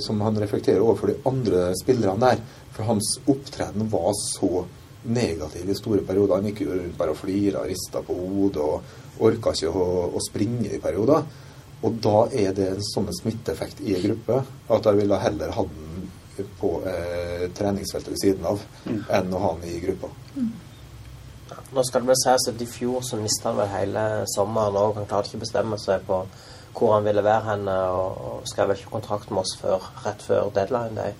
som 0.00 0.20
han 0.24 0.38
reflekterer 0.40 0.80
overfor 0.80 1.12
de 1.12 1.16
andre 1.28 1.68
spillerne 1.76 2.20
der. 2.20 2.42
For 2.72 2.88
hans 2.88 3.16
opptreden 3.26 3.88
var 3.92 4.12
så 4.20 4.64
negativ 5.06 5.70
i 5.70 5.76
store 5.76 6.04
perioder. 6.06 6.38
Han 6.38 6.48
gikk 6.50 6.62
jo 6.64 6.74
rundt 6.74 6.96
bare 6.98 7.14
og 7.14 7.20
flira, 7.20 7.64
rista 7.68 8.02
på 8.04 8.16
hodet 8.16 8.62
og 8.62 9.26
orka 9.26 9.52
ikke 9.54 9.72
å, 9.72 9.88
å 10.16 10.22
springe 10.24 10.72
i 10.72 10.80
perioder. 10.82 11.24
Og 11.84 11.98
da 12.02 12.26
er 12.32 12.54
det 12.56 12.70
en 12.72 12.84
sånn 12.84 13.08
smitteeffekt 13.14 13.82
i 13.84 13.96
en 13.96 14.06
gruppe 14.08 14.40
at 14.72 14.88
jeg 14.88 15.00
ville 15.02 15.20
heller 15.20 15.52
hatt 15.56 15.74
den 15.76 16.46
på 16.60 16.70
eh, 16.88 17.46
treningsfeltet 17.56 18.12
ved 18.12 18.20
siden 18.20 18.48
av 18.48 18.64
enn 18.86 19.32
å 19.32 19.40
ha 19.40 19.52
den 19.56 19.70
i 19.70 19.80
gruppa. 19.80 20.10
Nå 21.72 21.84
skal 21.86 22.02
det 22.02 22.10
vel 22.10 22.18
sies 22.20 22.48
at 22.50 22.60
i 22.62 22.68
fjor 22.68 23.04
så 23.04 23.18
mista 23.20 23.50
han 23.50 23.60
vel 23.60 23.72
hele 23.72 24.02
sommeren 24.34 24.76
òg. 24.80 24.98
Han 24.98 25.08
klarte 25.08 25.30
ikke 25.30 25.40
å 25.40 25.44
bestemme 25.46 25.78
seg 25.80 26.04
på 26.08 26.20
hvor 26.76 26.96
han 26.96 27.06
ville 27.06 27.24
være 27.24 27.44
hen, 27.50 27.68
og, 27.68 28.18
og 28.28 28.50
skrev 28.50 28.74
ikke 28.74 28.92
kontrakt 28.92 29.30
med 29.32 29.44
oss 29.44 29.56
før, 29.60 29.86
rett 30.04 30.22
før 30.26 30.50
deadline 30.54 30.96
day. 30.98 31.14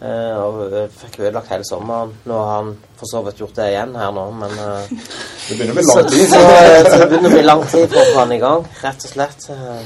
Eh, 0.00 0.36
og 0.40 0.60
eh, 0.72 0.86
fikk 0.96 1.18
ødelagt 1.20 1.50
hele 1.52 1.66
sommeren. 1.68 2.14
Nå 2.24 2.36
har 2.40 2.62
han 2.62 2.70
for 2.96 3.10
så 3.10 3.20
vidt 3.26 3.42
gjort 3.42 3.58
det 3.58 3.66
igjen 3.74 3.92
her 4.00 4.12
nå, 4.16 4.26
men 4.32 4.54
eh, 4.56 4.92
Det 5.48 5.58
begynner 5.58 5.74
å 5.74 5.80
bli 5.80 5.88
lang 5.90 6.06
tid. 6.08 6.22
så, 6.30 6.40
eh, 6.56 6.84
så 6.86 7.00
det 7.02 7.08
begynner 7.10 7.28
å 7.28 7.34
bli 7.34 7.42
lang 7.44 7.64
tid 7.66 7.84
for 7.84 8.00
å 8.00 8.06
få 8.14 8.20
han 8.22 8.32
i 8.32 8.40
gang, 8.40 8.64
rett 8.80 9.04
og 9.08 9.12
slett. 9.12 9.48
Eh, 9.52 9.82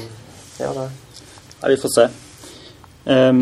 det 0.55 0.63
gjør 0.63 0.79
det. 0.79 0.87
Ja, 1.59 1.71
vi 1.73 1.79
får 1.81 1.95
se. 1.97 2.07
Um, 3.05 3.41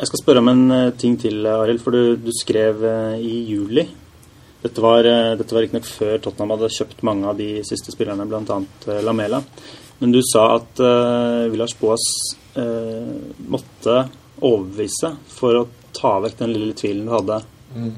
jeg 0.00 0.08
skal 0.08 0.20
spørre 0.22 0.40
om 0.40 0.48
en 0.48 0.62
eh, 0.72 0.92
ting 0.96 1.18
til, 1.20 1.42
Arild. 1.50 1.82
For 1.84 1.98
du, 1.98 2.14
du 2.16 2.30
skrev 2.32 2.86
uh, 2.86 3.18
i 3.18 3.42
juli. 3.50 3.84
Dette 4.62 4.84
var, 4.84 5.04
uh, 5.04 5.34
dette 5.36 5.52
var 5.52 5.66
riktignok 5.66 5.88
før 5.90 6.14
Tottenham 6.22 6.54
hadde 6.54 6.70
kjøpt 6.72 7.02
mange 7.04 7.26
av 7.28 7.36
de 7.40 7.50
siste 7.66 7.92
spillerne, 7.92 8.24
bl.a. 8.30 8.60
Uh, 8.86 9.00
Lamela. 9.04 9.42
Men 10.00 10.14
du 10.14 10.20
sa 10.24 10.46
at 10.56 10.80
uh, 10.80 11.48
Villars 11.52 11.74
Boas 11.80 12.04
uh, 12.56 13.16
måtte 13.52 13.96
overbevise 14.40 15.12
for 15.28 15.58
å 15.58 15.66
ta 15.96 16.14
vekk 16.24 16.38
den 16.38 16.54
lille 16.54 16.76
tvilen 16.78 17.04
du 17.04 17.12
hadde. 17.12 17.40
Mm. 17.74 17.90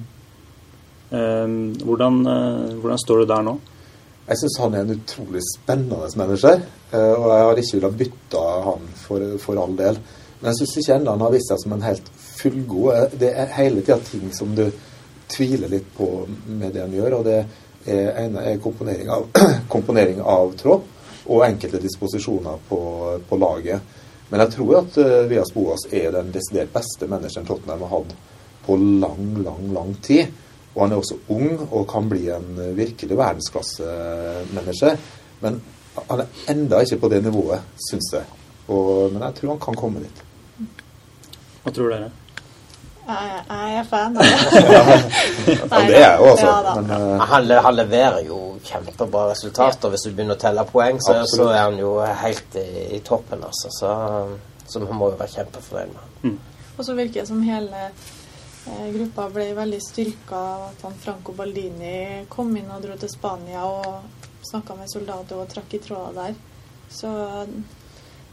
Ehm, 1.12 1.58
hvordan, 1.84 2.18
uh, 2.26 2.72
hvordan 2.80 2.98
står 2.98 3.22
du 3.22 3.28
der 3.30 3.44
nå? 3.46 3.54
Jeg 4.26 4.40
syns 4.40 4.58
han 4.62 4.74
er 4.74 4.84
en 4.86 4.94
utrolig 4.96 5.42
spennende 5.46 6.10
menneske. 6.18 6.56
Uh, 6.92 7.14
og 7.18 7.26
jeg 7.30 7.46
har 7.46 7.62
ikke 7.62 7.76
villet 7.78 7.98
bytte 8.02 8.44
han 8.66 8.90
for, 9.04 9.26
for 9.42 9.62
all 9.62 9.76
del. 9.78 10.00
Men 10.40 10.50
jeg 10.50 10.62
syns 10.62 10.78
ikke 10.80 10.96
ennå 10.98 11.14
han 11.14 11.26
har 11.26 11.34
vist 11.34 11.52
seg 11.52 11.60
som 11.62 11.76
en 11.76 11.84
helt 11.86 12.08
fullgod. 12.18 12.88
Eh, 12.96 13.18
Det 13.20 13.30
er 13.30 13.58
hele 13.58 13.84
tida 13.84 13.98
ting 14.02 14.32
som 14.34 14.56
du 14.58 14.66
tviler 15.32 15.70
litt 15.70 15.92
på 15.96 16.08
med 16.46 16.74
det 16.74 16.82
han 16.82 16.96
gjør, 16.96 17.18
og 17.20 17.28
det 17.28 17.36
er, 17.38 18.08
en, 18.24 18.34
er 18.36 18.58
komponering 18.62 19.08
av, 19.10 19.28
komponering 19.74 20.18
av 20.20 20.50
tropp 20.60 20.88
og 21.26 21.44
enkelte 21.46 21.80
disposisjoner 21.82 22.62
på, 22.68 22.80
på 23.28 23.38
laget. 23.38 23.80
Men 24.30 24.40
jeg 24.44 24.54
tror 24.54 24.78
at 24.80 24.96
uh, 24.98 25.30
Vias 25.30 25.52
Boas 25.54 25.84
er 25.92 26.14
den 26.14 26.32
desidert 26.34 26.72
beste 26.72 27.08
manageren 27.10 27.46
Tottenham 27.46 27.84
har 27.84 27.92
hatt 27.98 28.14
på 28.66 28.78
lang, 28.78 29.42
lang, 29.44 29.66
lang 29.74 29.92
tid. 30.02 30.32
Og 30.72 30.86
han 30.86 30.94
er 30.94 31.02
også 31.02 31.18
ung 31.34 31.66
og 31.66 31.84
kan 31.90 32.06
bli 32.08 32.30
en 32.32 32.46
eh, 32.56 32.70
virkelig 32.76 33.16
verdensklassemanager. 33.18 34.96
Men 35.42 35.58
han 36.08 36.22
er 36.22 36.38
enda 36.48 36.80
ikke 36.80 37.02
på 37.02 37.10
det 37.12 37.18
nivået, 37.26 37.66
syns 37.90 38.08
jeg. 38.14 38.24
Og, 38.72 39.12
men 39.12 39.20
jeg 39.26 39.36
tror 39.36 39.52
han 39.52 39.60
kan 39.66 39.76
komme 39.76 40.00
dit. 40.00 40.22
Hva 41.62 41.74
tror 41.74 41.92
dere? 41.92 42.08
Jeg, 43.02 43.78
er 43.78 43.86
fan 43.90 44.16
av 44.16 44.22
det. 44.26 44.68
Ja, 44.70 45.66
det 45.66 45.78
er 45.80 45.96
jeg 45.96 46.18
jo, 46.20 46.28
altså. 46.30 46.46
Ja, 46.46 46.74
men 46.78 46.90
eh, 46.94 47.24
Han, 47.32 47.50
han 47.66 47.74
leverer 47.74 48.20
jo 48.26 48.38
kjempebra 48.62 49.24
resultater. 49.32 49.90
Hvis 49.90 50.06
du 50.06 50.12
begynner 50.12 50.38
å 50.38 50.42
telle 50.42 50.64
poeng, 50.68 51.00
så, 51.02 51.18
så 51.26 51.48
er 51.50 51.64
han 51.64 51.78
jo 51.80 51.96
helt 52.22 52.58
i, 52.62 52.66
i 52.98 53.02
toppen. 53.04 53.42
Altså. 53.48 53.72
Så, 53.74 53.92
så 54.70 54.84
man 54.86 55.00
må 55.00 55.10
jo 55.12 55.18
være 55.20 55.34
kjempefornøyd 55.34 55.94
med 55.94 56.02
han. 56.06 56.40
Og 56.78 56.86
så 56.86 56.96
virker 56.96 57.20
det 57.20 57.28
som 57.28 57.42
hele 57.44 57.84
eh, 57.90 58.88
gruppa 58.94 59.28
ble 59.34 59.50
veldig 59.58 59.82
styrka 59.82 60.38
av 60.54 60.64
at 60.70 60.86
han 60.86 60.96
Franco 61.02 61.34
Baldini 61.36 62.24
kom 62.32 62.54
inn 62.56 62.70
og 62.72 62.86
dro 62.86 62.96
til 63.00 63.10
Spania 63.12 63.66
og 63.66 64.46
snakka 64.46 64.78
med 64.78 64.90
soldater 64.90 65.42
og 65.42 65.50
trakk 65.50 65.74
i 65.74 65.82
tråder 65.82 66.18
der. 66.22 66.38
Så 66.92 67.10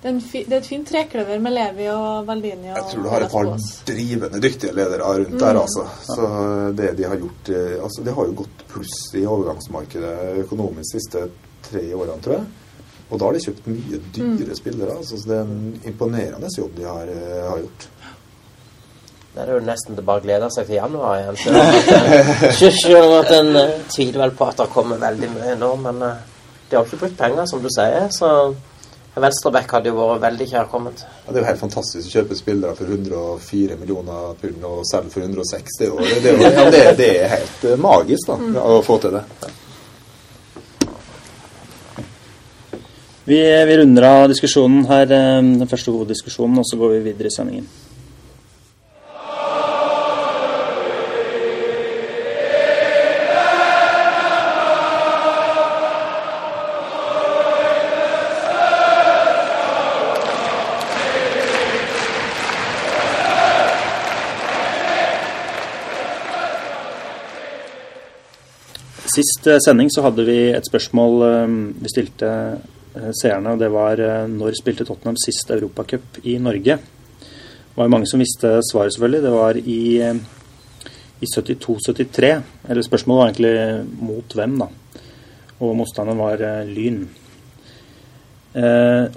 det 0.01 0.07
er, 0.07 0.13
en 0.13 0.21
fi, 0.23 0.43
det 0.47 0.53
er 0.55 0.61
et 0.61 0.67
fint 0.69 0.87
trekløver 0.87 1.41
med 1.43 1.51
Levi 1.51 1.87
og 1.91 2.27
Valdini. 2.27 2.69
og 2.71 2.77
jeg 2.77 2.85
tror 2.91 3.03
du 3.03 3.09
har 3.11 3.21
et 3.25 3.31
par 3.33 3.49
drivende 3.89 4.39
dyktige 4.41 4.71
ledere 4.77 5.03
rundt 5.03 5.33
Mm. 5.33 5.39
der, 5.39 5.59
altså. 5.59 5.83
Så 6.07 6.29
det 6.77 6.93
de 6.97 7.03
har 7.03 7.17
gjort 7.19 7.49
eh, 7.49 7.83
Altså, 7.83 8.03
det 8.05 8.13
har 8.15 8.25
jo 8.25 8.37
gått 8.43 8.63
pluss 8.71 9.13
i 9.15 9.25
overgangsmarkedet 9.25 10.39
økonomisk 10.45 10.93
de 10.93 10.99
siste 11.01 11.25
tre 11.69 11.83
årene, 11.93 12.21
tror 12.23 12.33
jeg. 12.37 12.45
Og 13.11 13.19
da 13.19 13.25
har 13.25 13.33
de 13.33 13.39
kjøpt 13.43 13.67
mye 13.67 13.99
dyre 14.15 14.55
spillere. 14.55 14.95
Altså, 14.97 15.17
så 15.17 15.27
det 15.27 15.37
er 15.37 15.41
en 15.41 15.81
imponerende 15.91 16.47
jobb 16.57 16.75
de 16.77 16.83
har, 16.87 17.07
eh, 17.09 17.49
har 17.49 17.57
gjort. 17.65 17.87
Det 19.35 19.43
er 19.43 19.53
jo 19.53 19.59
nesten 19.65 19.95
det 19.95 20.05
bare 20.05 20.21
gleder 20.23 20.49
seg 20.49 20.65
til 20.65 20.75
januar 20.79 21.19
igjen. 21.19 21.37
Så 22.55 22.71
selv 22.71 23.17
at 23.21 23.31
en 23.35 23.55
eh, 23.55 23.75
tviler 23.91 24.23
vel 24.23 24.31
på 24.39 24.47
at 24.47 24.57
det 24.63 24.69
kommer 24.73 24.97
veldig 25.01 25.29
mye 25.35 25.55
nå. 25.59 25.75
Men 25.83 25.99
de 25.99 26.75
har 26.75 26.85
ikke 26.87 27.03
brukt 27.03 27.17
penger, 27.17 27.45
som 27.51 27.61
du 27.61 27.67
sier. 27.69 28.07
Så 28.15 28.31
venstreback 29.23 29.71
hadde 29.77 29.91
jo 29.91 29.97
vært 29.99 30.23
veldig 30.25 30.47
kjærkomment. 30.51 31.03
Ja, 31.05 31.29
det 31.29 31.37
er 31.37 31.43
jo 31.43 31.47
helt 31.49 31.61
fantastisk 31.61 32.09
å 32.09 32.13
kjøpe 32.17 32.37
spillere 32.37 32.75
for 32.77 32.91
104 32.91 33.77
millioner 33.79 34.35
pund 34.41 34.67
og 34.69 34.83
selge 34.89 35.13
for 35.13 35.25
160. 35.25 35.95
Det 35.99 36.19
det 36.25 36.35
ja, 36.43 36.67
det, 36.73 36.83
det 36.99 37.09
er 37.23 37.33
helt 37.37 37.65
eh, 37.69 37.79
magisk 37.79 38.31
da, 38.31 38.37
å 38.63 38.79
få 38.85 38.99
til 39.03 39.17
det. 39.19 39.23
Vi, 43.29 43.37
vi 43.69 43.77
runder 43.77 44.09
av 44.09 44.23
diskusjonen 44.31 44.87
her, 44.89 45.05
eh, 45.05 45.35
den 45.61 45.69
første 45.69 45.93
hoveddiskusjonen, 45.93 46.63
og 46.63 46.65
så 46.65 46.81
går 46.81 46.97
vi 46.97 47.05
videre 47.11 47.29
i 47.29 47.35
sendingen. 47.35 47.69
Sist 69.19 69.47
eh, 69.51 69.59
sending 69.59 69.89
så 69.91 70.05
hadde 70.05 70.23
vi 70.23 70.37
et 70.55 70.67
spørsmål 70.67 71.23
eh, 71.27 71.55
vi 71.83 71.91
stilte 71.91 72.29
eh, 72.31 73.09
seerne, 73.19 73.51
og 73.51 73.59
det 73.59 73.67
var 73.73 73.99
når 74.31 74.55
spilte 74.55 74.85
Tottenham 74.87 75.17
sist 75.19 75.51
Europacup 75.51 76.21
i 76.23 76.37
Norge? 76.39 76.77
Det 76.79 77.75
var 77.75 77.91
mange 77.91 78.07
som 78.07 78.23
visste 78.23 78.53
svaret, 78.69 78.95
selvfølgelig. 78.95 79.21
Det 79.25 79.33
var 79.33 79.59
i, 79.59 79.81
i 81.19 81.27
72-73. 81.35 82.31
Eller 82.71 82.87
spørsmålet 82.87 83.19
var 83.19 83.29
egentlig 83.29 83.99
mot 84.07 84.35
hvem, 84.35 84.57
da. 84.59 84.67
Og 85.59 85.77
motstanderen 85.79 86.19
var 86.19 86.43
Lyn. 86.67 86.97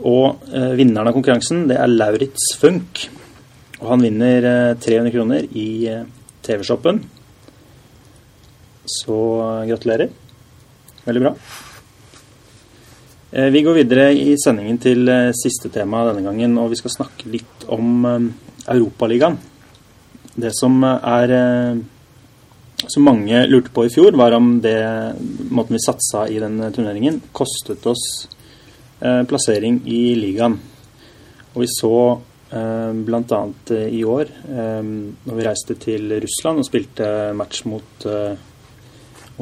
Og 0.07 0.53
vinneren 0.79 1.11
av 1.11 1.17
konkurransen, 1.17 1.65
det 1.73 1.81
er 1.81 1.91
Lauritz 1.91 2.53
Funk. 2.61 3.03
Og 3.81 3.91
han 3.91 4.07
vinner 4.07 4.47
eh, 4.47 4.77
300 4.79 5.17
kroner 5.17 5.51
i 5.59 5.69
TV-shoppen. 6.47 7.03
Så 8.93 9.19
gratulerer. 9.69 10.13
Veldig 11.05 11.23
bra. 11.25 11.37
Eh, 13.33 13.51
Vi 13.51 13.63
går 13.63 13.75
videre 13.75 14.11
i 14.13 14.35
sendingen 14.37 14.77
til 14.79 15.09
eh, 15.09 15.33
siste 15.33 15.71
tema 15.73 16.05
denne 16.11 16.25
gangen, 16.27 16.59
og 16.61 16.69
vi 16.73 16.77
skal 16.77 16.93
snakke 16.93 17.31
litt 17.33 17.65
om 17.73 18.05
eh, 18.05 18.27
Europaligaen. 18.75 19.39
Det 20.37 20.53
som 20.57 20.79
er 20.85 21.33
Som 22.89 23.05
mange 23.05 23.45
lurte 23.47 23.71
på 23.71 23.85
i 23.87 23.91
fjor, 23.95 24.17
var 24.19 24.33
om 24.33 24.61
det 24.61 24.75
måten 25.55 25.77
vi 25.77 25.79
satsa 25.79 26.25
i 26.27 26.41
den 26.43 26.57
turneringen, 26.75 27.21
kostet 27.33 27.85
oss 27.87 28.27
plassering 28.99 29.77
i 29.87 30.17
ligaen. 30.19 30.57
Og 31.55 31.61
vi 31.63 31.69
så 31.71 32.19
bl.a. 32.51 33.41
i 33.87 34.03
år, 34.03 34.33
når 34.49 35.37
vi 35.37 35.47
reiste 35.47 35.77
til 35.79 36.11
Russland 36.25 36.59
og 36.59 36.67
spilte 36.67 37.07
match 37.39 37.63
mot 37.71 38.09
eh, 38.11 38.35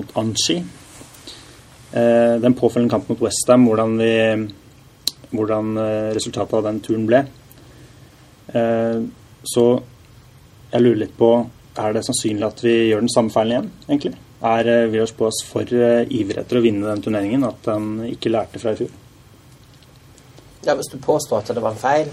mot 0.01 0.17
Anchi. 0.21 0.59
Eh, 1.93 2.35
den 2.43 2.55
påfølgende 2.59 2.93
kampen 2.95 3.15
mot 3.15 3.23
Westham, 3.27 3.65
hvordan, 3.69 3.97
vi- 3.99 4.49
hvordan 5.37 5.77
eh, 5.79 6.11
resultatet 6.17 6.55
av 6.59 6.67
den 6.69 6.81
turen 6.85 7.07
ble. 7.09 7.25
Eh, 8.55 9.01
så 9.45 9.65
jeg 10.73 10.83
lurer 10.83 11.01
litt 11.05 11.17
på 11.19 11.31
er 11.81 11.95
det 11.95 12.03
sannsynlig 12.05 12.45
at 12.47 12.61
vi 12.65 12.75
gjør 12.91 13.01
den 13.05 13.13
samme 13.15 13.31
feilen 13.31 13.53
igjen, 13.55 13.71
egentlig? 13.89 14.17
Er 14.43 14.69
eh, 14.69 15.07
på 15.17 15.27
oss 15.27 15.43
for 15.47 15.63
ivrig 15.71 16.39
etter 16.39 16.59
å 16.59 16.63
vinne 16.65 16.87
den 16.91 17.03
turneringen 17.05 17.45
at 17.47 17.67
han 17.71 17.91
ikke 18.11 18.33
lærte 18.33 18.59
fra 18.63 18.73
i 18.75 18.81
fjor? 18.83 18.91
Ja, 20.67 20.75
Hvis 20.77 20.91
du 20.93 20.99
påstår 20.99 21.39
at 21.41 21.55
det 21.55 21.63
var 21.63 21.73
en 21.73 21.81
feil, 21.81 22.09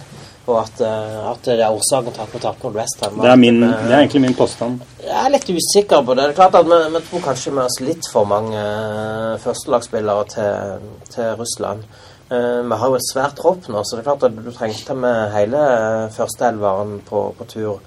og 0.48 0.58
at, 0.62 0.82
eh, 0.82 1.18
at 1.32 1.48
det 1.48 1.60
er 1.60 1.76
årsaken 1.76 2.16
til 2.16 2.24
at 2.24 2.34
vi 2.34 2.42
taper 2.44 2.68
mot 2.70 2.78
Westham 2.80 3.20
Det 3.22 3.32
er, 3.32 3.40
min, 3.40 3.62
det 3.62 3.92
er 3.92 4.00
egentlig 4.00 4.22
min 4.24 4.38
påstand. 4.38 4.80
Jeg 5.04 5.18
er 5.26 5.34
litt 5.34 5.50
usikker 5.52 6.04
på 6.08 6.16
det. 6.16 6.24
Det 6.24 6.34
er 6.36 6.40
klart 6.40 6.56
at 6.56 6.70
Vi, 6.70 6.80
vi 6.96 7.02
tror 7.10 7.26
kanskje 7.26 7.54
med 7.56 7.64
oss 7.66 7.80
litt 7.84 8.10
for 8.12 8.30
mange 8.30 8.62
eh, 8.62 9.36
førstelagsspillere 9.44 10.28
til, 10.34 10.88
til 11.14 11.36
Russland. 11.42 11.84
Uh, 12.28 12.60
vi 12.68 12.76
har 12.76 12.90
jo 12.92 12.98
et 12.98 13.06
svært 13.08 13.38
tropp 13.40 13.70
nå, 13.72 13.82
så 13.88 13.96
det 13.96 14.02
er 14.02 14.08
klart 14.10 14.24
at 14.28 14.34
du 14.36 14.50
trengte 14.52 14.96
med 15.00 15.30
hele 15.32 15.62
eh, 15.64 16.10
førsteelveren 16.12 16.98
på, 17.08 17.22
på 17.38 17.48
tur. 17.48 17.78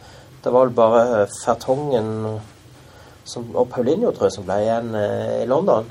Det 0.40 0.53
var 0.53 0.64
vel 0.64 0.77
bare 0.79 1.03
eh, 1.18 1.35
Fertongen 1.42 2.40
som, 3.25 3.51
og 3.55 3.68
Paulinho, 3.68 4.12
tror 4.12 4.31
jeg, 4.31 4.38
som 4.38 4.46
ble 4.49 4.61
igjen 4.64 4.94
uh, 4.96 5.42
i 5.42 5.49
London. 5.49 5.90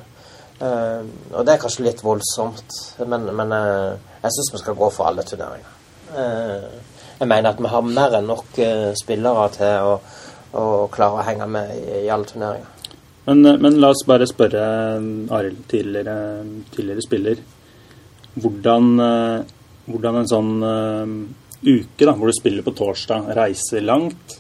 Uh, 0.60 1.05
og 1.32 1.45
det 1.45 1.53
er 1.53 1.62
kanskje 1.62 1.86
litt 1.86 2.01
voldsomt, 2.03 2.73
men, 3.08 3.29
men 3.32 3.53
eh, 3.55 4.15
jeg 4.25 4.36
syns 4.36 4.49
vi 4.55 4.63
skal 4.63 4.75
gå 4.75 4.89
for 4.91 5.08
alle 5.08 5.23
turneringer. 5.23 5.79
Eh, 6.10 6.69
jeg 7.19 7.28
mener 7.28 7.52
at 7.52 7.62
vi 7.62 7.69
har 7.69 7.86
mer 7.86 8.15
enn 8.17 8.30
nok 8.30 8.60
eh, 8.63 8.89
spillere 8.98 9.45
til 9.54 9.89
å, 9.89 9.95
å 10.58 10.65
klare 10.93 11.19
å 11.19 11.26
henge 11.28 11.48
med 11.52 11.74
i, 11.78 12.08
alle 12.10 12.30
turneringer. 12.30 12.93
Men, 13.28 13.43
eh, 13.45 13.60
men 13.62 13.78
la 13.82 13.91
oss 13.93 14.06
bare 14.08 14.28
spørre 14.30 14.63
Arild, 15.38 15.65
tidligere, 15.69 16.15
tidligere 16.74 17.06
spiller, 17.06 17.43
hvordan, 18.39 18.86
hvordan 19.89 20.19
en 20.19 20.30
sånn 20.30 20.52
uke 20.62 22.06
da, 22.06 22.13
hvor 22.13 22.30
du 22.30 22.36
spiller 22.38 22.63
på 22.63 22.76
torsdag, 22.78 23.34
reiser 23.36 23.84
langt, 23.84 24.38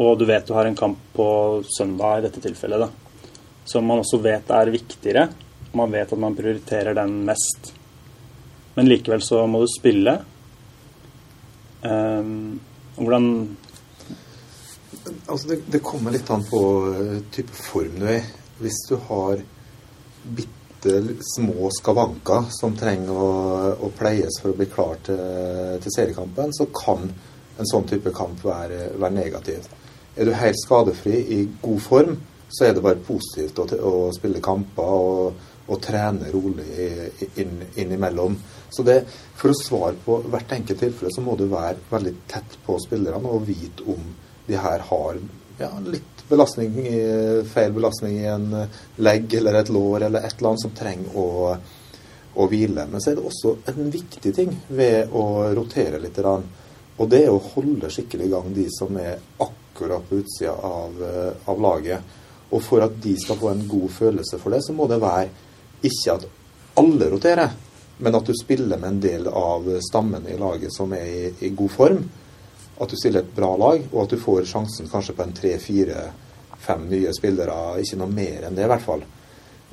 og 0.00 0.18
du 0.18 0.24
vet 0.26 0.48
du 0.48 0.54
har 0.56 0.66
en 0.66 0.76
kamp 0.78 0.98
på 1.14 1.28
søndag 1.76 2.18
i 2.18 2.24
dette 2.24 2.42
tilfellet, 2.42 2.82
da, 2.82 3.28
som 3.70 3.86
man 3.86 4.02
også 4.02 4.18
vet 4.24 4.50
er 4.50 4.72
viktigere, 4.74 5.28
man 5.78 5.94
vet 5.94 6.10
at 6.10 6.20
man 6.20 6.34
prioriterer 6.34 6.96
den 6.96 7.20
mest. 7.28 7.70
Men 8.74 8.90
likevel 8.90 9.22
så 9.22 9.44
må 9.46 9.62
du 9.62 9.68
spille. 9.70 10.16
Eh, 11.84 12.24
hvordan 12.96 13.28
Altså, 15.26 15.48
det, 15.48 15.56
det 15.68 15.82
kommer 15.84 16.14
litt 16.14 16.30
an 16.32 16.44
på 16.48 16.60
eh, 16.94 17.16
type 17.34 17.52
form 17.52 17.98
du 18.00 18.06
er 18.08 18.22
i. 18.22 18.26
Hvis 18.62 18.78
du 18.88 18.94
har 19.08 19.42
bitte 20.24 20.94
små 21.34 21.68
skavanker 21.74 22.48
som 22.54 22.76
trenger 22.78 23.12
å, 23.12 23.28
å 23.84 23.90
pleies 23.98 24.38
for 24.40 24.52
å 24.52 24.56
bli 24.56 24.68
klar 24.72 25.00
til, 25.04 25.20
til 25.82 25.94
seriekampen, 25.96 26.54
så 26.56 26.68
kan 26.72 27.08
en 27.58 27.68
sånn 27.68 27.88
type 27.88 28.12
kamp 28.16 28.40
være, 28.44 28.94
være 28.96 29.16
negativ. 29.16 29.68
Er 30.16 30.28
du 30.28 30.34
helt 30.36 30.60
skadefri 30.62 31.18
i 31.36 31.40
god 31.62 31.82
form, 31.82 32.16
så 32.48 32.68
er 32.68 32.74
det 32.74 32.84
bare 32.84 33.02
positivt 33.04 33.58
å, 33.58 33.66
å 33.66 33.94
spille 34.14 34.42
kamper 34.44 34.96
og, 35.04 35.44
og 35.64 35.80
trene 35.80 36.28
rolig 36.32 36.66
inn, 37.40 37.62
innimellom. 37.80 38.36
Så 38.70 38.84
det, 38.84 38.98
for 39.38 39.52
å 39.52 39.58
svare 39.58 39.96
på 40.04 40.18
hvert 40.28 40.52
enkelt 40.56 40.82
tilfelle, 40.82 41.12
så 41.14 41.24
må 41.24 41.36
du 41.40 41.46
være 41.48 41.80
veldig 41.90 42.14
tett 42.30 42.58
på 42.66 42.76
spillerne 42.82 43.30
og 43.30 43.46
vite 43.48 43.86
om 43.94 44.10
de 44.46 44.58
her 44.60 44.84
har 44.90 45.20
ja, 45.58 45.70
litt 45.86 46.24
belastning, 46.28 46.74
feil 47.48 47.72
belastning 47.72 48.18
i 48.18 48.26
en 48.28 48.52
eh, 48.58 48.82
legg 49.04 49.34
eller 49.38 49.60
et 49.60 49.70
lår 49.72 50.08
eller 50.08 50.24
et 50.24 50.36
eller 50.38 50.50
annet 50.50 50.64
som 50.64 50.74
trenger 50.76 51.16
å, 51.20 51.28
å 52.34 52.48
hvile. 52.50 52.86
Men 52.90 53.02
så 53.02 53.12
er 53.12 53.18
det 53.18 53.26
også 53.28 53.54
en 53.72 53.92
viktig 53.92 54.34
ting 54.36 54.52
ved 54.68 55.14
å 55.14 55.24
rotere 55.56 56.00
litt. 56.02 56.20
Og 56.24 57.08
det 57.10 57.24
er 57.24 57.32
å 57.32 57.42
holde 57.54 57.92
skikkelig 57.92 58.28
i 58.28 58.34
gang 58.34 58.52
de 58.56 58.66
som 58.72 58.98
er 59.00 59.22
akkurat 59.44 60.04
på 60.08 60.20
utsida 60.22 60.54
av, 60.54 61.00
eh, 61.08 61.32
av 61.50 61.62
laget. 61.62 62.20
Og 62.54 62.62
for 62.62 62.84
at 62.84 63.00
de 63.02 63.16
skal 63.18 63.40
få 63.40 63.50
en 63.54 63.66
god 63.68 63.90
følelse 63.90 64.38
for 64.42 64.54
det, 64.54 64.62
så 64.66 64.76
må 64.76 64.88
det 64.90 65.00
være 65.02 65.28
ikke 65.84 66.16
at 66.16 66.26
alle 66.80 67.08
roterer, 67.12 67.54
men 67.98 68.14
at 68.18 68.26
du 68.26 68.34
spiller 68.34 68.80
med 68.80 68.88
en 68.88 69.00
del 69.02 69.28
av 69.30 69.68
stammen 69.84 70.26
i 70.26 70.36
laget 70.38 70.74
som 70.74 70.92
er 70.96 71.06
i, 71.06 71.24
i 71.46 71.50
god 71.54 71.70
form. 71.70 72.04
At 72.82 72.90
du 72.90 72.96
stiller 72.98 73.22
et 73.22 73.34
bra 73.36 73.52
lag, 73.56 73.84
og 73.92 74.00
at 74.02 74.14
du 74.14 74.18
får 74.18 74.48
sjansen 74.50 74.90
kanskje 74.90 75.14
på 75.14 75.22
en 75.22 75.34
tre-fire-fem 75.36 76.88
nye 76.90 77.12
spillere. 77.14 77.58
Ikke 77.82 78.00
noe 78.00 78.10
mer 78.10 78.48
enn 78.48 78.58
det, 78.58 78.66
i 78.66 78.72
hvert 78.72 78.82
fall. 78.82 79.04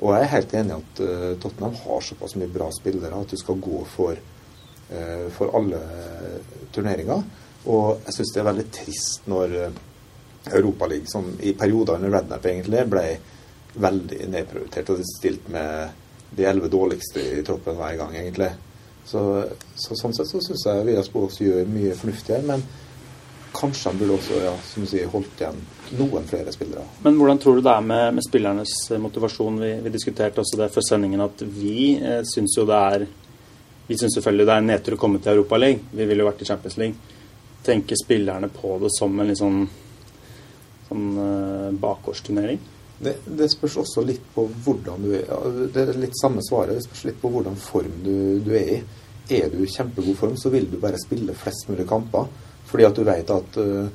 Og 0.02 0.10
jeg 0.14 0.24
er 0.24 0.32
helt 0.32 0.54
enig 0.58 0.74
i 0.74 0.80
at 0.80 1.00
uh, 1.02 1.28
Tottenham 1.42 1.74
har 1.78 2.02
såpass 2.02 2.36
mye 2.38 2.50
bra 2.50 2.68
spillere 2.74 3.22
at 3.22 3.34
du 3.34 3.38
skal 3.38 3.58
gå 3.62 3.82
for, 3.90 4.18
uh, 4.90 5.26
for 5.34 5.54
alle 5.58 5.80
turneringer. 6.74 7.22
Og 7.70 8.04
jeg 8.06 8.16
syns 8.16 8.32
det 8.34 8.42
er 8.42 8.48
veldig 8.50 8.68
trist 8.74 9.28
når 9.30 9.58
uh, 9.58 9.80
Europaligaen, 10.50 11.10
som 11.10 11.28
i 11.38 11.54
perioder 11.58 12.00
under 12.00 12.16
Rednap 12.16 12.46
egentlig, 12.50 12.86
ble 12.90 13.06
veldig 13.82 14.26
nedprioritert 14.30 14.90
og 14.90 15.04
stilt 15.06 15.46
med 15.54 16.01
de 16.36 16.46
elleve 16.48 16.70
dårligste 16.72 17.24
i 17.38 17.42
troppen 17.46 17.76
hver 17.76 17.98
gang, 18.00 18.14
egentlig. 18.16 18.50
Så, 19.04 19.20
så 19.74 19.98
sånn 19.98 20.14
sett 20.14 20.30
så 20.30 20.40
syns 20.40 20.64
jeg 20.68 20.86
Vias 20.86 21.10
også 21.12 21.44
gjør 21.44 21.68
mye 21.70 21.94
fornuftig 21.98 22.36
her, 22.36 22.44
men 22.46 22.62
kanskje 23.52 23.90
han 23.90 23.98
burde 24.00 24.16
også, 24.16 24.38
ja, 24.44 24.52
som 24.64 24.84
du 24.84 24.88
sier, 24.88 25.08
holdt 25.12 25.40
igjen 25.42 25.58
noen 25.98 26.28
flere 26.28 26.52
spillere. 26.54 26.84
Men 27.04 27.18
hvordan 27.20 27.40
tror 27.42 27.58
du 27.58 27.64
det 27.66 27.72
er 27.74 27.84
med, 27.84 28.04
med 28.16 28.24
spillernes 28.24 28.72
eh, 28.90 29.02
motivasjon? 29.02 29.58
Vi, 29.60 29.72
vi, 29.84 29.92
diskuterte 29.92 30.40
også 30.40 30.60
det 30.62 30.70
før 30.72 30.86
sendingen 30.86 31.24
at 31.24 31.44
vi 31.44 31.98
eh, 31.98 32.22
syns 32.28 32.56
jo 32.58 32.68
det 32.68 32.78
er 32.94 33.10
Vi 33.82 33.96
syns 33.98 34.14
selvfølgelig 34.14 34.46
det 34.46 34.52
er 34.54 34.60
en 34.62 34.68
nedtur 34.70 34.94
å 34.94 34.96
komme 35.00 35.18
til 35.20 35.34
Europaligaen. 35.34 35.80
Vi 35.90 36.04
ville 36.06 36.22
jo 36.22 36.28
vært 36.28 36.44
i 36.44 36.46
Champions 36.48 36.76
League. 36.80 37.18
Tenker 37.66 37.98
spillerne 37.98 38.48
på 38.48 38.76
det 38.80 38.92
som 38.94 39.18
en 39.20 39.28
litt 39.28 39.40
sånn, 39.40 39.64
sånn 40.86 41.08
eh, 41.20 41.66
bakgårdsturnering? 41.82 42.62
Det, 43.02 43.16
det, 43.26 43.48
spørs 43.50 43.80
også 43.82 44.04
litt 44.06 44.22
på 44.34 44.44
hvordan 44.64 45.02
du 45.02 45.14
er. 45.18 45.30
Det 45.74 45.82
er 45.82 45.98
litt 45.98 46.14
samme 46.20 46.42
svaret. 46.46 46.78
Det 46.78 46.86
spørs 46.86 47.06
litt 47.08 47.18
på 47.22 47.32
hvordan 47.34 47.58
form 47.58 47.96
du, 48.04 48.14
du 48.44 48.52
er 48.54 48.76
i. 48.76 48.80
Er 49.32 49.50
du 49.50 49.58
i 49.62 49.70
kjempegod 49.70 50.18
form, 50.18 50.36
så 50.38 50.52
vil 50.52 50.68
du 50.70 50.78
bare 50.82 51.00
spille 51.02 51.34
flest 51.38 51.68
mulig 51.70 51.86
kamper. 51.90 52.28
Fordi 52.70 52.86
at 52.86 52.96
du 52.96 53.02
vet 53.06 53.30
at 53.34 53.58
uh, 53.58 53.88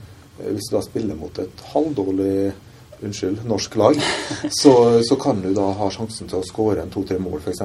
hvis 0.43 0.69
du 0.69 0.75
da 0.75 0.83
spiller 0.85 1.17
mot 1.17 1.39
et 1.39 1.63
halvdårlig 1.71 2.35
unnskyld, 2.97 3.43
norsk 3.47 3.75
lag, 3.79 3.99
så, 4.61 4.73
så, 5.07 5.17
kan 5.21 5.39
du 5.43 5.53
da 5.55 5.71
ha 5.79 5.89
sjansen 5.93 6.27
til 6.27 6.41
å 6.41 6.47
skåre 6.47 6.83
en 6.83 6.91
to-tre 6.93 7.19
mål, 7.21 7.39
f.eks. 7.39 7.63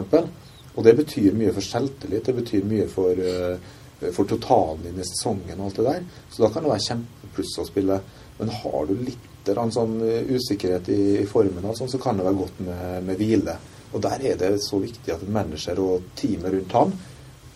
Og 0.73 0.87
det 0.87 0.95
betyr 1.03 1.35
mye 1.37 1.53
for 1.53 1.65
selvtillit. 1.67 2.27
Det 2.29 2.37
betyr 2.39 2.69
mye 2.71 2.87
for, 2.93 3.19
uh, 3.19 4.13
for 4.15 4.31
totalen 4.31 4.87
din 4.87 5.03
i 5.03 5.11
sesongen 5.11 5.59
og 5.59 5.73
alt 5.73 5.81
det 5.81 5.89
der. 5.91 6.11
Så 6.31 6.47
da 6.47 6.55
kan 6.55 6.63
det 6.63 6.77
være 6.77 6.87
kjempepluss 6.87 7.59
å 7.59 7.67
spille. 7.67 8.03
Men 8.43 8.57
har 8.61 8.89
du 8.91 8.97
litt 8.99 9.29
sånn 9.47 9.97
usikkerhet 10.31 10.91
i, 10.95 11.03
i 11.23 11.27
formen, 11.27 11.65
og 11.67 11.79
sånn, 11.79 11.91
så 11.91 11.99
kan 12.03 12.19
det 12.19 12.27
være 12.29 12.39
godt 12.39 12.61
med, 12.63 12.83
med 13.09 13.19
hvile. 13.19 13.57
Og 13.93 14.03
der 14.05 14.23
er 14.31 14.37
det 14.39 14.53
så 14.63 14.79
viktig 14.83 15.15
at 15.15 15.25
en 15.25 15.35
manager 15.35 15.81
og 15.83 16.13
teamet 16.19 16.55
rundt 16.55 16.77
han 16.79 16.95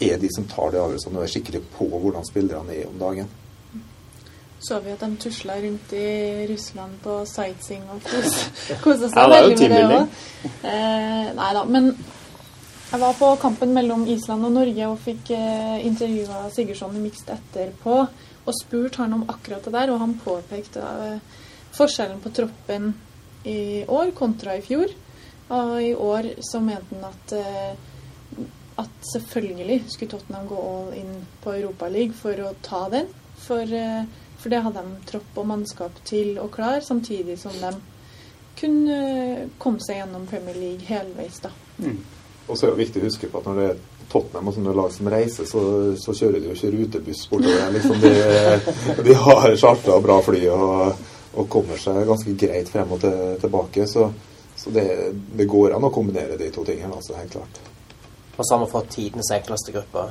er 0.02 0.18
de 0.20 0.28
som 0.34 0.44
tar 0.50 0.74
de 0.74 0.80
avgjørelsene 0.82 1.16
og 1.16 1.24
er 1.24 1.32
skikkelig 1.32 1.62
på 1.72 1.86
hvordan 1.88 2.26
spillerne 2.28 2.74
er 2.74 2.88
om 2.90 2.98
dagen 3.00 3.30
så 4.66 4.80
vi 4.80 4.90
at 4.90 5.00
de 5.00 5.16
tusla 5.20 5.58
rundt 5.62 5.92
i 5.92 6.46
Russland 6.50 6.98
på 7.02 7.20
sightseeing 7.28 7.84
og 7.92 8.00
kosa 8.82 9.08
seg 9.12 9.30
veldig 9.30 9.68
med 9.70 9.76
det 9.76 9.98
òg. 9.98 10.14
Eh, 10.66 11.26
nei 11.36 11.50
da, 11.54 11.64
men 11.68 11.90
jeg 12.90 13.00
var 13.02 13.16
på 13.18 13.32
kampen 13.42 13.74
mellom 13.74 14.06
Island 14.08 14.46
og 14.48 14.54
Norge 14.54 14.88
og 14.90 15.00
fikk 15.02 15.32
eh, 15.36 15.86
intervjua 15.86 16.46
Sigurdsson 16.54 16.96
i 16.96 17.02
Mixed 17.02 17.32
etterpå 17.34 17.96
og 18.46 18.54
spurt 18.54 19.00
han 19.00 19.16
om 19.16 19.24
akkurat 19.28 19.64
det 19.66 19.72
der, 19.74 19.90
og 19.90 20.00
han 20.02 20.14
påpekte 20.22 20.82
eh, 20.82 21.40
forskjellen 21.74 22.20
på 22.22 22.30
troppen 22.36 22.92
i 23.46 23.82
år 23.90 24.12
kontra 24.16 24.54
i 24.56 24.62
fjor. 24.62 24.92
Og 25.54 25.72
i 25.82 25.92
år 25.94 26.32
så 26.42 26.60
mente 26.62 26.94
han 26.94 27.10
at 27.10 27.36
eh, 27.36 27.74
at 28.76 29.06
selvfølgelig 29.08 29.86
skulle 29.88 30.10
Tottenham 30.12 30.48
gå 30.50 30.56
all 30.60 30.90
in 30.98 31.12
på 31.40 31.54
Europaligaen 31.56 32.12
for 32.14 32.42
å 32.44 32.50
ta 32.62 32.82
den. 32.92 33.08
For 33.40 33.64
eh, 33.64 34.04
for 34.36 34.52
det 34.52 34.62
hadde 34.62 34.82
de 34.84 35.06
tropp 35.08 35.38
og 35.40 35.46
mannskap 35.48 35.96
til 36.06 36.36
å 36.38 36.48
klare, 36.52 36.82
samtidig 36.84 37.38
som 37.40 37.54
de 37.58 37.72
kunne 38.56 38.98
komme 39.58 39.82
seg 39.84 40.00
gjennom 40.02 40.26
Premier 40.30 40.56
League 40.60 40.86
helveis. 40.88 41.40
da. 41.42 41.50
Mm. 41.80 41.98
Og 42.46 42.58
så 42.58 42.66
er 42.66 42.74
det 42.74 42.84
viktig 42.84 43.02
å 43.02 43.06
huske 43.08 43.30
på 43.30 43.40
at 43.40 43.48
når 43.48 43.60
det 43.60 43.68
er 43.68 43.78
Tottenham 44.10 44.50
og 44.50 44.54
sånne 44.54 44.74
lag 44.76 44.92
som 44.94 45.10
reiser, 45.10 45.48
så, 45.50 45.62
så 45.98 46.14
kjører 46.14 46.38
de 46.40 46.50
jo 46.50 46.54
ikke 46.54 46.72
rutebuss 46.76 47.24
bortover. 47.30 47.70
Liksom 47.74 48.00
de, 48.02 48.12
de 49.08 49.16
har 49.26 49.56
chartra 49.58 49.98
bra 50.02 50.20
fly 50.22 50.42
og, 50.54 51.06
og, 51.34 51.48
kommer 51.52 51.80
seg 51.80 52.04
ganske 52.06 52.36
greit 52.38 52.70
frem 52.70 52.94
og 52.94 53.02
til, 53.02 53.34
tilbake. 53.42 53.88
Så, 53.90 54.06
så 54.56 54.74
det, 54.74 54.86
det, 55.34 55.48
går 55.50 55.74
an 55.76 55.88
å 55.88 55.92
kombinere 55.94 56.38
de 56.38 56.52
to 56.54 56.64
tingene, 56.66 56.94
altså, 56.94 57.16
helt 57.18 57.34
klart. 57.34 57.62
Og 58.36 58.44
så 58.44 58.54
har 58.54 58.62
vi 58.62 58.72
fått 58.72 58.92
tidens 58.94 59.32
enkleste 59.34 59.74
gruppe, 59.74 60.06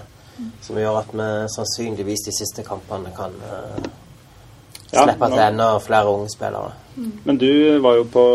som 0.66 0.80
gjør 0.82 1.00
at 1.00 1.14
vi 1.16 1.30
sannsynligvis 1.54 2.26
de 2.28 2.34
siste 2.36 2.66
kampene 2.68 3.14
kan 3.16 3.36
uh, 3.40 3.86
ja, 4.92 5.06
Slippe 5.06 5.30
til 5.32 5.44
enda 5.44 5.70
flere 5.84 6.12
unge 6.12 6.30
spillere. 6.34 6.74
Mm. 6.96 7.12
Men 7.24 7.40
du 7.40 7.52
var 7.84 7.98
jo 8.00 8.06
på, 8.12 8.26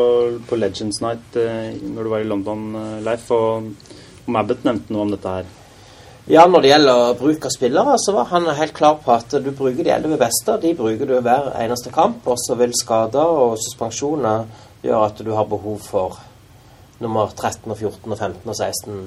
på 0.49 0.57
Legends 0.57 1.01
Night 1.05 1.37
uh, 1.37 1.69
når 1.83 2.07
du 2.07 2.13
var 2.13 2.25
i 2.25 2.29
London, 2.29 2.65
eh, 2.77 2.97
Leif, 3.05 3.31
og, 3.35 3.71
og 4.37 4.43
Abbott 4.45 4.67
nevnte 4.69 4.95
noe 4.95 5.07
om 5.07 5.15
dette 5.15 5.35
her. 5.39 5.51
Ja, 6.31 6.45
når 6.47 6.63
det 6.63 6.71
gjelder 6.71 7.15
bruk 7.19 7.47
av 7.49 7.53
spillere, 7.55 7.95
så 7.99 8.13
var 8.15 8.29
han 8.31 8.45
helt 8.55 8.75
klar 8.77 9.01
på 9.03 9.15
at 9.17 9.33
du 9.43 9.49
bruker 9.51 9.83
de 9.83 9.91
elleve 9.91 10.19
beste. 10.21 10.59
De 10.63 10.75
bruker 10.79 11.09
du 11.09 11.17
hver 11.19 11.49
eneste 11.59 11.91
kamp. 11.95 12.29
Og 12.31 12.39
så 12.39 12.55
vil 12.61 12.75
skader 12.77 13.41
og 13.45 13.57
suspensjoner 13.59 14.45
gjøre 14.85 15.09
at 15.09 15.25
du 15.27 15.33
har 15.35 15.49
behov 15.51 15.81
for 15.83 16.21
nummer 17.01 17.33
13 17.35 17.67
og 17.73 17.77
14 17.77 18.13
og 18.13 18.19
15 18.19 18.47
og 18.47 18.55
16. 18.55 19.03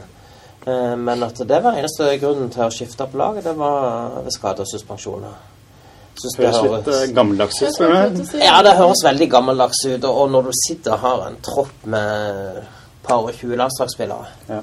Eh, 0.65 0.93
men 0.99 1.23
at 1.23 1.39
det 1.47 1.61
var 1.63 1.79
eneste 1.79 2.11
grunnen 2.19 2.51
til 2.51 2.65
å 2.65 2.73
skifte 2.73 3.07
på 3.07 3.21
laget, 3.21 3.47
det 3.47 3.55
var 3.55 4.19
ved 4.25 4.33
skader 4.33 4.65
og 4.65 4.71
suspensjoner. 4.73 5.41
Synes 6.13 6.37
det 6.37 6.51
høres 6.51 6.75
litt 6.75 6.91
uh, 6.93 7.15
gammeldags 7.15 7.57
ut. 7.63 8.35
Ja, 8.37 8.59
det 8.65 8.75
høres 8.77 9.01
veldig 9.05 9.27
gammeldags 9.31 9.79
ut. 9.87 10.03
Og 10.05 10.27
når 10.29 10.51
du 10.51 10.53
sitter 10.59 10.93
og 10.93 11.01
har 11.07 11.23
en 11.29 11.39
tropp 11.45 11.87
med 11.89 12.59
par 13.03 13.25
og 13.25 13.33
20 13.33 13.57
landslagsspillere, 13.59 14.27
ja. 14.51 14.59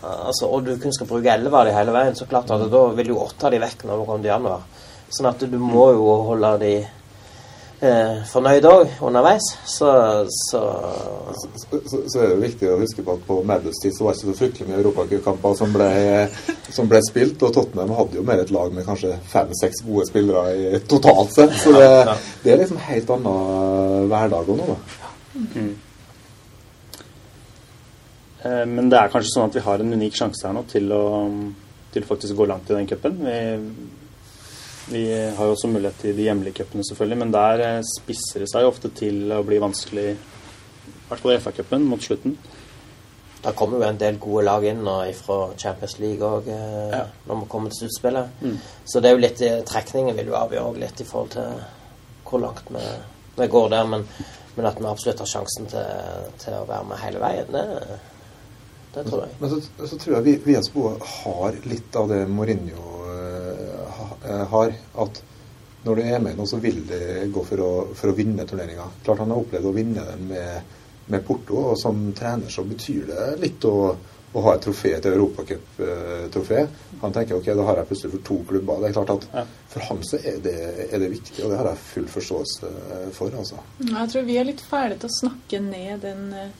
Altså, 0.00 0.48
og 0.48 0.64
du 0.66 0.72
kun 0.80 0.94
skal 0.94 1.08
bruke 1.10 1.30
11 1.34 1.58
av 1.58 1.68
dem 1.68 1.76
hele 1.76 1.94
veien, 1.94 2.16
så 2.18 2.28
klart 2.30 2.50
at 2.54 2.64
da 2.72 2.82
vil 2.96 3.12
du 3.12 3.18
åtte 3.18 3.48
av 3.48 3.54
dem 3.54 3.62
vekk 3.64 3.86
når 3.86 4.00
du 4.00 4.08
kommer 4.08 4.24
til 4.24 4.32
januar. 4.32 4.66
Sånn 5.12 5.28
at 5.28 5.44
du 5.44 5.58
må 5.60 5.90
jo 5.92 6.10
holde 6.30 6.52
de 6.62 6.72
eh, 6.80 8.22
fornøyd 8.30 8.66
òg 8.68 8.94
underveis. 9.04 9.48
Så 9.68 9.90
så, 10.32 10.62
så 11.34 12.00
så, 12.06 12.22
er 12.22 12.32
det 12.32 12.40
viktig 12.46 12.70
å 12.70 12.78
huske 12.80 13.04
på 13.04 13.16
at 13.16 13.26
på 13.26 13.38
Maddus 13.48 13.82
tid 13.82 13.94
så 13.96 14.06
var 14.06 14.14
det 14.14 14.22
ikke 14.22 14.32
så 14.32 14.38
fryktelig 14.40 14.70
mye 14.70 14.80
europacupkamper 14.80 15.56
som, 15.58 15.74
ble, 15.74 15.90
som 16.70 16.90
ble 16.90 17.02
spilt. 17.08 17.42
Og 17.42 17.54
Tottenham 17.54 17.94
hadde 17.98 18.20
jo 18.20 18.26
mer 18.26 18.42
et 18.42 18.52
lag 18.54 18.74
med 18.74 18.86
kanskje 18.88 19.14
fem-seks 19.32 19.84
gode 19.88 20.08
spillere 20.10 20.56
i, 20.56 20.82
totalt 20.90 21.34
sett. 21.34 21.56
Så 21.60 21.74
det, 21.76 21.88
det, 22.44 22.52
er 22.54 22.62
liksom 22.62 22.82
helt 22.88 23.16
annen 23.18 24.12
hverdag 24.12 24.52
nå, 24.52 24.74
da. 24.74 25.08
Mm. 25.32 25.72
Eh, 28.44 28.64
men 28.68 28.90
det 28.92 29.00
er 29.00 29.12
kanskje 29.12 29.34
sånn 29.34 29.50
at 29.50 29.58
vi 29.58 29.64
har 29.66 29.82
en 29.82 29.98
unik 29.98 30.18
sjanse 30.18 30.46
her 30.46 30.56
nå 30.56 30.66
til 30.70 30.92
å, 30.94 31.02
til 31.94 32.06
faktisk 32.08 32.38
gå 32.38 32.48
langt 32.50 32.70
i 32.70 32.78
den 32.78 32.88
cupen. 32.90 33.20
Vi 33.26 33.40
vi 34.92 35.32
har 35.36 35.46
jo 35.46 35.54
også 35.54 35.70
mulighet 35.70 36.00
til 36.02 36.16
de 36.16 36.26
hjemlige 36.26 36.62
cupene, 36.62 36.84
selvfølgelig, 36.84 37.18
men 37.18 37.32
der 37.34 37.62
eh, 37.66 37.84
spisser 37.86 38.42
det 38.42 38.48
seg 38.50 38.66
ofte 38.66 38.90
til 38.96 39.30
å 39.32 39.42
bli 39.46 39.60
vanskelig, 39.62 40.08
i 40.16 41.06
hvert 41.08 41.22
fall 41.22 41.34
i 41.34 41.38
FA-cupen, 41.44 41.86
mot 41.86 42.02
slutten. 42.02 42.34
Da 43.42 43.54
kommer 43.58 43.80
jo 43.80 43.86
en 43.88 43.98
del 43.98 44.18
gode 44.22 44.44
lag 44.46 44.64
inn 44.66 44.82
nå 44.86 44.96
fra 45.18 45.38
Champions 45.58 45.96
League 46.02 46.26
òg, 46.26 46.50
eh, 46.50 46.92
ja. 46.94 47.06
når 47.28 47.40
vi 47.40 47.48
kommer 47.54 47.72
til 47.72 47.84
sluttspillet. 47.84 48.42
Mm. 48.42 48.58
Så 48.84 49.00
det 49.00 49.10
er 49.10 49.16
jo 49.16 49.24
litt 49.24 49.42
Trekningen 49.70 50.18
vil 50.18 50.30
jo 50.30 50.38
avgjøre 50.38 50.82
litt 50.82 51.02
i 51.02 51.08
forhold 51.08 51.34
til 51.36 51.64
hvor 52.28 52.42
langt 52.42 52.70
vi, 52.74 52.86
vi 53.38 53.50
går 53.54 53.72
der. 53.74 53.90
Men, 53.94 54.06
men, 54.54 54.68
at 54.68 54.80
vi 54.80 54.88
absolutt 54.90 55.22
har 55.24 55.30
sjansen 55.30 55.70
til, 55.70 56.30
til, 56.42 56.58
å 56.58 56.68
være 56.68 56.90
med 56.90 57.02
hele 57.02 57.22
veien, 57.22 57.54
det, 57.54 57.98
det 58.94 59.04
tror 59.08 59.24
jeg. 59.24 59.36
Men 59.40 59.50
så, 59.50 59.86
så 59.88 59.98
tror 59.98 60.16
jeg 60.18 60.26
vi, 60.26 60.36
Viasbo 60.46 60.88
har 61.00 61.58
litt 61.68 61.96
av 61.96 62.10
det 62.12 62.22
Mourinho 62.28 62.88
uh, 63.08 64.42
har, 64.52 64.74
at 65.04 65.22
når 65.82 65.98
du 65.98 66.02
er 66.04 66.22
med 66.22 66.38
nå, 66.38 66.46
så 66.46 66.60
vil 66.62 66.84
det 66.86 67.26
gå 67.34 67.42
for 67.46 67.62
å, 67.62 67.72
for 67.98 68.12
å 68.12 68.16
vinne 68.16 68.46
turneringa. 68.46 68.86
Klart 69.02 69.24
han 69.24 69.32
har 69.34 69.42
opplevd 69.42 69.68
å 69.68 69.74
vinne 69.74 70.06
den 70.06 70.28
med, 70.30 70.78
med 71.10 71.24
Porto, 71.26 71.58
og 71.72 71.78
som 71.80 72.04
trener 72.16 72.52
så 72.52 72.64
betyr 72.66 73.08
det 73.08 73.24
litt 73.42 73.66
å, 73.66 73.74
å 74.32 74.44
ha 74.46 74.54
et 74.54 74.62
trofé 74.62 74.92
til 75.02 75.16
europacuptrofé. 75.16 76.60
Han 77.02 77.14
tenker 77.16 77.40
ok, 77.40 77.50
da 77.58 77.66
har 77.66 77.82
jeg 77.82 77.90
plutselig 77.90 78.14
for 78.14 78.26
to 78.28 78.38
klubber. 78.52 78.78
Det 78.78 78.92
er 78.92 78.96
klart 79.00 79.14
at 79.16 79.26
ja. 79.32 79.46
For 79.72 79.88
ham 79.88 80.02
så 80.06 80.20
er 80.20 80.36
det, 80.44 80.58
er 80.90 81.00
det, 81.00 81.08
viktig, 81.16 81.38
og 81.42 81.50
det 81.50 81.58
har 81.58 81.70
jeg 81.72 81.82
full 81.86 82.08
forståelse 82.12 82.72
for. 83.16 83.34
altså. 83.42 83.62
Jeg 83.80 84.12
tror 84.12 84.28
vi 84.28 84.36
er 84.38 84.46
litt 84.46 84.62
ferdige 84.68 85.02
til 85.02 85.10
å 85.10 85.18
snakke 85.18 85.62
ned 85.64 86.04
den 86.04 86.26
eh, 86.36 86.52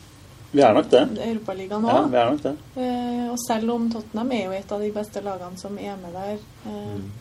vi 0.52 0.62
er 0.62 0.76
nok 0.76 0.88
det. 0.92 1.02
Europaligaen 1.26 1.84
òg. 1.84 1.92
Ja, 1.96 2.06
vi 2.12 2.22
er 2.22 2.30
nok 2.30 2.42
det. 2.44 2.54
Eh, 2.76 3.26
og 3.32 3.38
selv 3.40 3.72
om 3.74 3.90
Tottenham 3.92 4.32
er 4.36 4.46
jo 4.46 4.56
et 4.56 4.72
av 4.72 4.84
de 4.84 4.90
beste 4.94 5.22
lagene 5.24 5.60
som 5.60 5.78
er 5.80 6.00
med 6.00 6.16
der, 6.16 6.40
eh, 6.68 6.96
mm 6.96 7.12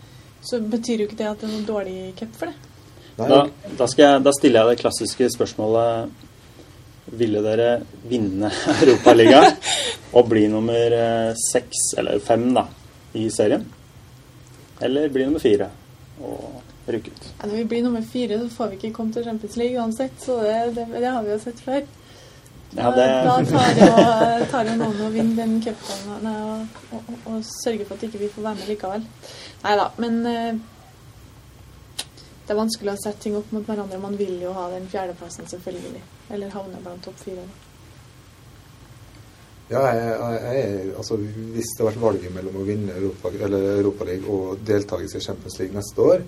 så 0.41 0.59
betyr 0.59 1.03
jo 1.03 1.07
ikke 1.09 1.19
det 1.19 1.29
at 1.29 1.41
det 1.41 1.47
er 1.47 1.53
noen 1.53 1.67
dårlig 1.67 1.97
cup 2.17 2.33
for 2.37 2.49
det. 2.49 2.69
Da, 3.17 3.25
da, 3.77 3.87
jeg, 3.97 4.21
da, 4.25 4.33
stiller 4.33 4.63
jeg 4.63 4.71
det 4.71 4.81
klassiske 4.81 5.27
spørsmålet 5.33 6.23
Ville 7.19 7.41
dere 7.43 7.67
vinne 8.09 8.49
Europaligaen? 8.81 9.57
og 10.17 10.29
bli 10.31 10.45
nummer 10.49 10.95
eh, 10.95 11.29
seks, 11.37 11.91
eller 11.99 12.21
fem, 12.23 12.47
da, 12.55 12.65
i 13.19 13.27
serien? 13.33 13.67
Eller 14.81 15.11
bli 15.13 15.27
nummer 15.27 15.43
fire 15.43 15.69
og 16.21 16.89
rykke 16.89 17.13
ut? 17.13 17.27
Ja, 17.37 17.45
når 17.45 17.55
vi 17.59 17.67
blir 17.73 17.85
nummer 17.85 18.03
fire, 18.05 18.39
så 18.41 18.49
får 18.55 18.71
vi 18.71 18.79
ikke 18.79 18.95
komme 18.95 19.13
til 19.13 19.27
Champions 19.27 19.57
League 19.59 19.77
uansett. 19.79 20.17
Så 20.23 20.39
det, 20.41 20.57
det, 20.77 20.87
det 20.95 21.11
har 21.11 21.23
vi 21.25 21.33
jo 21.35 21.39
sett 21.43 21.61
før. 21.63 21.85
Ja, 22.71 22.91
det, 22.95 23.05
Da 23.27 23.37
tar 23.45 23.79
jo, 23.79 23.87
tar 24.51 24.67
jo 24.69 24.75
noen 24.79 24.99
og 25.03 25.11
vinner 25.11 25.41
den 25.41 25.57
cupen 25.63 26.27
og, 26.29 26.77
og, 26.95 27.09
og, 27.25 27.41
sørger 27.63 27.87
for 27.87 27.97
at 27.97 28.05
ikke 28.07 28.21
vi 28.21 28.29
får 28.31 28.45
være 28.45 28.59
med 28.61 28.69
likevel. 28.71 29.07
Nei 29.65 29.73
da, 29.79 29.87
men 29.99 30.21
uh, 30.23 30.61
det 32.45 32.53
er 32.53 32.59
vanskelig 32.61 32.93
å 32.93 33.01
sette 33.01 33.25
ting 33.25 33.35
opp 33.39 33.51
mot 33.55 33.67
hverandre. 33.67 33.99
Man 33.99 34.15
vil 34.19 34.37
jo 34.43 34.53
ha 34.55 34.69
den 34.71 34.87
fjerdeplassen, 34.91 35.49
selvfølgelig. 35.51 36.01
Eller 36.31 36.53
havne 36.55 36.79
blant 36.83 37.03
topp 37.05 37.19
fire. 37.19 37.43
Ja, 39.71 39.83
jeg, 39.87 40.07
jeg, 40.07 40.39
jeg, 40.43 40.93
altså, 40.99 41.15
hvis 41.21 41.69
det 41.71 41.83
hadde 41.83 41.91
vært 41.91 42.01
valget 42.03 42.33
mellom 42.35 42.57
å 42.59 42.65
vinne 42.67 42.95
Europa, 42.99 43.31
eller 43.47 43.87
og 43.87 44.63
deltakelse 44.67 45.19
i 45.21 45.27
Champions 45.27 45.59
League 45.61 45.77
neste 45.77 46.07
år, 46.07 46.25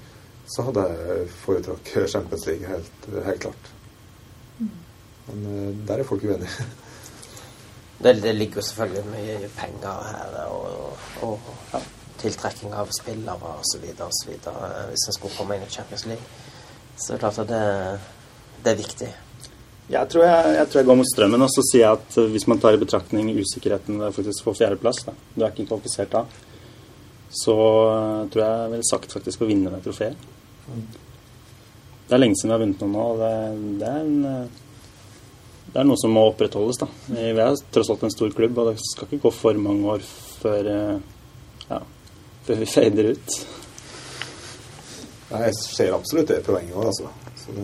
så 0.48 0.68
hadde 0.68 0.86
jeg 0.92 1.26
foretrukket 1.42 2.12
Champions 2.12 2.48
League 2.48 2.68
helt, 2.72 3.10
helt 3.28 3.44
klart. 3.48 3.74
Men 5.28 5.46
eh, 5.50 5.70
der 5.88 6.02
er 6.02 6.08
folk 6.08 6.24
uenige. 6.24 6.72
Det, 8.04 8.18
det 8.24 8.36
ligger 8.36 8.60
jo 8.60 8.62
selvfølgelig 8.68 9.04
mye 9.14 9.50
penger 9.56 10.00
her, 10.10 10.34
og, 10.52 10.98
og 11.24 11.52
ja, 11.74 11.80
tiltrekking 12.20 12.74
av 12.76 12.90
spillere 12.92 13.52
osv. 13.60 13.86
Hvis 13.86 15.06
en 15.08 15.16
skulle 15.16 15.36
komme 15.38 15.56
inn 15.56 15.64
i 15.64 15.72
Champions 15.72 16.04
League. 16.10 16.26
Så 16.98 17.14
det 17.14 17.16
er 17.16 17.22
klart 17.22 17.40
at 17.44 17.52
det, 17.52 17.62
det 18.66 18.74
er 18.74 18.82
viktig. 18.82 19.10
jeg, 19.90 20.10
tror 20.10 20.26
jeg, 20.26 20.56
jeg 20.58 20.68
tror 20.68 20.80
jeg 20.80 20.90
går 20.90 21.00
mot 21.00 21.12
strømmen, 21.14 21.46
og 21.46 21.52
så 21.52 21.64
sier 21.70 21.86
jeg 21.86 22.00
at 22.00 22.18
eh, 22.22 22.32
hvis 22.34 22.48
man 22.48 22.60
tar 22.64 22.76
i 22.76 22.82
betraktning 22.82 23.32
usikkerheten 23.38 24.02
ved 24.02 24.16
faktisk 24.16 24.44
å 24.44 24.50
få 24.50 24.58
fjerdeplass, 24.62 25.04
da, 25.08 25.16
du 25.36 25.44
er 25.44 25.52
ikke 25.52 25.70
kvalifisert 25.72 26.14
da, 26.14 26.26
så 27.44 27.56
eh, 27.94 28.20
tror 28.34 28.44
jeg 28.44 28.60
jeg 28.64 28.74
ville 28.76 28.90
sagt 28.90 29.16
faktisk 29.16 29.44
å 29.44 29.50
vinne 29.50 29.74
med 29.74 29.84
trofeet. 29.86 30.30
Det 32.04 32.16
er 32.16 32.22
lenge 32.22 32.38
siden 32.40 32.52
vi 32.52 32.56
har 32.56 32.64
vunnet 32.64 32.84
noe 32.84 32.94
nå, 32.94 33.08
og 33.14 33.24
det, 33.24 33.34
det 33.82 33.90
er 33.90 34.04
en 34.04 34.62
det 35.74 35.82
er 35.82 35.88
noe 35.90 35.98
som 35.98 36.14
må 36.14 36.28
opprettholdes. 36.30 36.78
da. 36.84 36.88
Vi 37.10 37.32
er 37.34 37.56
tross 37.74 37.90
alt 37.90 38.04
en 38.06 38.14
stor 38.14 38.30
klubb, 38.38 38.58
og 38.62 38.72
det 38.72 38.78
skal 38.86 39.08
ikke 39.10 39.24
gå 39.26 39.32
for 39.34 39.58
mange 39.58 39.90
år 39.96 40.06
før, 40.44 40.70
eh, 40.70 41.00
ja, 41.70 41.80
før 42.46 42.62
vi 42.62 42.70
fader 42.70 43.12
ut. 43.16 43.38
Nei, 45.32 45.42
Jeg 45.48 45.56
ser 45.58 45.94
absolutt 45.96 46.30
det 46.30 46.44
poenget 46.46 46.76
òg, 46.78 46.92
altså. 46.92 47.10
Så 47.44 47.52
det, 47.56 47.64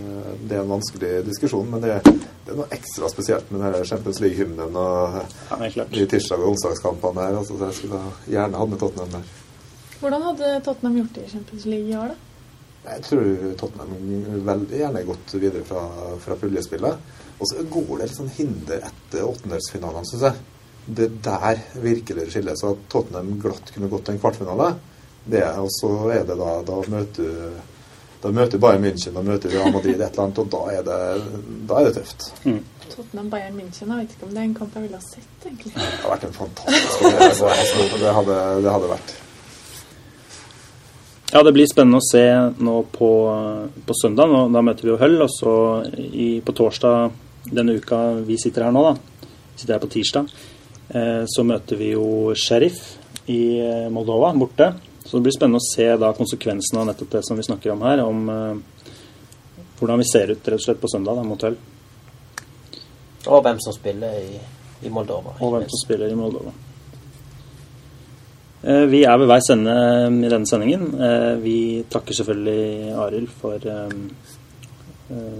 det 0.50 0.58
er 0.58 0.64
en 0.64 0.72
vanskelig 0.74 1.12
diskusjon. 1.28 1.70
Men 1.70 1.84
det, 1.84 2.00
det 2.04 2.52
er 2.52 2.58
noe 2.58 2.72
ekstra 2.74 3.12
spesielt 3.14 3.52
med 3.54 3.62
denne 3.62 3.86
Champions 3.86 4.20
League-hymnen 4.24 4.80
og 4.80 5.20
Ja, 5.52 5.86
de 5.94 6.08
tirsdag- 6.10 6.42
og 6.42 6.56
onsdagskampene 6.56 7.28
her. 7.28 7.38
Altså, 7.44 7.60
så 7.60 7.70
jeg 7.70 7.78
skulle 7.78 8.02
gjerne 8.34 8.60
hatt 8.60 8.74
med 8.74 8.82
Tottenham 8.82 9.14
der. 9.20 9.30
Hvordan 10.00 10.26
hadde 10.32 10.52
Tottenham 10.66 10.98
gjort 10.98 11.16
det 11.16 11.28
i 11.28 11.32
Champions 11.36 11.70
League 11.70 11.94
i 11.94 11.96
år, 12.00 12.16
da? 12.16 12.26
Jeg 12.90 13.06
tror 13.06 13.56
Tottenham 13.60 14.44
veldig 14.50 14.78
gjerne 14.82 15.06
gått 15.06 15.34
videre 15.38 15.64
fra, 15.68 15.86
fra 16.24 16.38
puljespillet. 16.40 17.16
Og 17.40 17.48
så 17.48 17.64
går 17.72 17.92
det 17.98 18.10
litt 18.10 18.18
sånn 18.18 18.32
hinder 18.36 18.86
etter 18.90 19.26
åttendelsfinalene, 19.26 20.08
syns 20.10 20.26
jeg. 20.28 20.46
Det 21.00 21.10
der 21.24 21.62
virkelig 21.80 22.30
skiller. 22.34 22.58
Så 22.60 22.74
at 22.74 22.86
Tottenham 22.92 23.36
glatt 23.42 23.72
kunne 23.74 23.92
gått 23.92 24.08
til 24.08 24.18
en 24.18 24.22
kvartfinale, 24.24 24.74
det 25.30 25.44
og 25.62 25.68
så 25.76 25.92
er 26.16 26.24
det 26.26 26.40
da 26.40 26.54
Da 26.66 26.80
møter 26.90 27.52
da 28.20 28.32
møter 28.36 28.60
Bayern 28.60 28.84
München 28.84 29.16
og 29.16 29.24
møter 29.24 29.54
Real 29.54 29.72
Madrid 29.72 29.96
et 29.96 30.10
eller 30.10 30.26
annet, 30.26 30.40
og 30.42 30.50
da 30.52 30.60
er 30.74 30.82
det, 30.84 30.98
da 31.70 31.78
er 31.80 31.86
det 31.88 31.94
tøft. 31.96 32.26
Tottenham 32.90 33.30
Bayern 33.32 33.56
München, 33.56 33.88
jeg 33.88 34.02
vet 34.02 34.16
ikke 34.16 34.28
om 34.28 34.34
det 34.34 34.42
er 34.42 34.48
en 34.50 34.56
kamp 34.58 34.76
jeg 34.76 34.84
ville 34.84 35.00
ha 35.00 35.06
sett, 35.06 35.46
egentlig. 35.46 35.72
Det 35.78 35.86
har 36.02 36.12
vært 36.12 36.26
en 36.28 36.36
fantastisk 36.36 37.00
kamp. 37.06 37.96
Det, 38.02 38.12
hadde, 38.18 38.42
det 38.66 38.74
hadde 38.76 38.92
vært. 38.92 39.14
Ja, 41.30 41.46
det 41.46 41.54
blir 41.56 41.70
spennende 41.72 42.02
å 42.02 42.08
se 42.10 42.26
nå 42.60 42.76
på, 42.92 43.10
på 43.88 43.98
søndag. 44.02 44.32
Nå, 44.34 44.44
da 44.52 44.66
møter 44.66 44.88
vi 44.88 44.92
jo 44.92 45.00
Hull. 45.00 45.18
Og 45.24 45.32
så 45.32 45.56
i, 45.96 46.30
på 46.44 46.56
torsdag 46.58 47.16
denne 47.44 47.74
uka 47.80 48.14
vi 48.26 48.38
sitter 48.38 48.68
her 48.68 48.76
nå, 48.76 48.84
da, 48.84 49.26
sitter 49.56 49.76
her 49.76 49.84
på 49.84 49.92
tirsdag, 49.94 50.30
eh, 50.90 51.24
så 51.28 51.46
møter 51.48 51.80
vi 51.80 51.94
jo 51.94 52.36
Sheriff 52.38 52.82
i 53.30 53.60
eh, 53.64 53.90
Moldova 53.94 54.34
borte. 54.38 54.74
Så 55.04 55.18
det 55.18 55.26
blir 55.26 55.34
spennende 55.34 55.62
å 55.62 55.66
se 55.66 55.88
da 55.98 56.12
konsekvensene 56.14 56.84
av 56.84 56.90
nettopp 56.92 57.16
det 57.16 57.24
som 57.26 57.40
vi 57.40 57.46
snakker 57.48 57.74
om 57.74 57.84
her. 57.88 58.04
Om 58.06 58.30
eh, 58.30 58.86
hvordan 59.80 60.02
vi 60.04 60.08
ser 60.10 60.34
ut 60.34 60.48
rett 60.48 60.60
og 60.60 60.66
slett 60.66 60.82
på 60.82 60.92
søndag 60.92 61.18
da, 61.18 61.26
mot 61.26 61.46
Høll. 61.48 61.58
Og 63.30 63.44
hvem 63.44 63.60
som 63.64 63.76
spiller 63.76 64.20
i, 64.22 64.40
i 64.86 64.94
Moldova. 64.94 65.36
Og 65.40 65.56
hvem 65.56 65.68
som 65.70 65.82
spiller 65.82 66.12
i 66.12 66.18
Moldova. 66.18 66.56
Vi 68.60 69.06
er 69.08 69.16
ved 69.16 69.30
veis 69.32 69.48
ende 69.54 69.74
i 70.28 70.28
denne 70.28 70.48
sendingen. 70.50 70.90
Vi 71.40 71.86
takker 71.88 72.18
selvfølgelig 72.18 72.90
Arild 73.06 73.30
for 73.32 73.68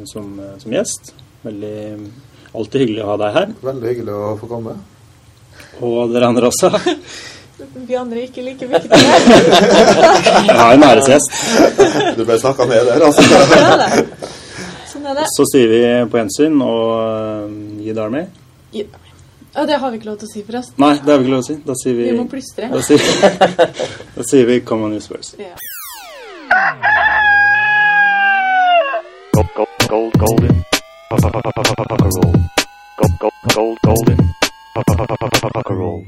som, 0.08 0.30
som 0.64 0.76
gjest. 0.78 1.12
Veldig 1.46 1.76
Alltid 2.50 2.82
hyggelig 2.82 3.04
å 3.04 3.10
ha 3.12 3.18
deg 3.22 3.36
her. 3.36 3.52
Veldig 3.62 3.92
hyggelig 3.92 4.14
å 4.16 4.30
få 4.40 4.48
komme. 4.50 4.74
Og 5.86 6.14
dere 6.14 6.30
andre 6.32 6.50
også. 6.50 6.72
Vi 7.60 7.98
andre 8.00 8.22
er 8.22 8.30
ikke 8.30 8.42
like 8.42 8.70
viktige. 8.72 9.00
Jeg 10.48 10.56
har 10.58 10.74
en 10.74 10.86
æresgjest. 10.88 11.36
Du 12.18 12.24
ble 12.24 12.40
snakka 12.42 12.66
ned 12.70 12.88
der, 12.90 13.04
altså. 13.06 13.26
Ja, 13.60 13.76
det. 13.84 14.32
Sånn 14.90 15.06
er 15.12 15.20
det. 15.20 15.28
Så 15.36 15.46
sier 15.52 15.70
vi 15.70 15.82
på 16.10 16.22
gjensyn 16.22 16.58
og 16.66 16.82
uh, 16.96 17.84
Yid 17.86 18.00
Army. 18.02 18.24
Ja, 18.74 19.66
det 19.68 19.78
har 19.82 19.92
vi 19.92 20.00
ikke 20.00 20.10
lov 20.10 20.18
til 20.22 20.30
å 20.30 20.32
si, 20.32 20.46
forresten. 20.48 20.80
Nei, 20.82 20.96
det 21.04 21.14
har 21.14 21.22
vi 21.22 21.28
ikke 21.28 21.36
lov 21.36 21.44
til 21.46 21.54
å 21.54 21.60
si. 21.60 21.68
Da 21.68 21.78
sier 21.84 22.00
vi 22.00 22.08
Vi 22.10 22.16
må 22.18 22.26
plystre. 22.32 22.72
Da 22.74 22.82
sier, 22.86 23.06
da 24.18 24.28
sier 24.32 24.50
vi 24.50 24.60
Come 24.66 24.90
on, 24.90 24.98
you 24.98 25.04
Spurs. 25.04 25.36
Ja. 25.38 25.54
Gold, 29.36 29.78
gold, 29.90 30.20
gold. 30.24 30.69
Gold, 31.10 31.24
gold, 33.56 33.78
golden. 33.84 34.18
Roll. 35.70 36.06